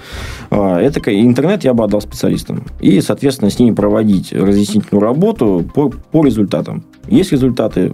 А, 0.49 0.79
это 0.79 0.99
интернет 1.13 1.63
я 1.63 1.73
бы 1.73 1.83
отдал 1.83 2.01
специалистам. 2.01 2.63
И, 2.79 3.01
соответственно, 3.01 3.51
с 3.51 3.59
ними 3.59 3.73
проводить 3.73 4.33
разъяснительную 4.33 5.01
работу 5.01 5.65
по, 5.73 5.89
по 5.89 6.25
результатам. 6.25 6.83
Есть 7.07 7.31
результаты, 7.31 7.93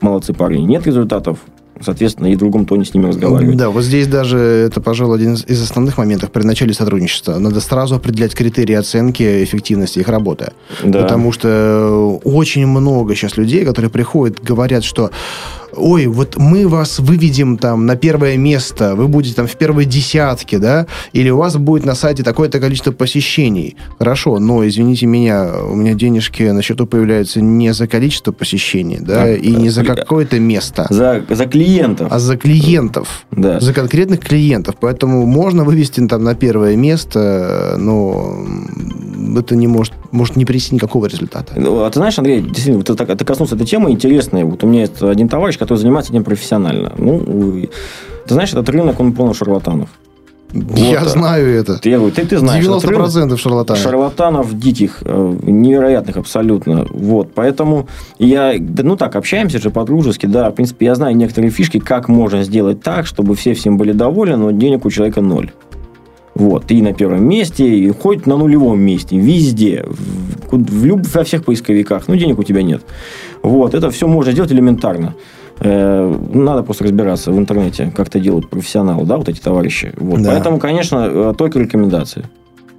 молодцы 0.00 0.32
парни. 0.32 0.58
Нет 0.58 0.86
результатов, 0.86 1.40
соответственно, 1.80 2.28
и 2.28 2.34
в 2.34 2.38
другом 2.38 2.66
тоне 2.66 2.84
с 2.84 2.94
ними 2.94 3.06
разговаривать. 3.06 3.56
Да, 3.56 3.70
вот 3.70 3.84
здесь 3.84 4.06
даже 4.06 4.38
это, 4.38 4.80
пожалуй, 4.80 5.16
один 5.16 5.34
из 5.34 5.62
основных 5.62 5.98
моментов 5.98 6.30
при 6.30 6.42
начале 6.42 6.72
сотрудничества. 6.74 7.38
Надо 7.38 7.60
сразу 7.60 7.96
определять 7.96 8.34
критерии 8.34 8.74
оценки 8.74 9.44
эффективности 9.44 9.98
их 9.98 10.08
работы. 10.08 10.52
Да. 10.82 11.02
Потому 11.02 11.32
что 11.32 12.20
очень 12.24 12.66
много 12.66 13.14
сейчас 13.14 13.36
людей, 13.36 13.64
которые 13.64 13.90
приходят, 13.90 14.42
говорят, 14.42 14.84
что 14.84 15.10
ой, 15.76 16.06
вот 16.06 16.36
мы 16.36 16.68
вас 16.68 16.98
выведем 16.98 17.58
там 17.58 17.86
на 17.86 17.96
первое 17.96 18.36
место, 18.36 18.94
вы 18.94 19.08
будете 19.08 19.34
там 19.34 19.46
в 19.46 19.56
первой 19.56 19.84
десятке, 19.84 20.58
да, 20.58 20.86
или 21.12 21.30
у 21.30 21.38
вас 21.38 21.56
будет 21.56 21.84
на 21.84 21.94
сайте 21.94 22.22
такое-то 22.22 22.60
количество 22.60 22.92
посещений. 22.92 23.76
Хорошо, 23.98 24.38
но, 24.38 24.66
извините 24.66 25.06
меня, 25.06 25.50
у 25.70 25.74
меня 25.74 25.94
денежки 25.94 26.42
на 26.42 26.62
счету 26.62 26.86
появляются 26.86 27.40
не 27.40 27.72
за 27.72 27.86
количество 27.86 28.32
посещений, 28.32 28.98
да, 29.00 29.24
а, 29.24 29.34
и 29.34 29.54
не 29.54 29.70
за 29.70 29.84
какое-то 29.84 30.38
место. 30.40 30.86
За, 30.90 31.22
за 31.28 31.46
клиентов. 31.46 32.08
А 32.10 32.18
за 32.18 32.36
клиентов. 32.36 33.26
Да. 33.30 33.60
За 33.60 33.72
конкретных 33.72 34.20
клиентов. 34.20 34.76
Поэтому 34.80 35.26
можно 35.26 35.64
вывести 35.64 36.06
там 36.06 36.24
на 36.24 36.34
первое 36.34 36.76
место, 36.76 37.76
но 37.78 38.44
это 39.38 39.56
не 39.56 39.66
может, 39.66 39.94
может 40.12 40.36
не 40.36 40.44
принести 40.44 40.74
никакого 40.74 41.06
результата. 41.06 41.52
Ну, 41.56 41.82
а 41.82 41.90
ты 41.90 41.98
знаешь, 41.98 42.18
Андрей, 42.18 42.40
действительно, 42.40 42.82
ты, 42.82 42.94
ты 42.94 43.24
коснулся 43.24 43.54
этой 43.54 43.66
темы 43.66 43.90
интересной. 43.90 44.44
Вот 44.44 44.62
у 44.64 44.66
меня 44.66 44.82
есть 44.82 45.02
один 45.02 45.28
товарищ, 45.28 45.56
который 45.66 45.78
занимается 45.78 46.12
этим 46.12 46.24
профессионально. 46.24 46.92
Ну, 46.96 47.68
ты 48.26 48.34
знаешь, 48.34 48.52
этот 48.52 48.68
рынок, 48.68 49.00
он 49.00 49.12
полон 49.12 49.34
шарлатанов. 49.34 49.88
Вот. 50.52 50.78
Я 50.78 51.04
знаю 51.04 51.48
это. 51.48 51.78
Ты, 51.78 51.98
ты, 52.10 52.24
ты 52.24 52.38
знаешь. 52.38 52.64
90% 52.64 52.86
рынок, 52.86 53.38
шарлатанов. 53.38 53.82
Шарлатанов 53.82 54.58
диких, 54.58 55.02
э, 55.02 55.36
невероятных 55.42 56.16
абсолютно. 56.16 56.86
Вот. 56.90 57.32
Поэтому 57.34 57.88
я, 58.18 58.54
ну 58.58 58.96
так, 58.96 59.16
общаемся 59.16 59.58
же 59.58 59.70
по-дружески, 59.70 60.26
да. 60.26 60.50
В 60.50 60.54
принципе, 60.54 60.86
я 60.86 60.94
знаю 60.94 61.16
некоторые 61.16 61.50
фишки, 61.50 61.78
как 61.78 62.08
можно 62.08 62.42
сделать 62.42 62.80
так, 62.80 63.06
чтобы 63.06 63.34
все 63.34 63.54
всем 63.54 63.76
были 63.76 63.92
довольны, 63.92 64.36
но 64.36 64.50
денег 64.52 64.84
у 64.84 64.90
человека 64.90 65.20
ноль. 65.20 65.50
Вот, 66.34 66.70
и 66.70 66.82
на 66.82 66.92
первом 66.92 67.26
месте, 67.26 67.66
и 67.66 67.90
хоть 67.90 68.26
на 68.26 68.36
нулевом 68.36 68.78
месте, 68.78 69.16
везде, 69.16 69.86
в, 69.88 70.52
в 70.52 70.84
люб, 70.84 71.06
во 71.14 71.24
всех 71.24 71.46
поисковиках, 71.46 72.08
ну, 72.08 72.16
денег 72.16 72.38
у 72.38 72.42
тебя 72.42 72.62
нет. 72.62 72.82
Вот, 73.42 73.74
это 73.74 73.90
все 73.90 74.06
можно 74.06 74.32
сделать 74.32 74.52
элементарно. 74.52 75.14
Э, 75.60 76.14
надо 76.32 76.62
просто 76.62 76.84
разбираться 76.84 77.32
в 77.32 77.38
интернете, 77.38 77.92
как 77.94 78.08
это 78.08 78.20
делают 78.20 78.50
профессионалы, 78.50 79.06
да, 79.06 79.16
вот 79.16 79.28
эти 79.28 79.40
товарищи. 79.40 79.92
Вот. 79.96 80.22
Да. 80.22 80.32
Поэтому, 80.32 80.58
конечно, 80.58 81.06
э, 81.08 81.34
только 81.36 81.58
рекомендации. 81.58 82.24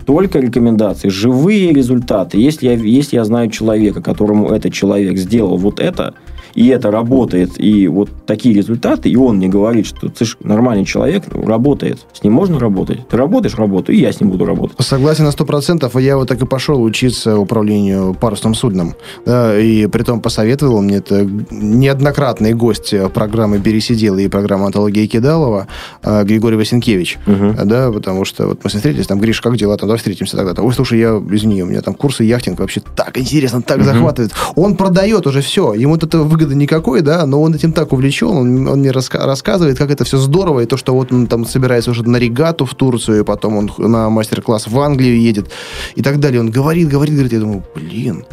Только 0.06 0.40
рекомендации, 0.40 1.10
живые 1.10 1.74
результаты. 1.74 2.38
Если 2.38 2.68
я, 2.68 2.74
если 2.74 3.18
я 3.18 3.26
знаю 3.26 3.50
человека, 3.50 4.02
которому 4.02 4.50
этот 4.50 4.74
человек 4.74 5.18
сделал 5.18 5.58
вот 5.58 5.80
это, 5.80 6.14
и 6.58 6.70
это 6.70 6.90
работает, 6.90 7.52
и 7.58 7.88
вот 7.88 8.10
такие 8.26 8.56
результаты, 8.56 9.10
и 9.10 9.16
он 9.16 9.38
мне 9.38 9.48
говорит, 9.48 9.86
что 9.86 10.10
ты 10.10 10.26
же 10.26 10.38
нормальный 10.40 10.86
человек, 10.86 11.24
работает, 11.32 12.00
с 12.14 12.24
ним 12.24 12.34
можно 12.34 12.60
работать. 12.60 13.08
Ты 13.08 13.16
работаешь, 13.16 13.54
работаю, 13.54 13.96
и 13.96 14.02
я 14.02 14.12
с 14.12 14.20
ним 14.20 14.32
буду 14.32 14.44
работать. 14.44 14.76
Согласен 14.80 15.26
на 15.26 15.32
сто 15.32 15.46
процентов. 15.46 15.96
Я 15.96 16.18
вот 16.18 16.28
так 16.28 16.42
и 16.42 16.48
пошел 16.48 16.82
учиться 16.82 17.38
управлению 17.38 18.16
парусным 18.16 18.56
судном. 18.56 18.96
Да, 19.24 19.56
и 19.56 19.86
при 19.86 20.02
том 20.02 20.20
посоветовал 20.20 20.82
мне 20.82 20.96
это 20.96 21.30
неоднократный 21.52 22.54
гость 22.54 22.92
программы 23.14 23.60
«Пересидел» 23.60 24.18
и 24.18 24.28
программы 24.28 24.66
«Антология 24.66 25.06
Кидалова» 25.06 25.68
а, 26.02 26.24
Григорий 26.24 26.58
Васенкевич. 26.58 27.20
Угу. 27.28 27.66
Да, 27.66 27.92
потому 27.92 28.26
что 28.26 28.48
вот 28.48 28.64
мы 28.64 28.72
встретились, 28.72 29.06
там, 29.06 29.20
Гриш, 29.20 29.42
как 29.42 29.58
дела? 29.58 29.78
Там, 29.78 29.90
давай 29.90 30.00
встретимся 30.00 30.36
тогда. 30.36 30.60
Ой, 30.60 30.74
слушай, 30.74 30.98
я, 30.98 31.22
извини, 31.30 31.62
у 31.62 31.68
меня 31.68 31.84
там 31.84 31.94
курсы 31.94 32.24
яхтинг 32.24 32.60
вообще 32.60 32.82
так 32.96 33.16
интересно, 33.20 33.62
так 33.62 33.78
угу. 33.78 33.86
захватывает. 33.86 34.32
Он 34.56 34.76
продает 34.76 35.28
уже 35.28 35.42
все. 35.42 35.76
Ему 35.76 35.98
это 35.98 36.18
выгодно 36.18 36.47
выгоды 36.48 36.56
никакой, 36.56 37.02
да, 37.02 37.26
но 37.26 37.42
он 37.42 37.54
этим 37.54 37.72
так 37.72 37.94
увлечен, 37.94 38.28
он, 38.28 38.68
он 38.68 38.80
мне 38.80 38.90
раска- 38.90 39.26
рассказывает, 39.26 39.78
как 39.78 39.92
это 39.92 40.04
все 40.04 40.18
здорово, 40.18 40.62
и 40.62 40.66
то, 40.66 40.78
что 40.78 40.94
вот 40.94 41.12
он 41.12 41.28
там 41.28 41.46
собирается 41.46 41.92
уже 41.92 42.04
на 42.04 42.18
регату 42.18 42.66
в 42.66 42.74
Турцию, 42.74 43.20
и 43.20 43.24
потом 43.24 43.58
он 43.58 43.72
на 43.78 44.10
мастер-класс 44.10 44.68
в 44.68 44.80
Англию 44.80 45.20
едет, 45.20 45.50
и 45.96 46.02
так 46.02 46.20
далее. 46.20 46.40
Он 46.40 46.50
говорит, 46.50 46.88
говорит, 46.88 47.14
говорит, 47.16 47.34
я 47.34 47.40
думаю, 47.40 47.64
блин, 47.76 48.24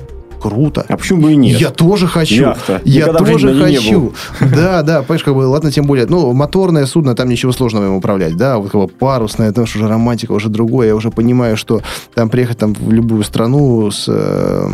круто. 0.45 0.85
А 0.89 0.97
почему 0.99 1.23
бы 1.23 1.33
и 1.33 1.37
нет? 1.37 1.59
Я 1.59 1.71
тоже 1.71 2.07
хочу. 2.07 2.35
Яхта. 2.35 2.83
Я 2.85 3.07
Никогда 3.07 3.19
тоже 3.25 3.55
хочу. 3.55 4.13
Да, 4.41 4.83
да, 4.83 5.03
понимаешь, 5.03 5.25
как 5.25 5.35
бы, 5.35 5.39
ладно, 5.39 5.73
тем 5.73 5.87
более, 5.87 6.05
ну, 6.07 6.35
моторное 6.35 6.85
судно, 6.85 7.15
там 7.15 7.31
ничего 7.31 7.51
сложного 7.53 7.87
им 7.87 7.95
управлять, 7.95 8.37
да, 8.37 8.59
вот 8.59 8.71
как 8.71 8.81
бы 8.81 8.89
парусное, 8.89 9.49
это 9.49 9.63
уже 9.63 9.89
романтика, 9.89 10.33
уже 10.33 10.51
другое, 10.51 10.89
я 10.89 10.97
уже 10.97 11.11
понимаю, 11.11 11.57
что 11.57 11.81
там 12.15 12.29
приехать 12.29 12.59
там 12.59 12.75
в 12.75 12.93
любую 12.93 13.23
страну 13.23 13.91
с, 13.91 14.05
э, 14.07 14.69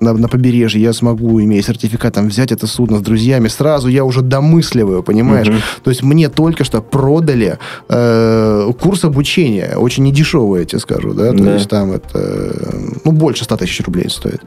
на, 0.00 0.12
на 0.12 0.28
побережье, 0.28 0.82
я 0.82 0.92
смогу, 0.92 1.40
имея 1.40 1.62
сертификат, 1.62 2.14
там 2.14 2.28
взять 2.28 2.52
это 2.52 2.66
судно 2.66 2.98
с 2.98 3.00
друзьями, 3.00 3.48
сразу 3.48 3.88
я 3.88 4.04
уже 4.04 4.20
домысливаю, 4.20 5.02
понимаешь? 5.02 5.48
Угу. 5.48 5.56
То 5.84 5.90
есть 5.90 6.02
мне 6.02 6.28
только 6.28 6.64
что 6.64 6.82
продали 6.82 7.58
э, 7.88 8.72
курс 8.78 9.04
обучения, 9.04 9.76
очень 9.76 10.04
недешевый, 10.04 10.60
я 10.60 10.66
тебе 10.66 10.80
скажу, 10.80 11.14
да, 11.14 11.32
то 11.32 11.42
да. 11.42 11.54
есть 11.54 11.70
там 11.70 11.92
это, 11.92 12.74
ну, 13.04 13.12
больше 13.12 13.44
100 13.44 13.56
тысяч 13.56 13.80
рублей 13.86 14.10
стоит. 14.10 14.42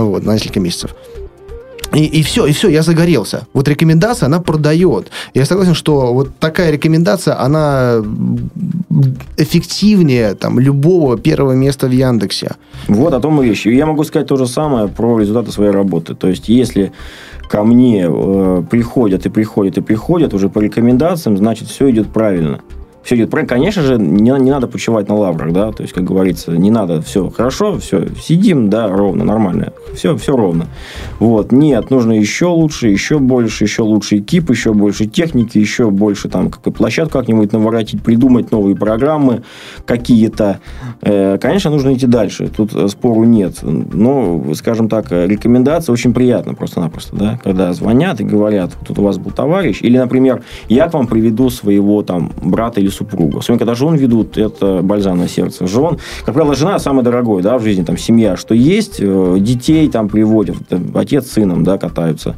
Ну, 0.00 0.10
вот, 0.10 0.24
на 0.24 0.32
несколько 0.32 0.60
месяцев. 0.60 0.94
И, 1.94 2.04
и 2.04 2.22
все, 2.22 2.46
и 2.46 2.52
все, 2.52 2.68
я 2.68 2.82
загорелся. 2.82 3.46
Вот 3.52 3.68
рекомендация, 3.68 4.26
она 4.26 4.40
продает. 4.40 5.10
Я 5.34 5.44
согласен, 5.44 5.74
что 5.74 6.14
вот 6.14 6.28
такая 6.38 6.70
рекомендация, 6.70 7.38
она 7.38 8.02
эффективнее 9.36 10.34
там, 10.34 10.58
любого 10.58 11.18
первого 11.18 11.52
места 11.52 11.86
в 11.86 11.90
Яндексе. 11.90 12.52
Вот 12.88 13.12
о 13.12 13.20
том 13.20 13.42
и 13.42 13.48
речь. 13.48 13.66
Я 13.66 13.86
могу 13.86 14.04
сказать 14.04 14.28
то 14.28 14.36
же 14.36 14.46
самое 14.46 14.88
про 14.88 15.18
результаты 15.18 15.52
своей 15.52 15.72
работы. 15.72 16.14
То 16.14 16.28
есть, 16.28 16.48
если 16.48 16.92
ко 17.50 17.62
мне 17.62 18.06
э, 18.08 18.62
приходят 18.70 19.26
и 19.26 19.28
приходят 19.28 19.76
и 19.76 19.80
приходят 19.82 20.32
уже 20.32 20.48
по 20.48 20.60
рекомендациям, 20.60 21.36
значит, 21.36 21.68
все 21.68 21.90
идет 21.90 22.08
правильно 22.12 22.60
все 23.02 23.16
идет 23.16 23.30
правильно. 23.30 23.48
Конечно 23.48 23.82
же, 23.82 23.98
не, 23.98 24.30
не 24.30 24.50
надо 24.50 24.66
почивать 24.66 25.08
на 25.08 25.16
лаврах, 25.16 25.52
да, 25.52 25.72
то 25.72 25.82
есть, 25.82 25.94
как 25.94 26.04
говорится, 26.04 26.52
не 26.52 26.70
надо, 26.70 27.00
все 27.02 27.30
хорошо, 27.30 27.78
все, 27.78 28.08
сидим, 28.20 28.68
да, 28.68 28.88
ровно, 28.88 29.24
нормально, 29.24 29.72
все, 29.94 30.16
все 30.16 30.36
ровно. 30.36 30.66
Вот, 31.18 31.52
нет, 31.52 31.90
нужно 31.90 32.12
еще 32.12 32.46
лучше, 32.46 32.88
еще 32.88 33.18
больше, 33.18 33.64
еще 33.64 33.82
лучше 33.82 34.18
экип, 34.18 34.50
еще 34.50 34.74
больше 34.74 35.06
техники, 35.06 35.58
еще 35.58 35.90
больше 35.90 36.28
там 36.28 36.50
как 36.50 36.74
площадку 36.74 37.18
как-нибудь 37.18 37.52
наворотить, 37.52 38.02
придумать 38.02 38.50
новые 38.50 38.76
программы 38.76 39.42
какие-то. 39.86 40.60
Э, 41.02 41.38
конечно, 41.38 41.70
нужно 41.70 41.94
идти 41.94 42.06
дальше, 42.06 42.48
тут 42.54 42.72
спору 42.90 43.24
нет. 43.24 43.58
Но, 43.62 44.44
скажем 44.54 44.88
так, 44.88 45.10
рекомендация 45.10 45.92
очень 45.92 46.12
приятна 46.12 46.54
просто-напросто, 46.54 47.16
да, 47.16 47.40
когда 47.42 47.72
звонят 47.72 48.20
и 48.20 48.24
говорят, 48.24 48.72
тут 48.86 48.98
у 48.98 49.02
вас 49.02 49.18
был 49.18 49.30
товарищ, 49.30 49.78
или, 49.80 49.96
например, 49.96 50.42
я 50.68 50.88
к 50.88 50.94
вам 50.94 51.06
приведу 51.06 51.50
своего 51.50 52.02
там 52.02 52.32
брата 52.42 52.80
или 52.80 52.89
супругу. 52.90 53.38
Особенно, 53.38 53.58
когда 53.58 53.74
жен 53.74 53.94
ведут, 53.94 54.36
это 54.38 54.80
бальзам 54.82 55.18
на 55.18 55.28
сердце. 55.28 55.66
Жен, 55.66 55.98
как 56.24 56.34
правило, 56.34 56.54
жена 56.54 56.78
самая 56.78 57.04
дорогой, 57.04 57.42
да, 57.42 57.58
в 57.58 57.62
жизни, 57.62 57.82
там, 57.82 57.96
семья, 57.96 58.36
что 58.36 58.54
есть, 58.54 58.96
э, 58.98 59.36
детей 59.40 59.88
там 59.88 60.08
приводят, 60.08 60.56
отец 60.94 61.26
с 61.26 61.32
сыном, 61.32 61.64
да, 61.64 61.78
катаются. 61.78 62.36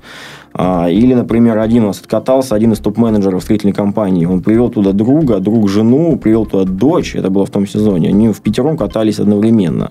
А, 0.55 0.89
или, 0.91 1.15
например, 1.15 1.59
один 1.59 1.85
у 1.85 1.87
нас 1.89 2.01
откатался, 2.01 2.55
один 2.55 2.73
из 2.73 2.79
топ-менеджеров 2.79 3.43
строительной 3.43 3.73
компании. 3.73 4.27
Он 4.27 4.43
привел 4.43 4.69
туда 4.69 4.93
друга, 4.93 5.39
друг 5.39 5.69
жену, 5.69 6.17
привел 6.19 6.47
туда 6.47 6.71
дочь. 6.71 7.15
Это 7.17 7.31
было 7.31 7.47
в 7.47 7.51
том 7.51 7.67
сезоне. 7.67 8.09
Они 8.09 8.29
в 8.29 8.41
пятером 8.43 8.77
катались 8.77 9.19
одновременно. 9.19 9.91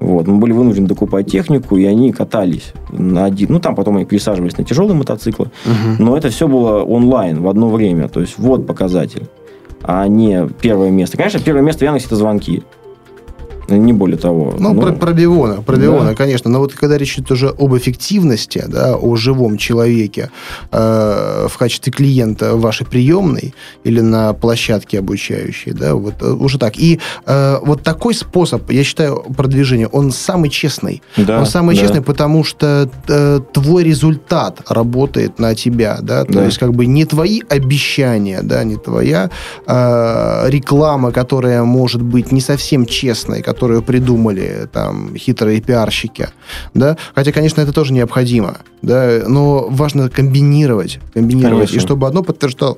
Вот. 0.00 0.26
Мы 0.26 0.38
были 0.38 0.52
вынуждены 0.52 0.86
докупать 0.86 1.30
технику, 1.30 1.76
и 1.76 1.84
они 1.84 2.12
катались 2.12 2.72
на 2.90 3.24
один. 3.24 3.48
Ну, 3.50 3.60
там 3.60 3.74
потом 3.74 3.96
они 3.96 4.04
пересаживались 4.04 4.56
на 4.56 4.64
тяжелые 4.64 4.96
мотоциклы. 4.96 5.46
Угу. 5.46 6.02
Но 6.02 6.16
это 6.16 6.30
все 6.30 6.46
было 6.48 6.82
онлайн 6.82 7.40
в 7.40 7.48
одно 7.48 7.68
время. 7.68 8.08
То 8.08 8.20
есть, 8.20 8.34
вот 8.38 8.66
показатель 8.66 9.28
а 9.82 10.06
не 10.06 10.48
первое 10.60 10.90
место. 10.90 11.16
Конечно, 11.16 11.40
первое 11.40 11.62
место 11.62 11.80
в 11.80 11.82
Яндексе– 11.82 12.06
это 12.08 12.16
звонки. 12.16 12.62
Не 13.68 13.92
более 13.92 14.16
того. 14.16 14.54
Ну, 14.58 14.72
ну 14.72 14.80
про, 14.80 14.92
про 14.92 15.12
Биона, 15.12 15.62
про 15.62 15.76
да. 15.76 16.14
конечно. 16.14 16.50
Но 16.50 16.60
вот 16.60 16.72
когда 16.72 16.96
речь 16.96 17.18
идет 17.18 17.30
уже 17.30 17.48
об 17.48 17.76
эффективности, 17.76 18.64
да, 18.66 18.96
о 18.96 19.16
живом 19.16 19.58
человеке 19.58 20.30
э, 20.72 21.46
в 21.48 21.58
качестве 21.58 21.92
клиента 21.92 22.56
вашей 22.56 22.86
приемной 22.86 23.54
или 23.84 24.00
на 24.00 24.32
площадке 24.32 24.98
обучающей, 24.98 25.72
да, 25.72 25.94
вот 25.94 26.14
э, 26.22 26.30
уже 26.30 26.58
так. 26.58 26.78
И 26.78 26.98
э, 27.26 27.58
вот 27.62 27.82
такой 27.82 28.14
способ, 28.14 28.70
я 28.70 28.84
считаю, 28.84 29.22
продвижения, 29.36 29.86
он 29.86 30.12
самый 30.12 30.48
честный. 30.48 31.02
Да, 31.18 31.40
он 31.40 31.46
самый 31.46 31.76
да. 31.76 31.82
честный, 31.82 32.00
потому 32.00 32.44
что 32.44 32.88
э, 33.08 33.40
твой 33.52 33.84
результат 33.84 34.62
работает 34.68 35.38
на 35.38 35.54
тебя, 35.54 35.98
да, 36.00 36.24
то 36.24 36.32
да. 36.32 36.44
есть 36.46 36.56
как 36.58 36.72
бы 36.72 36.86
не 36.86 37.04
твои 37.04 37.42
обещания, 37.50 38.40
да, 38.42 38.64
не 38.64 38.76
твоя 38.76 39.30
э, 39.66 40.44
реклама, 40.48 41.12
которая 41.12 41.64
может 41.64 42.00
быть 42.00 42.32
не 42.32 42.40
совсем 42.40 42.86
честной, 42.86 43.42
которую 43.58 43.82
придумали 43.82 44.68
там 44.72 45.16
хитрые 45.16 45.60
пиарщики, 45.60 46.28
да, 46.74 46.96
хотя, 47.12 47.32
конечно, 47.32 47.60
это 47.60 47.72
тоже 47.72 47.92
необходимо, 47.92 48.58
да, 48.82 49.24
но 49.26 49.66
важно 49.68 50.08
комбинировать, 50.08 51.00
комбинировать, 51.12 51.70
конечно. 51.70 51.76
и 51.76 51.80
чтобы 51.80 52.06
одно 52.06 52.22
подтверждало 52.22 52.76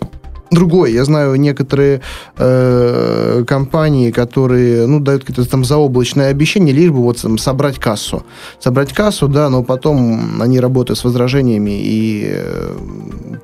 другой. 0.50 0.92
Я 0.92 1.04
знаю 1.04 1.36
некоторые 1.36 2.00
э, 2.36 3.44
компании, 3.46 4.10
которые 4.10 4.86
ну, 4.86 5.00
дают 5.00 5.24
какие-то 5.24 5.48
там 5.50 5.64
заоблачные 5.64 6.28
обещания, 6.28 6.72
лишь 6.72 6.90
бы 6.90 7.02
вот 7.02 7.20
там, 7.20 7.38
собрать 7.38 7.78
кассу. 7.78 8.24
Собрать 8.58 8.92
кассу, 8.92 9.28
да, 9.28 9.48
но 9.48 9.62
потом 9.62 10.40
они 10.42 10.60
работают 10.60 10.98
с 10.98 11.04
возражениями 11.04 11.80
и 11.82 12.30
э, 12.32 12.76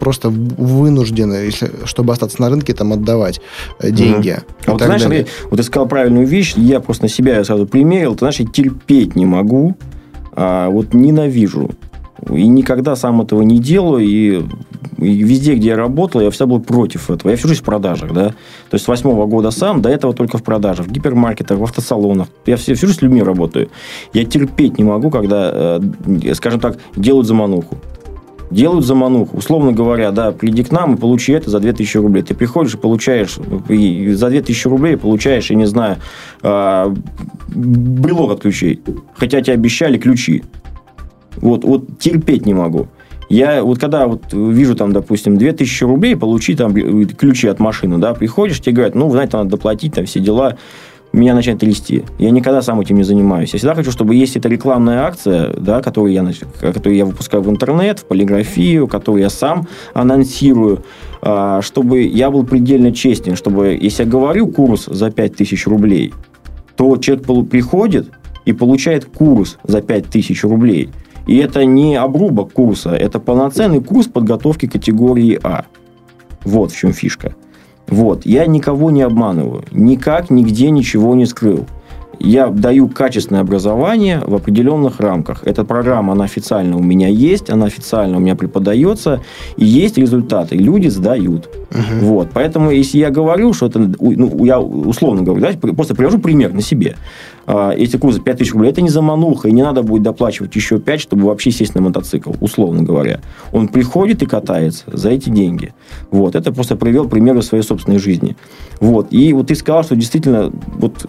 просто 0.00 0.30
вынуждены, 0.30 1.34
если, 1.34 1.70
чтобы 1.84 2.12
остаться 2.12 2.40
на 2.40 2.50
рынке, 2.50 2.74
там 2.74 2.92
отдавать 2.92 3.40
э, 3.80 3.90
деньги. 3.90 4.30
Mm-hmm. 4.30 4.64
А 4.66 4.72
вот, 4.72 4.82
знаешь, 4.82 5.02
далее. 5.02 5.26
вот 5.50 5.56
ты 5.56 5.62
сказал 5.62 5.88
правильную 5.88 6.26
вещь, 6.26 6.54
я 6.56 6.80
просто 6.80 7.04
на 7.04 7.08
себя 7.08 7.42
сразу 7.44 7.66
примерил. 7.66 8.14
Ты 8.14 8.20
знаешь, 8.20 8.40
я 8.40 8.46
терпеть 8.46 9.16
не 9.16 9.26
могу, 9.26 9.76
а 10.32 10.68
вот 10.68 10.92
ненавижу 10.92 11.70
и 12.30 12.46
никогда 12.46 12.96
сам 12.96 13.20
этого 13.20 13.42
не 13.42 13.58
делаю. 13.58 14.04
И, 14.04 14.42
и 14.98 15.22
везде, 15.22 15.54
где 15.54 15.68
я 15.68 15.76
работал, 15.76 16.20
я 16.20 16.30
всегда 16.30 16.46
был 16.46 16.60
против 16.60 17.10
этого. 17.10 17.30
Я 17.30 17.36
всю 17.36 17.48
жизнь 17.48 17.60
в 17.60 17.64
продажах, 17.64 18.12
да. 18.12 18.28
То 18.28 18.74
есть, 18.74 18.84
с 18.84 18.88
восьмого 18.88 19.26
года 19.26 19.50
сам, 19.50 19.82
до 19.82 19.88
этого 19.88 20.14
только 20.14 20.38
в 20.38 20.42
продажах. 20.42 20.86
В 20.86 20.92
гипермаркетах, 20.92 21.58
в 21.58 21.62
автосалонах. 21.62 22.28
Я 22.46 22.56
всю, 22.56 22.74
всю 22.74 22.86
жизнь 22.86 22.98
с 22.98 23.02
людьми 23.02 23.22
работаю. 23.22 23.68
Я 24.12 24.24
терпеть 24.24 24.78
не 24.78 24.84
могу, 24.84 25.10
когда, 25.10 25.50
э, 25.52 26.34
скажем 26.34 26.60
так, 26.60 26.78
делают 26.96 27.26
замануху 27.26 27.78
делают 28.50 28.84
замануху. 28.84 29.36
Условно 29.36 29.72
говоря, 29.72 30.10
да, 30.10 30.32
приди 30.32 30.62
к 30.62 30.70
нам 30.70 30.94
и 30.94 30.96
получи 30.96 31.32
это 31.32 31.50
за 31.50 31.60
2000 31.60 31.96
рублей. 31.98 32.22
Ты 32.22 32.34
приходишь 32.34 32.74
и 32.74 32.78
получаешь 32.78 33.38
и 33.68 34.12
за 34.12 34.30
2000 34.30 34.68
рублей 34.68 34.96
получаешь, 34.96 35.50
я 35.50 35.56
не 35.56 35.66
знаю, 35.66 35.96
э, 36.42 36.94
брелок 37.48 38.32
от 38.32 38.42
ключей. 38.42 38.80
Хотя 39.14 39.40
тебе 39.40 39.54
обещали 39.54 39.98
ключи. 39.98 40.44
Вот, 41.36 41.64
вот 41.64 41.98
терпеть 41.98 42.46
не 42.46 42.54
могу. 42.54 42.88
Я 43.28 43.62
вот 43.62 43.78
когда 43.78 44.06
вот 44.06 44.32
вижу 44.32 44.76
там, 44.76 44.92
допустим, 44.92 45.36
2000 45.36 45.84
рублей, 45.84 46.16
получи 46.16 46.54
там 46.54 46.72
ключи 46.74 47.48
от 47.48 47.58
машины, 47.58 47.98
да, 47.98 48.14
приходишь, 48.14 48.60
тебе 48.60 48.76
говорят, 48.76 48.94
ну, 48.94 49.10
знаете, 49.10 49.36
надо 49.36 49.50
доплатить, 49.50 49.94
там 49.94 50.06
все 50.06 50.20
дела, 50.20 50.56
меня 51.12 51.34
начинает 51.34 51.60
трясти. 51.60 52.04
Я 52.18 52.30
никогда 52.30 52.62
сам 52.62 52.80
этим 52.80 52.96
не 52.96 53.02
занимаюсь. 53.02 53.52
Я 53.52 53.58
всегда 53.58 53.74
хочу, 53.74 53.90
чтобы 53.90 54.14
есть 54.14 54.36
эта 54.36 54.48
рекламная 54.48 55.04
акция, 55.04 55.52
да, 55.54 55.80
которую 55.80 56.12
я, 56.12 56.24
которую 56.60 56.94
я 56.94 57.04
выпускаю 57.04 57.42
в 57.42 57.50
интернет, 57.50 58.00
в 58.00 58.04
полиграфию, 58.04 58.86
которую 58.86 59.22
я 59.22 59.30
сам 59.30 59.66
анонсирую, 59.94 60.84
а, 61.22 61.62
чтобы 61.62 62.02
я 62.02 62.30
был 62.30 62.44
предельно 62.44 62.92
честен, 62.92 63.34
чтобы, 63.34 63.78
если 63.80 64.04
я 64.04 64.08
говорю 64.08 64.48
курс 64.48 64.86
за 64.86 65.10
5000 65.10 65.66
рублей, 65.66 66.12
то 66.76 66.96
человек 66.98 67.24
приходит 67.48 68.10
и 68.44 68.52
получает 68.52 69.06
курс 69.06 69.58
за 69.64 69.80
5000 69.80 70.44
рублей– 70.44 70.90
и 71.26 71.36
это 71.38 71.64
не 71.64 71.96
обрубок 71.96 72.52
курса, 72.52 72.90
это 72.90 73.18
полноценный 73.20 73.82
курс 73.82 74.06
подготовки 74.06 74.66
категории 74.66 75.38
А. 75.42 75.64
Вот 76.44 76.70
в 76.72 76.76
чем 76.76 76.92
фишка. 76.92 77.34
Вот. 77.88 78.26
Я 78.26 78.46
никого 78.46 78.90
не 78.90 79.02
обманываю. 79.02 79.64
Никак, 79.72 80.30
нигде 80.30 80.70
ничего 80.70 81.14
не 81.14 81.26
скрыл. 81.26 81.66
Я 82.18 82.48
даю 82.48 82.88
качественное 82.88 83.42
образование 83.42 84.22
в 84.24 84.34
определенных 84.34 85.00
рамках. 85.00 85.42
Эта 85.44 85.64
программа, 85.64 86.14
она 86.14 86.24
официально 86.24 86.76
у 86.76 86.82
меня 86.82 87.08
есть, 87.08 87.50
она 87.50 87.66
официально 87.66 88.16
у 88.16 88.20
меня 88.20 88.34
преподается, 88.34 89.20
и 89.56 89.66
есть 89.66 89.98
результаты. 89.98 90.56
Люди 90.56 90.88
сдают. 90.88 91.50
Угу. 91.70 92.06
Вот. 92.06 92.28
Поэтому, 92.32 92.70
если 92.70 92.98
я 92.98 93.10
говорю, 93.10 93.52
что 93.52 93.66
это, 93.66 93.78
ну, 94.00 94.44
я 94.44 94.58
условно 94.58 95.22
говорю, 95.22 95.42
да, 95.42 95.52
просто 95.74 95.94
привожу 95.94 96.18
пример 96.18 96.54
на 96.54 96.62
себе. 96.62 96.96
А, 97.46 97.72
если 97.72 97.96
курс 97.96 98.18
5 98.18 98.38
тысяч 98.38 98.52
рублей, 98.52 98.70
это 98.70 98.82
не 98.82 98.88
замануха, 98.88 99.48
и 99.48 99.52
не 99.52 99.62
надо 99.62 99.82
будет 99.82 100.02
доплачивать 100.02 100.54
еще 100.56 100.78
5, 100.78 101.00
чтобы 101.00 101.26
вообще 101.26 101.50
сесть 101.50 101.74
на 101.74 101.80
мотоцикл, 101.80 102.32
условно 102.40 102.82
говоря. 102.82 103.20
Он 103.52 103.68
приходит 103.68 104.22
и 104.22 104.26
катается 104.26 104.84
за 104.86 105.10
эти 105.10 105.30
деньги. 105.30 105.72
Вот. 106.10 106.34
Это 106.34 106.52
просто 106.52 106.76
привел 106.76 107.08
примеры 107.08 107.42
своей 107.42 107.62
собственной 107.62 107.98
жизни. 107.98 108.36
Вот. 108.80 109.08
И 109.12 109.32
вот 109.32 109.48
ты 109.48 109.54
сказал, 109.54 109.84
что 109.84 109.94
действительно 109.94 110.50
вот 110.66 111.06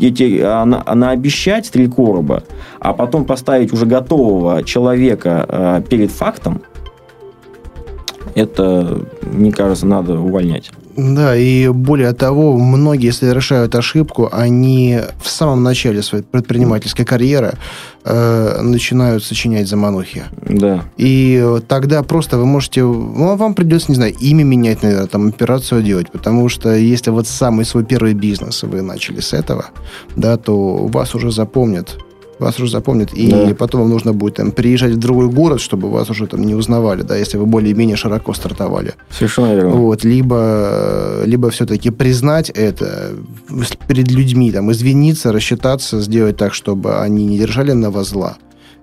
эти, 0.00 0.40
она, 0.40 0.82
она 0.86 1.10
обещать 1.10 1.66
стрелькороба, 1.66 2.42
а 2.80 2.92
потом 2.92 3.24
поставить 3.24 3.72
уже 3.72 3.86
готового 3.86 4.62
человека 4.62 5.46
э, 5.48 5.82
перед 5.88 6.10
фактом, 6.10 6.62
это, 8.34 9.00
мне 9.22 9.52
кажется, 9.52 9.86
надо 9.86 10.18
увольнять. 10.18 10.70
Да, 10.96 11.36
и 11.36 11.68
более 11.68 12.12
того, 12.12 12.56
многие 12.56 13.10
совершают 13.10 13.74
ошибку, 13.74 14.28
они 14.32 15.00
в 15.22 15.28
самом 15.28 15.62
начале 15.62 16.02
своей 16.02 16.24
предпринимательской 16.24 17.04
карьеры 17.04 17.54
э, 18.04 18.60
начинают 18.62 19.22
сочинять 19.22 19.68
заманухи. 19.68 20.24
Да. 20.48 20.84
И 20.96 21.60
тогда 21.68 22.02
просто 22.02 22.38
вы 22.38 22.46
можете, 22.46 22.82
ну, 22.82 23.36
вам 23.36 23.54
придется, 23.54 23.90
не 23.90 23.96
знаю, 23.96 24.14
имя 24.18 24.44
менять, 24.44 24.82
наверное, 24.82 25.06
там, 25.06 25.28
операцию 25.28 25.82
делать, 25.82 26.10
потому 26.10 26.48
что 26.48 26.74
если 26.74 27.10
вот 27.10 27.28
самый 27.28 27.66
свой 27.66 27.84
первый 27.84 28.14
бизнес 28.14 28.62
вы 28.62 28.80
начали 28.80 29.20
с 29.20 29.34
этого, 29.34 29.66
да, 30.16 30.38
то 30.38 30.86
вас 30.86 31.14
уже 31.14 31.30
запомнят 31.30 31.98
вас 32.38 32.58
уже 32.58 32.70
запомнят, 32.70 33.12
и 33.12 33.30
да. 33.30 33.54
потом 33.54 33.82
вам 33.82 33.90
нужно 33.90 34.12
будет 34.12 34.34
там, 34.34 34.52
приезжать 34.52 34.92
в 34.92 34.98
другой 34.98 35.28
город, 35.28 35.60
чтобы 35.60 35.90
вас 35.90 36.10
уже 36.10 36.26
там 36.26 36.42
не 36.42 36.54
узнавали, 36.54 37.02
да, 37.02 37.16
если 37.16 37.38
вы 37.38 37.46
более-менее 37.46 37.96
широко 37.96 38.34
стартовали. 38.34 38.94
Совершенно 39.10 39.54
верно. 39.54 39.70
Вот, 39.70 40.04
либо, 40.04 41.22
либо 41.24 41.50
все-таки 41.50 41.90
признать 41.90 42.50
это 42.50 43.12
перед 43.88 44.10
людьми, 44.10 44.52
там, 44.52 44.70
извиниться, 44.72 45.32
рассчитаться, 45.32 46.00
сделать 46.00 46.36
так, 46.36 46.54
чтобы 46.54 46.98
они 46.98 47.24
не 47.24 47.38
держали 47.38 47.72
на 47.72 47.90
вас 47.90 48.08
зла 48.08 48.36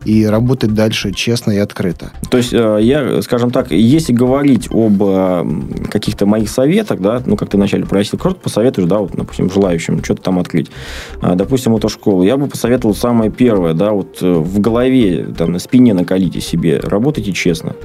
и 0.06 0.26
работать 0.26 0.74
дальше 0.74 1.12
честно 1.12 1.52
и 1.52 1.58
открыто. 1.58 2.12
То 2.30 2.38
есть, 2.38 2.54
э, 2.54 2.80
я, 2.82 3.22
скажем 3.22 3.52
так, 3.52 3.72
если 3.72 4.14
говорить 4.14 4.68
об 4.72 5.02
э, 5.02 5.46
каких-то 5.90 6.26
моих 6.26 6.50
советах, 6.50 7.00
да, 7.00 7.22
ну, 7.26 7.36
как 7.36 7.50
ты 7.50 7.58
вначале 7.58 7.86
просил, 7.86 8.18
кто 8.18 8.34
посоветуешь, 8.34 8.88
да, 8.88 9.00
вот, 9.00 9.12
допустим, 9.14 9.50
желающим 9.50 10.04
что-то 10.04 10.24
там 10.24 10.40
открыть, 10.40 10.70
а, 11.22 11.36
допустим, 11.36 11.74
школу, 11.90 12.24
я 12.24 12.38
бы 12.38 12.48
посоветовал 12.48 12.96
самое 12.96 13.32
первое, 13.32 13.74
да, 13.74 13.92
вот 13.92 14.18
э, 14.22 14.32
в 14.32 14.60
голове, 14.60 15.34
там, 15.38 15.52
на 15.52 15.60
спине 15.60 15.94
накалите 15.94 16.42
себе, 16.42 16.80
работайте 16.80 17.32
честно. 17.32 17.76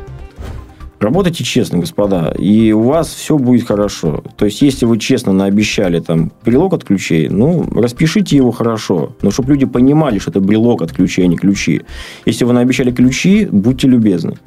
Работайте 1.01 1.45
честно, 1.45 1.79
господа, 1.79 2.35
и 2.37 2.73
у 2.73 2.83
вас 2.83 3.15
все 3.15 3.39
будет 3.39 3.69
хорошо. 3.69 4.25
То 4.37 4.47
есть, 4.47 4.63
если 4.63 4.85
вы 4.85 4.99
честно 4.99 5.33
наобещали 5.33 6.01
там 6.01 6.33
брелок 6.45 6.73
от 6.73 6.85
ключей, 6.85 7.29
ну, 7.29 7.65
распишите 7.73 8.37
его 8.37 8.51
хорошо. 8.51 9.13
Но 9.23 9.31
чтобы 9.31 9.51
люди 9.53 9.65
понимали, 9.65 10.19
что 10.19 10.33
это 10.33 10.41
брелок 10.41 10.83
от 10.83 10.93
ключей, 10.93 11.25
а 11.25 11.29
не 11.29 11.37
ключи. 11.37 11.83
Если 12.27 12.45
вы 12.45 12.53
наобещали 12.53 12.91
ключи, 12.91 13.47
будьте 13.47 13.87
любезны. 13.87 14.39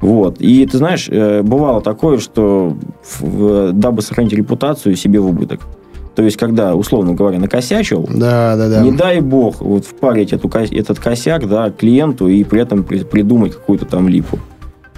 Вот. 0.00 0.40
И 0.40 0.64
ты 0.64 0.78
знаешь, 0.78 1.08
э, 1.10 1.42
бывало 1.42 1.82
такое, 1.82 2.18
что 2.18 2.76
дабы 3.20 4.00
сохранить 4.00 4.32
репутацию 4.32 4.96
себе 4.96 5.20
в 5.20 5.26
убыток. 5.26 5.60
То 6.14 6.22
есть, 6.22 6.38
когда, 6.38 6.74
условно 6.74 7.12
говоря, 7.12 7.38
накосячил, 7.38 8.08
да, 8.08 8.56
да, 8.56 8.68
да. 8.68 8.82
не 8.82 8.92
дай 8.92 9.20
бог 9.20 9.60
вот 9.60 9.84
впарить 9.84 10.32
эту, 10.32 10.48
этот 10.48 10.98
косяк 10.98 11.46
да, 11.46 11.70
клиенту 11.70 12.28
и 12.28 12.42
при 12.44 12.62
этом 12.62 12.82
придумать 12.82 13.52
какую-то 13.52 13.84
там 13.84 14.08
липу 14.08 14.38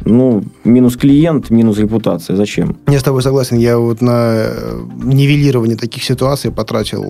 ну, 0.04 0.42
минус 0.64 0.96
клиент, 0.96 1.50
минус 1.50 1.78
репутация. 1.78 2.36
Зачем? 2.36 2.76
Я 2.88 2.98
с 2.98 3.02
тобой 3.02 3.22
согласен. 3.22 3.58
Я 3.58 3.78
вот 3.78 4.00
на 4.00 4.32
э, 4.34 4.80
нивелирование 5.02 5.76
таких 5.76 6.04
ситуаций 6.04 6.50
потратил 6.50 7.04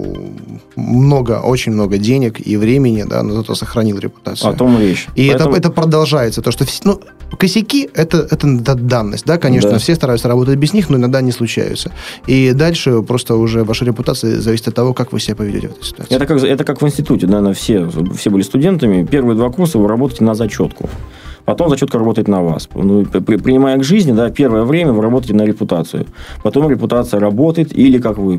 много, 0.77 1.41
очень 1.41 1.73
много 1.73 1.99
денег 1.99 2.47
и 2.47 2.57
времени, 2.57 3.05
да, 3.09 3.23
но 3.23 3.35
зато 3.35 3.55
сохранил 3.55 3.99
репутацию. 3.99 4.51
О 4.51 4.55
том 4.55 4.79
речь. 4.79 5.09
И 5.15 5.29
Поэтому... 5.29 5.51
это, 5.51 5.59
это 5.59 5.71
продолжается. 5.71 6.43
То, 6.43 6.51
что 6.51 6.65
ну, 6.85 7.01
косяки 7.39 7.89
это, 7.95 8.27
это, 8.31 8.75
данность. 8.75 9.25
Да, 9.27 9.39
конечно, 9.39 9.73
да. 9.73 9.79
все 9.79 9.95
стараются 9.95 10.29
работать 10.29 10.57
без 10.57 10.73
них, 10.73 10.91
но 10.91 10.97
иногда 10.97 11.21
не 11.21 11.33
случаются. 11.33 11.93
И 12.27 12.53
дальше 12.53 13.03
просто 13.03 13.37
уже 13.37 13.65
ваша 13.65 13.85
репутация 13.85 14.41
зависит 14.41 14.69
от 14.69 14.75
того, 14.75 14.95
как 14.95 15.13
вы 15.13 15.21
себя 15.21 15.37
поведете 15.37 15.69
в 15.69 15.73
этой 15.73 15.85
ситуации. 15.85 16.15
Это 16.15 16.27
как, 16.27 16.43
это 16.43 16.65
как 16.65 16.83
в 16.83 16.87
институте, 16.87 17.27
наверное, 17.27 17.55
все, 17.55 17.89
все 18.17 18.31
были 18.31 18.43
студентами. 18.43 19.05
Первые 19.05 19.37
два 19.37 19.51
курса 19.51 19.79
вы 19.79 19.89
работаете 19.89 20.25
на 20.25 20.35
зачетку 20.35 20.89
потом 21.51 21.69
зачетка 21.69 21.99
работает 21.99 22.29
на 22.29 22.43
вас. 22.43 22.69
Ну, 22.75 23.05
принимая 23.05 23.77
к 23.77 23.83
жизни, 23.83 24.13
да, 24.13 24.31
первое 24.31 24.63
время 24.63 24.93
вы 24.93 25.03
работаете 25.03 25.35
на 25.35 25.43
репутацию. 25.43 26.07
Потом 26.45 26.71
репутация 26.71 27.19
работает, 27.19 27.77
или, 27.77 27.99
как 27.99 28.19
вы 28.19 28.39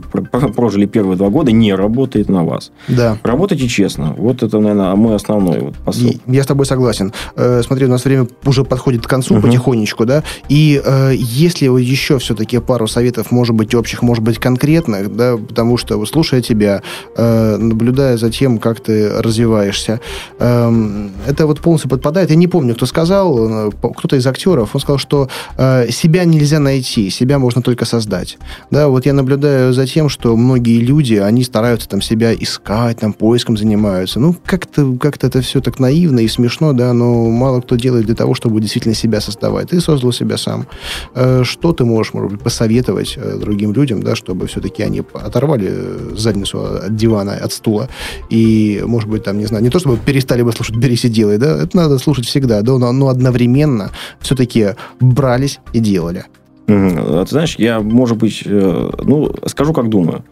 прожили 0.55 0.86
первые 0.86 1.18
два 1.18 1.28
года, 1.28 1.51
не 1.51 1.74
работает 1.76 2.30
на 2.30 2.45
вас. 2.45 2.72
Да. 2.88 3.18
Работайте 3.24 3.68
честно. 3.68 4.16
Вот 4.18 4.43
это, 4.43 4.59
наверное, 4.59 4.95
мой 4.95 5.16
основной 5.16 5.59
вот 5.59 5.76
посыл. 5.76 6.14
Я 6.26 6.43
с 6.43 6.45
тобой 6.45 6.66
согласен. 6.66 7.12
Э, 7.36 7.62
смотри, 7.66 7.86
у 7.86 7.89
нас 7.89 8.05
время 8.05 8.28
уже 8.45 8.64
подходит 8.64 9.05
к 9.05 9.09
концу 9.09 9.36
угу. 9.36 9.47
потихонечку, 9.47 10.05
да, 10.05 10.24
и 10.47 10.82
э, 10.82 11.12
если 11.18 11.66
еще 11.66 12.18
все-таки 12.18 12.59
пару 12.59 12.88
советов, 12.88 13.32
может 13.32 13.55
быть, 13.55 13.76
общих, 13.76 14.03
может 14.03 14.24
быть, 14.24 14.39
конкретных, 14.39 15.14
да, 15.14 15.36
потому 15.36 15.76
что, 15.76 16.05
слушая 16.05 16.41
тебя, 16.41 16.82
э, 17.18 17.57
наблюдая 17.57 18.16
за 18.16 18.32
тем, 18.32 18.57
как 18.57 18.80
ты 18.80 19.22
развиваешься, 19.22 19.99
э, 20.39 21.09
это 21.28 21.45
вот 21.45 21.59
полностью 21.59 21.89
подпадает. 21.89 22.30
Я 22.30 22.38
не 22.38 22.47
помню, 22.47 22.74
кто 22.74 22.86
сказал, 22.86 23.00
сказал, 23.05 23.67
э, 23.67 23.71
кто-то 23.95 24.15
из 24.15 24.27
актеров, 24.27 24.73
он 24.73 24.81
сказал, 24.81 24.97
что 24.97 25.29
э, 25.57 25.89
себя 25.91 26.25
нельзя 26.25 26.59
найти, 26.59 27.09
себя 27.09 27.39
можно 27.39 27.61
только 27.61 27.85
создать. 27.85 28.37
Да, 28.69 28.87
вот 28.87 29.05
я 29.05 29.13
наблюдаю 29.13 29.73
за 29.73 29.87
тем, 29.87 30.09
что 30.09 30.35
многие 30.35 30.79
люди, 30.79 31.15
они 31.15 31.43
стараются 31.43 31.89
там 31.89 32.01
себя 32.01 32.33
искать, 32.33 32.99
там 32.99 33.13
поиском 33.13 33.57
занимаются. 33.57 34.19
Ну, 34.19 34.35
как-то 34.45 34.95
как 34.99 35.23
это 35.23 35.41
все 35.41 35.61
так 35.61 35.79
наивно 35.79 36.19
и 36.19 36.27
смешно, 36.27 36.73
да, 36.73 36.93
но 36.93 37.29
мало 37.29 37.61
кто 37.61 37.75
делает 37.75 38.05
для 38.05 38.15
того, 38.15 38.33
чтобы 38.33 38.61
действительно 38.61 38.95
себя 38.95 39.21
создавать. 39.21 39.69
Ты 39.69 39.81
создал 39.81 40.11
себя 40.11 40.37
сам. 40.37 40.67
Э, 41.15 41.43
что 41.43 41.73
ты 41.73 41.85
можешь, 41.85 42.13
может 42.13 42.31
быть, 42.31 42.41
посоветовать 42.41 43.17
э, 43.17 43.37
другим 43.37 43.73
людям, 43.73 44.01
да, 44.03 44.15
чтобы 44.15 44.47
все-таки 44.47 44.83
они 44.83 45.03
оторвали 45.13 45.69
э, 45.69 46.15
задницу 46.15 46.63
от 46.63 46.95
дивана, 46.95 47.33
от 47.33 47.53
стула 47.53 47.89
и, 48.29 48.83
может 48.85 49.09
быть, 49.09 49.23
там, 49.23 49.37
не 49.37 49.45
знаю, 49.45 49.63
не 49.63 49.69
то 49.69 49.79
чтобы 49.79 49.97
перестали 49.97 50.41
бы 50.41 50.51
слушать 50.51 50.75
«Берись 50.75 51.05
и 51.05 51.09
делай», 51.09 51.37
да, 51.37 51.63
это 51.63 51.75
надо 51.75 51.97
слушать 51.99 52.25
всегда, 52.25 52.61
да, 52.61 52.73
но, 52.82 52.91
но 52.91 53.07
одновременно 53.09 53.91
все-таки 54.19 54.69
брались 54.99 55.59
и 55.73 55.79
делали. 55.79 56.25
Mm-hmm. 56.67 57.25
Ты 57.25 57.29
знаешь, 57.29 57.55
я, 57.57 57.79
может 57.79 58.17
быть, 58.17 58.43
ну, 58.45 59.32
скажу, 59.45 59.73
как 59.73 59.89
думаю. 59.89 60.23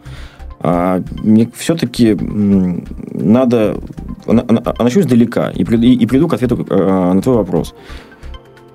А 0.60 1.02
мне 1.22 1.48
все-таки 1.56 2.16
надо... 2.20 3.78
Начну 4.26 5.00
издалека 5.00 5.50
и 5.50 5.64
приду 5.64 6.28
к 6.28 6.34
ответу 6.34 6.56
на 6.68 7.22
твой 7.22 7.36
вопрос. 7.36 7.74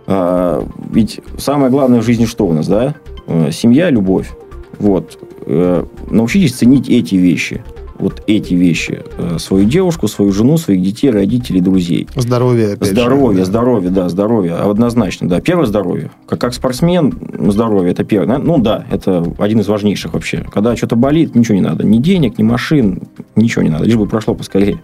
А, 0.08 0.68
ведь 0.92 1.20
самое 1.38 1.72
главное 1.72 2.02
в 2.02 2.06
жизни 2.06 2.26
что 2.26 2.46
у 2.46 2.54
нас, 2.54 2.68
да? 2.68 2.96
Э, 3.28 3.50
семья, 3.52 3.90
любовь. 3.90 4.32
Вот. 4.80 5.18
Э, 5.46 5.84
научитесь 6.10 6.54
ценить 6.54 6.90
эти 6.90 7.16
вещи. 7.16 7.64
Вот 7.98 8.24
эти 8.28 8.54
вещи. 8.54 9.04
Э, 9.18 9.38
свою 9.40 9.66
девушку, 9.66 10.08
свою 10.08 10.32
жену, 10.32 10.58
своих 10.58 10.82
детей, 10.82 11.10
родителей, 11.10 11.62
друзей. 11.62 12.08
Здоровье, 12.16 12.74
опять 12.74 12.90
Здоровье, 12.90 13.40
же, 13.40 13.40
да. 13.40 13.46
здоровье, 13.46 13.90
да, 13.90 14.10
здоровье. 14.10 14.54
Однозначно, 14.56 15.30
да. 15.30 15.40
Первое 15.40 15.66
здоровье. 15.66 16.12
Как, 16.28 16.40
как 16.40 16.54
спортсмен, 16.54 17.14
здоровье 17.52 17.92
это 17.92 18.04
первое. 18.04 18.38
Ну 18.38 18.58
да, 18.58 18.86
это 18.92 19.26
один 19.38 19.60
из 19.60 19.68
важнейших 19.68 20.14
вообще. 20.14 20.46
Когда 20.52 20.76
что-то 20.76 20.96
болит, 20.96 21.36
ничего 21.36 21.56
не 21.56 21.62
надо. 21.62 21.86
Ни 21.86 21.98
денег, 22.00 22.38
ни 22.38 22.44
машин, 22.44 23.04
ничего 23.36 23.64
не 23.64 23.70
надо. 23.70 23.86
Лишь 23.86 23.96
бы 23.96 24.08
прошло 24.08 24.36
поскорее. 24.36 24.82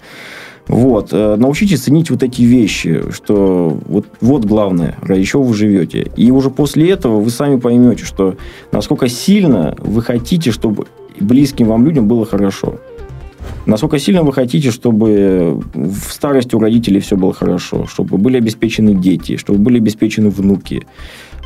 Вот. 0.68 1.10
Э, 1.12 1.36
научитесь 1.36 1.82
ценить 1.82 2.10
вот 2.10 2.24
эти 2.24 2.44
вещи, 2.44 3.04
что 3.12 3.78
вот, 3.88 4.06
вот 4.22 4.46
главное, 4.46 4.96
ради 5.02 5.24
чего 5.24 5.44
вы 5.44 5.54
живете. 5.54 6.12
И 6.16 6.32
уже 6.32 6.50
после 6.50 6.90
этого 6.90 7.20
вы 7.20 7.30
сами 7.30 7.60
поймете, 7.60 8.06
что 8.06 8.36
насколько 8.72 9.10
сильно 9.10 9.76
вы 9.80 10.02
хотите, 10.02 10.52
чтобы 10.52 10.86
близким 11.20 11.68
вам 11.68 11.86
людям 11.86 12.08
было 12.08 12.26
хорошо. 12.26 12.76
Насколько 13.66 14.00
сильно 14.00 14.24
вы 14.24 14.34
хотите, 14.34 14.72
чтобы 14.72 15.62
в 15.74 16.12
старости 16.12 16.56
у 16.56 16.60
родителей 16.60 17.00
все 17.00 17.16
было 17.16 17.34
хорошо, 17.34 17.86
чтобы 17.86 18.18
были 18.18 18.38
обеспечены 18.38 18.96
дети, 18.96 19.38
чтобы 19.38 19.60
были 19.60 19.78
обеспечены 19.78 20.30
внуки, 20.30 20.86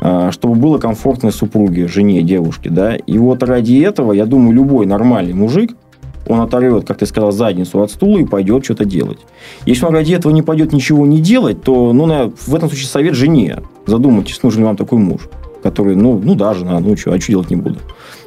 а, 0.00 0.30
чтобы 0.32 0.54
было 0.54 0.78
комфортно 0.78 1.30
супруге, 1.30 1.88
жене, 1.88 2.22
девушке. 2.22 2.70
Да? 2.70 2.96
И 2.96 3.18
вот 3.18 3.42
ради 3.42 3.80
этого, 3.80 4.12
я 4.12 4.26
думаю, 4.26 4.52
любой 4.52 4.86
нормальный 4.86 5.34
мужик– 5.34 5.72
он 6.28 6.40
оторвет, 6.40 6.86
как 6.86 6.98
ты 6.98 7.06
сказал, 7.06 7.32
задницу 7.32 7.80
от 7.82 7.90
стула 7.90 8.18
и 8.18 8.24
пойдет 8.24 8.64
что-то 8.64 8.84
делать. 8.84 9.18
Если 9.64 9.84
он 9.84 9.94
ради 9.94 10.12
этого 10.12 10.32
не 10.32 10.42
пойдет 10.42 10.72
ничего 10.72 11.06
не 11.06 11.20
делать, 11.20 11.62
то 11.62 11.92
ну, 11.92 12.06
на, 12.06 12.30
в 12.30 12.54
этом 12.54 12.68
случае 12.68 12.88
совет 12.88 13.14
жене. 13.14 13.58
Задумайтесь, 13.86 14.42
нужен 14.42 14.60
ли 14.60 14.66
вам 14.66 14.76
такой 14.76 14.98
муж, 14.98 15.22
который, 15.62 15.94
ну, 15.94 16.20
ну 16.22 16.34
да, 16.34 16.54
жена, 16.54 16.80
ну 16.80 16.96
что, 16.96 17.12
а 17.12 17.20
что 17.20 17.32
делать 17.32 17.50
не 17.50 17.56
буду. 17.56 17.78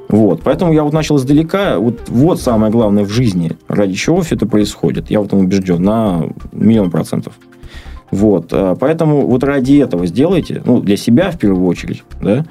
Вот. 0.10 0.42
Поэтому 0.44 0.74
я 0.74 0.84
вот 0.84 0.92
начал 0.92 1.18
издалека. 1.18 1.78
Вот, 1.78 2.10
вот 2.10 2.42
самое 2.42 2.72
главное 2.72 3.04
в 3.04 3.10
жизни, 3.10 3.56
ради 3.68 3.94
чего 3.94 4.22
все 4.22 4.36
это 4.36 4.48
происходит. 4.48 5.10
Я 5.12 5.22
в 5.22 5.26
этом 5.26 5.40
убежден 5.40 5.82
на 5.84 6.24
миллион 6.52 6.90
процентов. 6.90 7.34
Вот. 8.12 8.50
А 8.52 8.76
поэтому 8.76 9.28
вот 9.28 9.44
ради 9.44 9.78
этого 9.78 10.08
сделайте, 10.08 10.64
ну, 10.66 10.82
для 10.82 10.98
себя 10.98 11.30
в 11.30 11.38
первую 11.38 11.68
очередь, 11.68 12.04
да, 12.22 12.46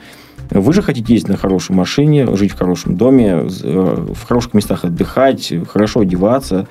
вы 0.51 0.73
же 0.73 0.83
хотите 0.83 1.13
ездить 1.13 1.29
на 1.29 1.37
хорошей 1.37 1.75
машине, 1.75 2.35
жить 2.37 2.53
в 2.53 2.59
хорошем 2.59 2.97
доме, 2.97 3.49
э, 3.63 4.05
в 4.15 4.27
хороших 4.27 4.55
местах 4.55 4.85
отдыхать, 4.85 5.53
хорошо 5.69 6.01
одеваться, 6.01 6.69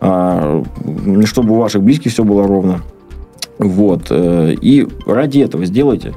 а, 0.00 0.62
чтобы 1.24 1.54
у 1.54 1.58
ваших 1.58 1.82
близких 1.82 2.12
все 2.12 2.24
было 2.24 2.46
ровно. 2.46 2.82
Вот. 3.58 4.08
Э, 4.10 4.52
и 4.60 4.86
ради 5.06 5.38
этого 5.38 5.64
сделайте. 5.64 6.12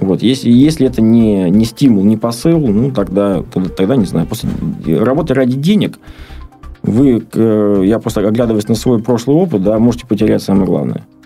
Вот. 0.00 0.22
Если, 0.22 0.50
если 0.50 0.86
это 0.86 1.02
не, 1.02 1.50
не 1.50 1.64
стимул, 1.64 2.04
не 2.04 2.16
посыл, 2.16 2.58
ну, 2.58 2.90
тогда, 2.90 3.42
тогда, 3.42 3.68
тогда 3.68 3.96
не 3.96 4.06
знаю. 4.06 4.26
После 4.26 4.48
работы 4.98 5.34
ради 5.34 5.56
денег 5.56 5.98
вы, 6.82 7.22
э, 7.32 7.82
я 7.84 7.98
просто 7.98 8.26
оглядываясь 8.26 8.68
на 8.68 8.74
свой 8.74 9.00
прошлый 9.00 9.36
опыт, 9.36 9.62
да, 9.62 9.78
можете 9.78 10.06
потерять 10.06 10.42
самое 10.42 10.66
главное– 10.66 11.06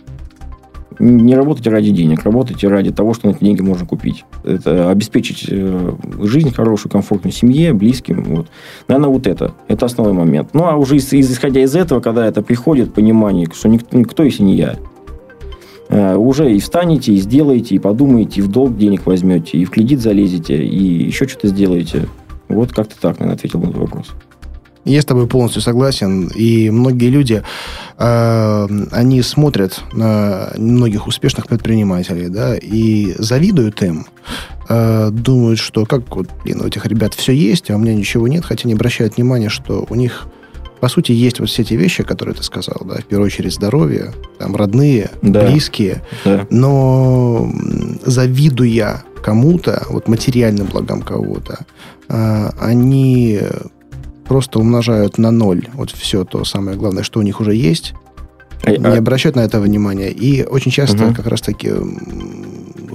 не 0.98 1.34
работайте 1.34 1.70
ради 1.70 1.90
денег, 1.90 2.22
работайте 2.22 2.68
ради 2.68 2.92
того, 2.92 3.14
что 3.14 3.28
на 3.28 3.32
эти 3.32 3.44
деньги 3.44 3.62
можно 3.62 3.86
купить. 3.86 4.24
Это 4.44 4.90
обеспечить 4.90 5.46
э, 5.48 5.92
жизнь 6.20 6.52
хорошую, 6.52 6.90
комфортную 6.90 7.32
семье, 7.32 7.72
близким. 7.72 8.22
Вот. 8.24 8.46
Наверное, 8.88 9.10
вот 9.10 9.26
это. 9.26 9.54
Это 9.68 9.86
основной 9.86 10.14
момент. 10.14 10.50
Ну, 10.52 10.64
а 10.64 10.76
уже 10.76 10.96
исходя 10.96 11.60
из 11.60 11.74
этого, 11.74 12.00
когда 12.00 12.26
это 12.26 12.42
приходит, 12.42 12.94
понимание, 12.94 13.48
что 13.52 13.68
никто, 13.68 13.96
никто 13.96 14.22
если 14.22 14.42
не 14.42 14.56
я, 14.56 14.76
уже 15.94 16.52
и 16.52 16.60
встанете, 16.60 17.12
и 17.12 17.18
сделаете, 17.18 17.76
и 17.76 17.78
подумаете, 17.78 18.40
и 18.40 18.42
в 18.42 18.48
долг 18.48 18.76
денег 18.76 19.06
возьмете, 19.06 19.58
и 19.58 19.64
в 19.64 19.70
кредит 19.70 20.00
залезете, 20.00 20.64
и 20.64 21.04
еще 21.04 21.28
что-то 21.28 21.48
сделаете. 21.48 22.08
Вот 22.48 22.72
как-то 22.72 22.94
так, 23.00 23.18
наверное, 23.18 23.36
ответил 23.36 23.60
на 23.60 23.66
этот 23.66 23.78
вопрос. 23.78 24.14
Я 24.84 25.00
с 25.00 25.04
тобой 25.06 25.26
полностью 25.26 25.62
согласен. 25.62 26.28
И 26.34 26.68
многие 26.70 27.08
люди, 27.08 27.42
э, 27.98 28.68
они 28.92 29.22
смотрят 29.22 29.82
на 29.92 30.50
многих 30.58 31.06
успешных 31.06 31.46
предпринимателей, 31.46 32.28
да, 32.28 32.54
и 32.54 33.14
завидуют 33.18 33.82
им, 33.82 34.06
э, 34.68 35.10
думают, 35.10 35.58
что 35.58 35.86
как 35.86 36.14
вот, 36.14 36.28
блин, 36.44 36.60
у 36.60 36.66
этих 36.66 36.84
ребят 36.84 37.14
все 37.14 37.32
есть, 37.32 37.70
а 37.70 37.76
у 37.76 37.78
меня 37.78 37.94
ничего 37.94 38.28
нет, 38.28 38.44
хотя 38.44 38.68
не 38.68 38.74
обращают 38.74 39.16
внимания, 39.16 39.48
что 39.48 39.86
у 39.88 39.94
них 39.94 40.26
по 40.84 40.88
сути, 40.90 41.12
есть 41.12 41.40
вот 41.40 41.48
все 41.48 41.62
эти 41.62 41.72
вещи, 41.72 42.02
которые 42.02 42.34
ты 42.34 42.42
сказал, 42.42 42.82
да, 42.84 42.96
в 42.96 43.06
первую 43.06 43.28
очередь 43.28 43.54
здоровье, 43.54 44.12
там, 44.38 44.54
родные, 44.54 45.10
да. 45.22 45.48
близкие, 45.48 46.02
да. 46.26 46.46
но 46.50 47.50
завидуя 48.04 49.02
кому-то, 49.22 49.86
вот 49.88 50.08
материальным 50.08 50.66
благам 50.66 51.00
кого-то, 51.00 51.60
э, 52.10 52.50
они 52.60 53.40
просто 54.28 54.58
умножают 54.58 55.16
на 55.16 55.30
ноль 55.30 55.68
вот 55.72 55.90
все 55.90 56.26
то 56.26 56.44
самое 56.44 56.76
главное, 56.76 57.02
что 57.02 57.18
у 57.18 57.22
них 57.22 57.40
уже 57.40 57.54
есть, 57.54 57.94
а, 57.94 58.03
не 58.70 58.84
а... 58.84 58.98
обращают 58.98 59.36
на 59.36 59.40
это 59.40 59.60
внимания. 59.60 60.10
И 60.10 60.44
очень 60.44 60.70
часто 60.70 61.06
угу. 61.06 61.14
как 61.14 61.26
раз-таки 61.26 61.70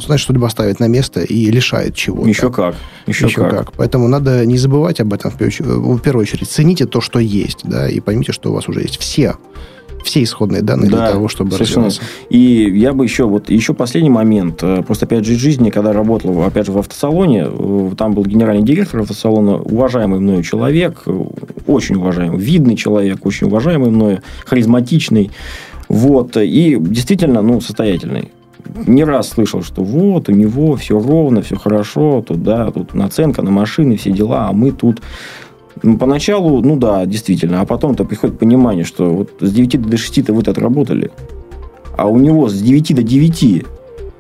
знаешь, 0.01 0.21
что-либо 0.21 0.47
ставит 0.47 0.79
на 0.79 0.87
место 0.87 1.21
и 1.21 1.51
лишает 1.51 1.95
чего-то. 1.95 2.29
Еще 2.29 2.49
как. 2.51 2.75
Еще, 3.05 3.27
Еще 3.27 3.41
как. 3.41 3.51
как. 3.51 3.71
Поэтому 3.73 4.07
надо 4.07 4.45
не 4.45 4.57
забывать 4.57 5.01
об 5.01 5.13
этом 5.13 5.31
в 5.31 5.37
первую 5.37 6.21
очередь. 6.21 6.49
Цените 6.49 6.85
то, 6.85 7.01
что 7.01 7.19
есть, 7.19 7.61
да, 7.63 7.89
и 7.89 7.99
поймите, 7.99 8.31
что 8.31 8.51
у 8.51 8.53
вас 8.53 8.69
уже 8.69 8.81
есть 8.81 8.97
все 8.97 9.35
все 10.03 10.23
исходные 10.23 10.61
данные 10.61 10.89
да, 10.89 10.97
для 10.97 11.11
того, 11.11 11.27
чтобы 11.27 11.51
совершенно. 11.51 11.87
развиваться. 11.87 12.13
И 12.29 12.71
я 12.77 12.93
бы 12.93 13.03
еще, 13.03 13.25
вот 13.25 13.49
еще 13.49 13.73
последний 13.73 14.09
момент. 14.09 14.63
Э, 14.63 14.83
просто, 14.83 15.05
опять 15.05 15.25
же, 15.25 15.33
из 15.33 15.37
жизни, 15.37 15.69
когда 15.69 15.93
работал, 15.93 16.41
опять 16.43 16.65
же, 16.65 16.71
в 16.71 16.77
автосалоне, 16.77 17.47
э, 17.49 17.91
там 17.97 18.13
был 18.13 18.25
генеральный 18.25 18.63
директор 18.63 19.01
автосалона, 19.01 19.57
уважаемый 19.57 20.19
мною 20.19 20.43
человек, 20.43 21.03
э, 21.05 21.23
очень 21.67 21.95
уважаемый, 21.95 22.39
видный 22.39 22.75
человек, 22.75 23.25
очень 23.25 23.47
уважаемый 23.47 23.89
мною, 23.89 24.21
харизматичный. 24.45 25.31
Вот. 25.87 26.37
И 26.37 26.77
действительно, 26.79 27.41
ну, 27.41 27.61
состоятельный 27.61 28.31
не 28.85 29.03
раз 29.03 29.29
слышал, 29.29 29.63
что 29.63 29.83
вот 29.83 30.29
у 30.29 30.31
него 30.31 30.75
все 30.75 30.99
ровно, 30.99 31.41
все 31.41 31.55
хорошо, 31.55 32.23
тут, 32.25 32.43
да, 32.43 32.71
тут 32.71 32.93
наценка 32.93 33.41
на 33.41 33.51
машины, 33.51 33.97
все 33.97 34.11
дела, 34.11 34.47
а 34.49 34.53
мы 34.53 34.71
тут 34.71 35.01
поначалу, 35.81 36.61
ну 36.61 36.75
да, 36.75 37.05
действительно. 37.05 37.61
А 37.61 37.65
потом-то 37.65 38.05
приходит 38.05 38.39
понимание, 38.39 38.83
что 38.83 39.05
вот 39.13 39.29
с 39.39 39.51
9 39.51 39.81
до 39.81 39.97
6 39.97 40.29
вы 40.29 40.41
отработали. 40.41 41.11
А 41.97 42.07
у 42.07 42.17
него 42.17 42.49
с 42.49 42.61
9 42.61 42.95
до 42.95 43.03
9 43.03 43.65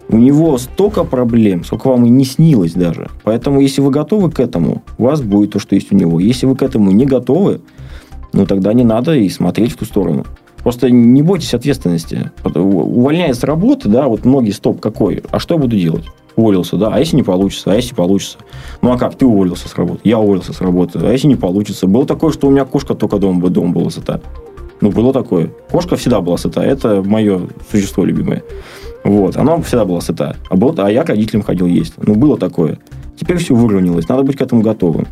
у 0.09 0.17
него 0.17 0.57
столько 0.57 1.03
проблем, 1.03 1.63
сколько 1.63 1.89
вам 1.89 2.05
и 2.05 2.09
не 2.09 2.25
снилось 2.25 2.73
даже. 2.73 3.09
Поэтому, 3.23 3.61
если 3.61 3.81
вы 3.81 3.91
готовы 3.91 4.31
к 4.31 4.39
этому, 4.39 4.83
у 4.97 5.03
вас 5.03 5.21
будет 5.21 5.51
то, 5.51 5.59
что 5.59 5.75
есть 5.75 5.91
у 5.91 5.95
него. 5.95 6.19
Если 6.19 6.47
вы 6.47 6.55
к 6.55 6.63
этому 6.63 6.91
не 6.91 7.05
готовы, 7.05 7.61
ну 8.33 8.45
тогда 8.45 8.73
не 8.73 8.83
надо 8.83 9.15
и 9.15 9.29
смотреть 9.29 9.73
в 9.73 9.77
ту 9.77 9.85
сторону. 9.85 10.25
Просто 10.63 10.89
не 10.89 11.21
бойтесь 11.21 11.53
ответственности. 11.53 12.31
Увольняясь 12.43 13.37
с 13.37 13.43
работы, 13.43 13.89
да, 13.89 14.07
вот 14.07 14.25
многие 14.25 14.51
стоп 14.51 14.79
какой, 14.79 15.23
а 15.31 15.39
что 15.39 15.55
я 15.55 15.59
буду 15.59 15.77
делать? 15.77 16.05
уволился, 16.39 16.77
да, 16.77 16.89
а 16.93 16.99
если 16.99 17.17
не 17.17 17.23
получится, 17.23 17.71
а 17.71 17.75
если 17.75 17.93
получится? 17.93 18.37
Ну, 18.81 18.91
а 18.91 18.97
как, 18.97 19.15
ты 19.15 19.25
уволился 19.25 19.67
с 19.67 19.75
работы, 19.75 19.99
я 20.03 20.19
уволился 20.19 20.53
с 20.53 20.61
работы, 20.61 20.99
а 21.01 21.11
если 21.11 21.27
не 21.27 21.35
получится? 21.35 21.85
Было 21.85 22.05
такое, 22.05 22.31
что 22.31 22.47
у 22.47 22.51
меня 22.51 22.65
кошка 22.65 22.95
только 22.95 23.17
дома, 23.19 23.49
дома 23.49 23.73
была 23.73 23.89
сыта. 23.89 24.21
Ну, 24.81 24.91
было 24.91 25.11
такое. 25.11 25.51
Кошка 25.69 25.97
всегда 25.97 26.21
была 26.21 26.37
сыта, 26.37 26.61
это 26.61 27.03
мое 27.03 27.41
существо 27.69 28.05
любимое. 28.05 28.43
Вот, 29.03 29.37
она 29.37 29.61
всегда 29.61 29.85
была 29.85 30.01
сыта. 30.01 30.37
А, 30.49 30.55
был, 30.55 30.73
а 30.77 30.89
я 30.89 31.03
к 31.03 31.09
родителям 31.09 31.43
ходил 31.43 31.67
есть. 31.67 31.93
Ну, 31.97 32.15
было 32.15 32.37
такое. 32.37 32.79
Теперь 33.19 33.37
все 33.37 33.53
выровнялось, 33.53 34.07
надо 34.07 34.23
быть 34.23 34.37
к 34.37 34.41
этому 34.41 34.61
готовым. 34.61 35.07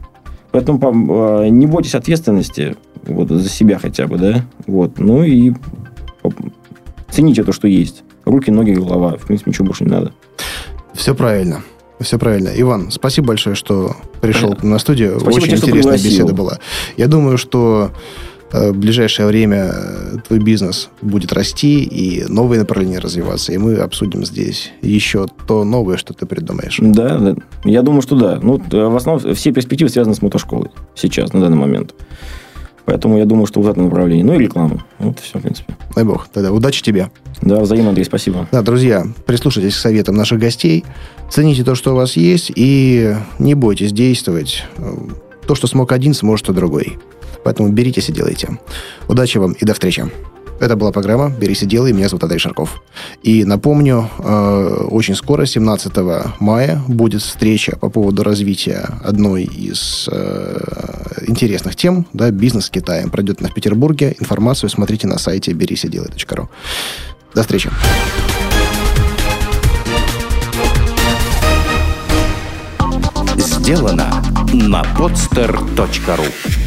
Поэтому 0.52 0.80
а, 0.84 1.48
не 1.48 1.68
бойтесь 1.68 1.96
ответственности 1.96 2.76
вот, 3.08 3.30
за 3.30 3.50
себя 3.50 3.80
хотя 3.80 4.08
бы, 4.08 4.18
да. 4.18 4.46
Вот. 4.66 5.00
Ну 5.00 5.24
и 5.24 5.54
цените 7.10 7.44
то, 7.44 7.52
что 7.52 7.68
есть. 7.68 8.04
руки, 8.26 8.52
ноги, 8.52 8.72
голова. 8.72 9.18
В 9.18 9.26
принципе, 9.26 9.52
ничего 9.52 9.66
больше 9.66 9.86
не 9.86 9.92
надо. 9.92 10.12
Все 10.94 11.16
правильно. 11.16 11.64
Все 12.00 12.20
правильно. 12.20 12.50
Иван, 12.56 12.92
спасибо 12.92 13.28
большое, 13.28 13.56
что 13.56 13.96
пришел 14.22 14.50
Понятно. 14.50 14.70
на 14.70 14.80
студию. 14.80 15.20
Спасибо 15.20 15.44
Очень 15.44 15.58
тебе, 15.58 15.68
интересная 15.70 15.94
беседа 15.98 16.34
была. 16.34 16.60
Я 16.96 17.08
думаю, 17.08 17.40
что 17.40 17.92
э, 18.52 18.72
в 18.72 18.78
ближайшее 18.78 19.28
время 19.28 19.74
твой 20.28 20.40
бизнес 20.40 20.90
будет 21.02 21.34
расти 21.34 21.84
и 21.84 22.24
новые 22.32 22.60
направления 22.60 23.00
развиваться. 23.00 23.52
И 23.52 23.58
мы 23.58 23.76
обсудим 23.78 24.26
здесь 24.26 24.72
еще 24.84 25.26
то 25.48 25.64
новое, 25.64 25.98
что 25.98 26.14
ты 26.14 26.28
придумаешь. 26.28 26.78
Да, 26.82 27.18
да. 27.18 27.36
Я 27.64 27.82
думаю, 27.82 28.04
что 28.04 28.16
да. 28.16 28.40
Ну, 28.42 28.62
в 28.70 28.96
основном 28.96 29.34
все 29.34 29.52
перспективы 29.52 29.90
связаны 29.90 30.16
с 30.16 30.22
мотошколой 30.22 30.70
сейчас, 30.94 31.34
на 31.34 31.42
данный 31.42 31.58
момент. 31.58 31.96
Поэтому 32.88 33.18
я 33.18 33.26
думаю, 33.26 33.48
что 33.48 33.60
в 33.60 33.68
этом 33.68 33.84
направлении. 33.84 34.24
Ну 34.24 34.34
и 34.34 34.38
реклама. 34.38 34.86
Вот 34.98 35.20
все, 35.20 35.40
в 35.40 35.42
принципе. 35.42 35.76
Дай 35.94 36.06
бог. 36.06 36.30
Тогда 36.30 36.54
удачи 36.54 36.82
тебе. 36.82 37.12
Да, 37.42 37.60
взаимно, 37.60 37.90
Андрей, 37.90 38.06
спасибо. 38.06 38.48
Да, 38.50 38.62
друзья, 38.62 39.06
прислушайтесь 39.26 39.76
к 39.76 39.78
советам 39.78 40.16
наших 40.16 40.40
гостей, 40.40 40.86
цените 41.30 41.66
то, 41.66 41.76
что 41.76 41.92
у 41.92 41.96
вас 41.98 42.16
есть, 42.16 42.50
и 42.56 43.14
не 43.40 43.56
бойтесь 43.56 43.92
действовать. 43.92 44.64
То, 45.46 45.54
что 45.54 45.68
смог 45.68 45.92
один, 45.92 46.14
сможет 46.14 46.48
и 46.48 46.54
другой. 46.54 46.98
Поэтому 47.44 47.70
беритесь 47.74 48.08
и 48.08 48.14
делайте. 48.14 48.58
Удачи 49.10 49.38
вам 49.38 49.52
и 49.52 49.66
до 49.66 49.74
встречи. 49.74 50.06
Это 50.60 50.76
была 50.76 50.92
программа 50.92 51.30
«Берись 51.30 51.62
и 51.62 51.66
делай». 51.68 51.94
Меня 51.94 52.10
зовут 52.10 52.24
Андрей 52.24 52.40
Шарков. 52.40 52.82
И 53.22 53.46
напомню, 53.46 54.10
э, 54.18 54.88
очень 54.90 55.16
скоро, 55.16 55.46
17 55.46 55.94
мая, 56.40 56.82
будет 56.88 57.22
встреча 57.22 57.78
по 57.78 57.90
поводу 57.90 58.24
развития 58.24 58.90
одной 59.04 59.44
из 59.44 60.10
э, 60.12 61.26
интересных 61.28 61.76
тем, 61.76 62.08
да, 62.14 62.32
бизнес 62.32 62.66
с 62.66 62.70
Китаем. 62.72 63.12
Пройдет 63.12 63.40
она 63.40 63.50
в 63.50 63.54
Петербурге. 63.54 64.16
Информацию 64.20 64.70
смотрите 64.70 65.08
на 65.08 65.20
сайте 65.20 65.54
берисиделай.ру. 65.54 66.50
До 67.36 67.42
встречи. 67.42 67.70
Сделано 73.38 74.24
на 74.54 74.82
podster.ru 74.98 76.67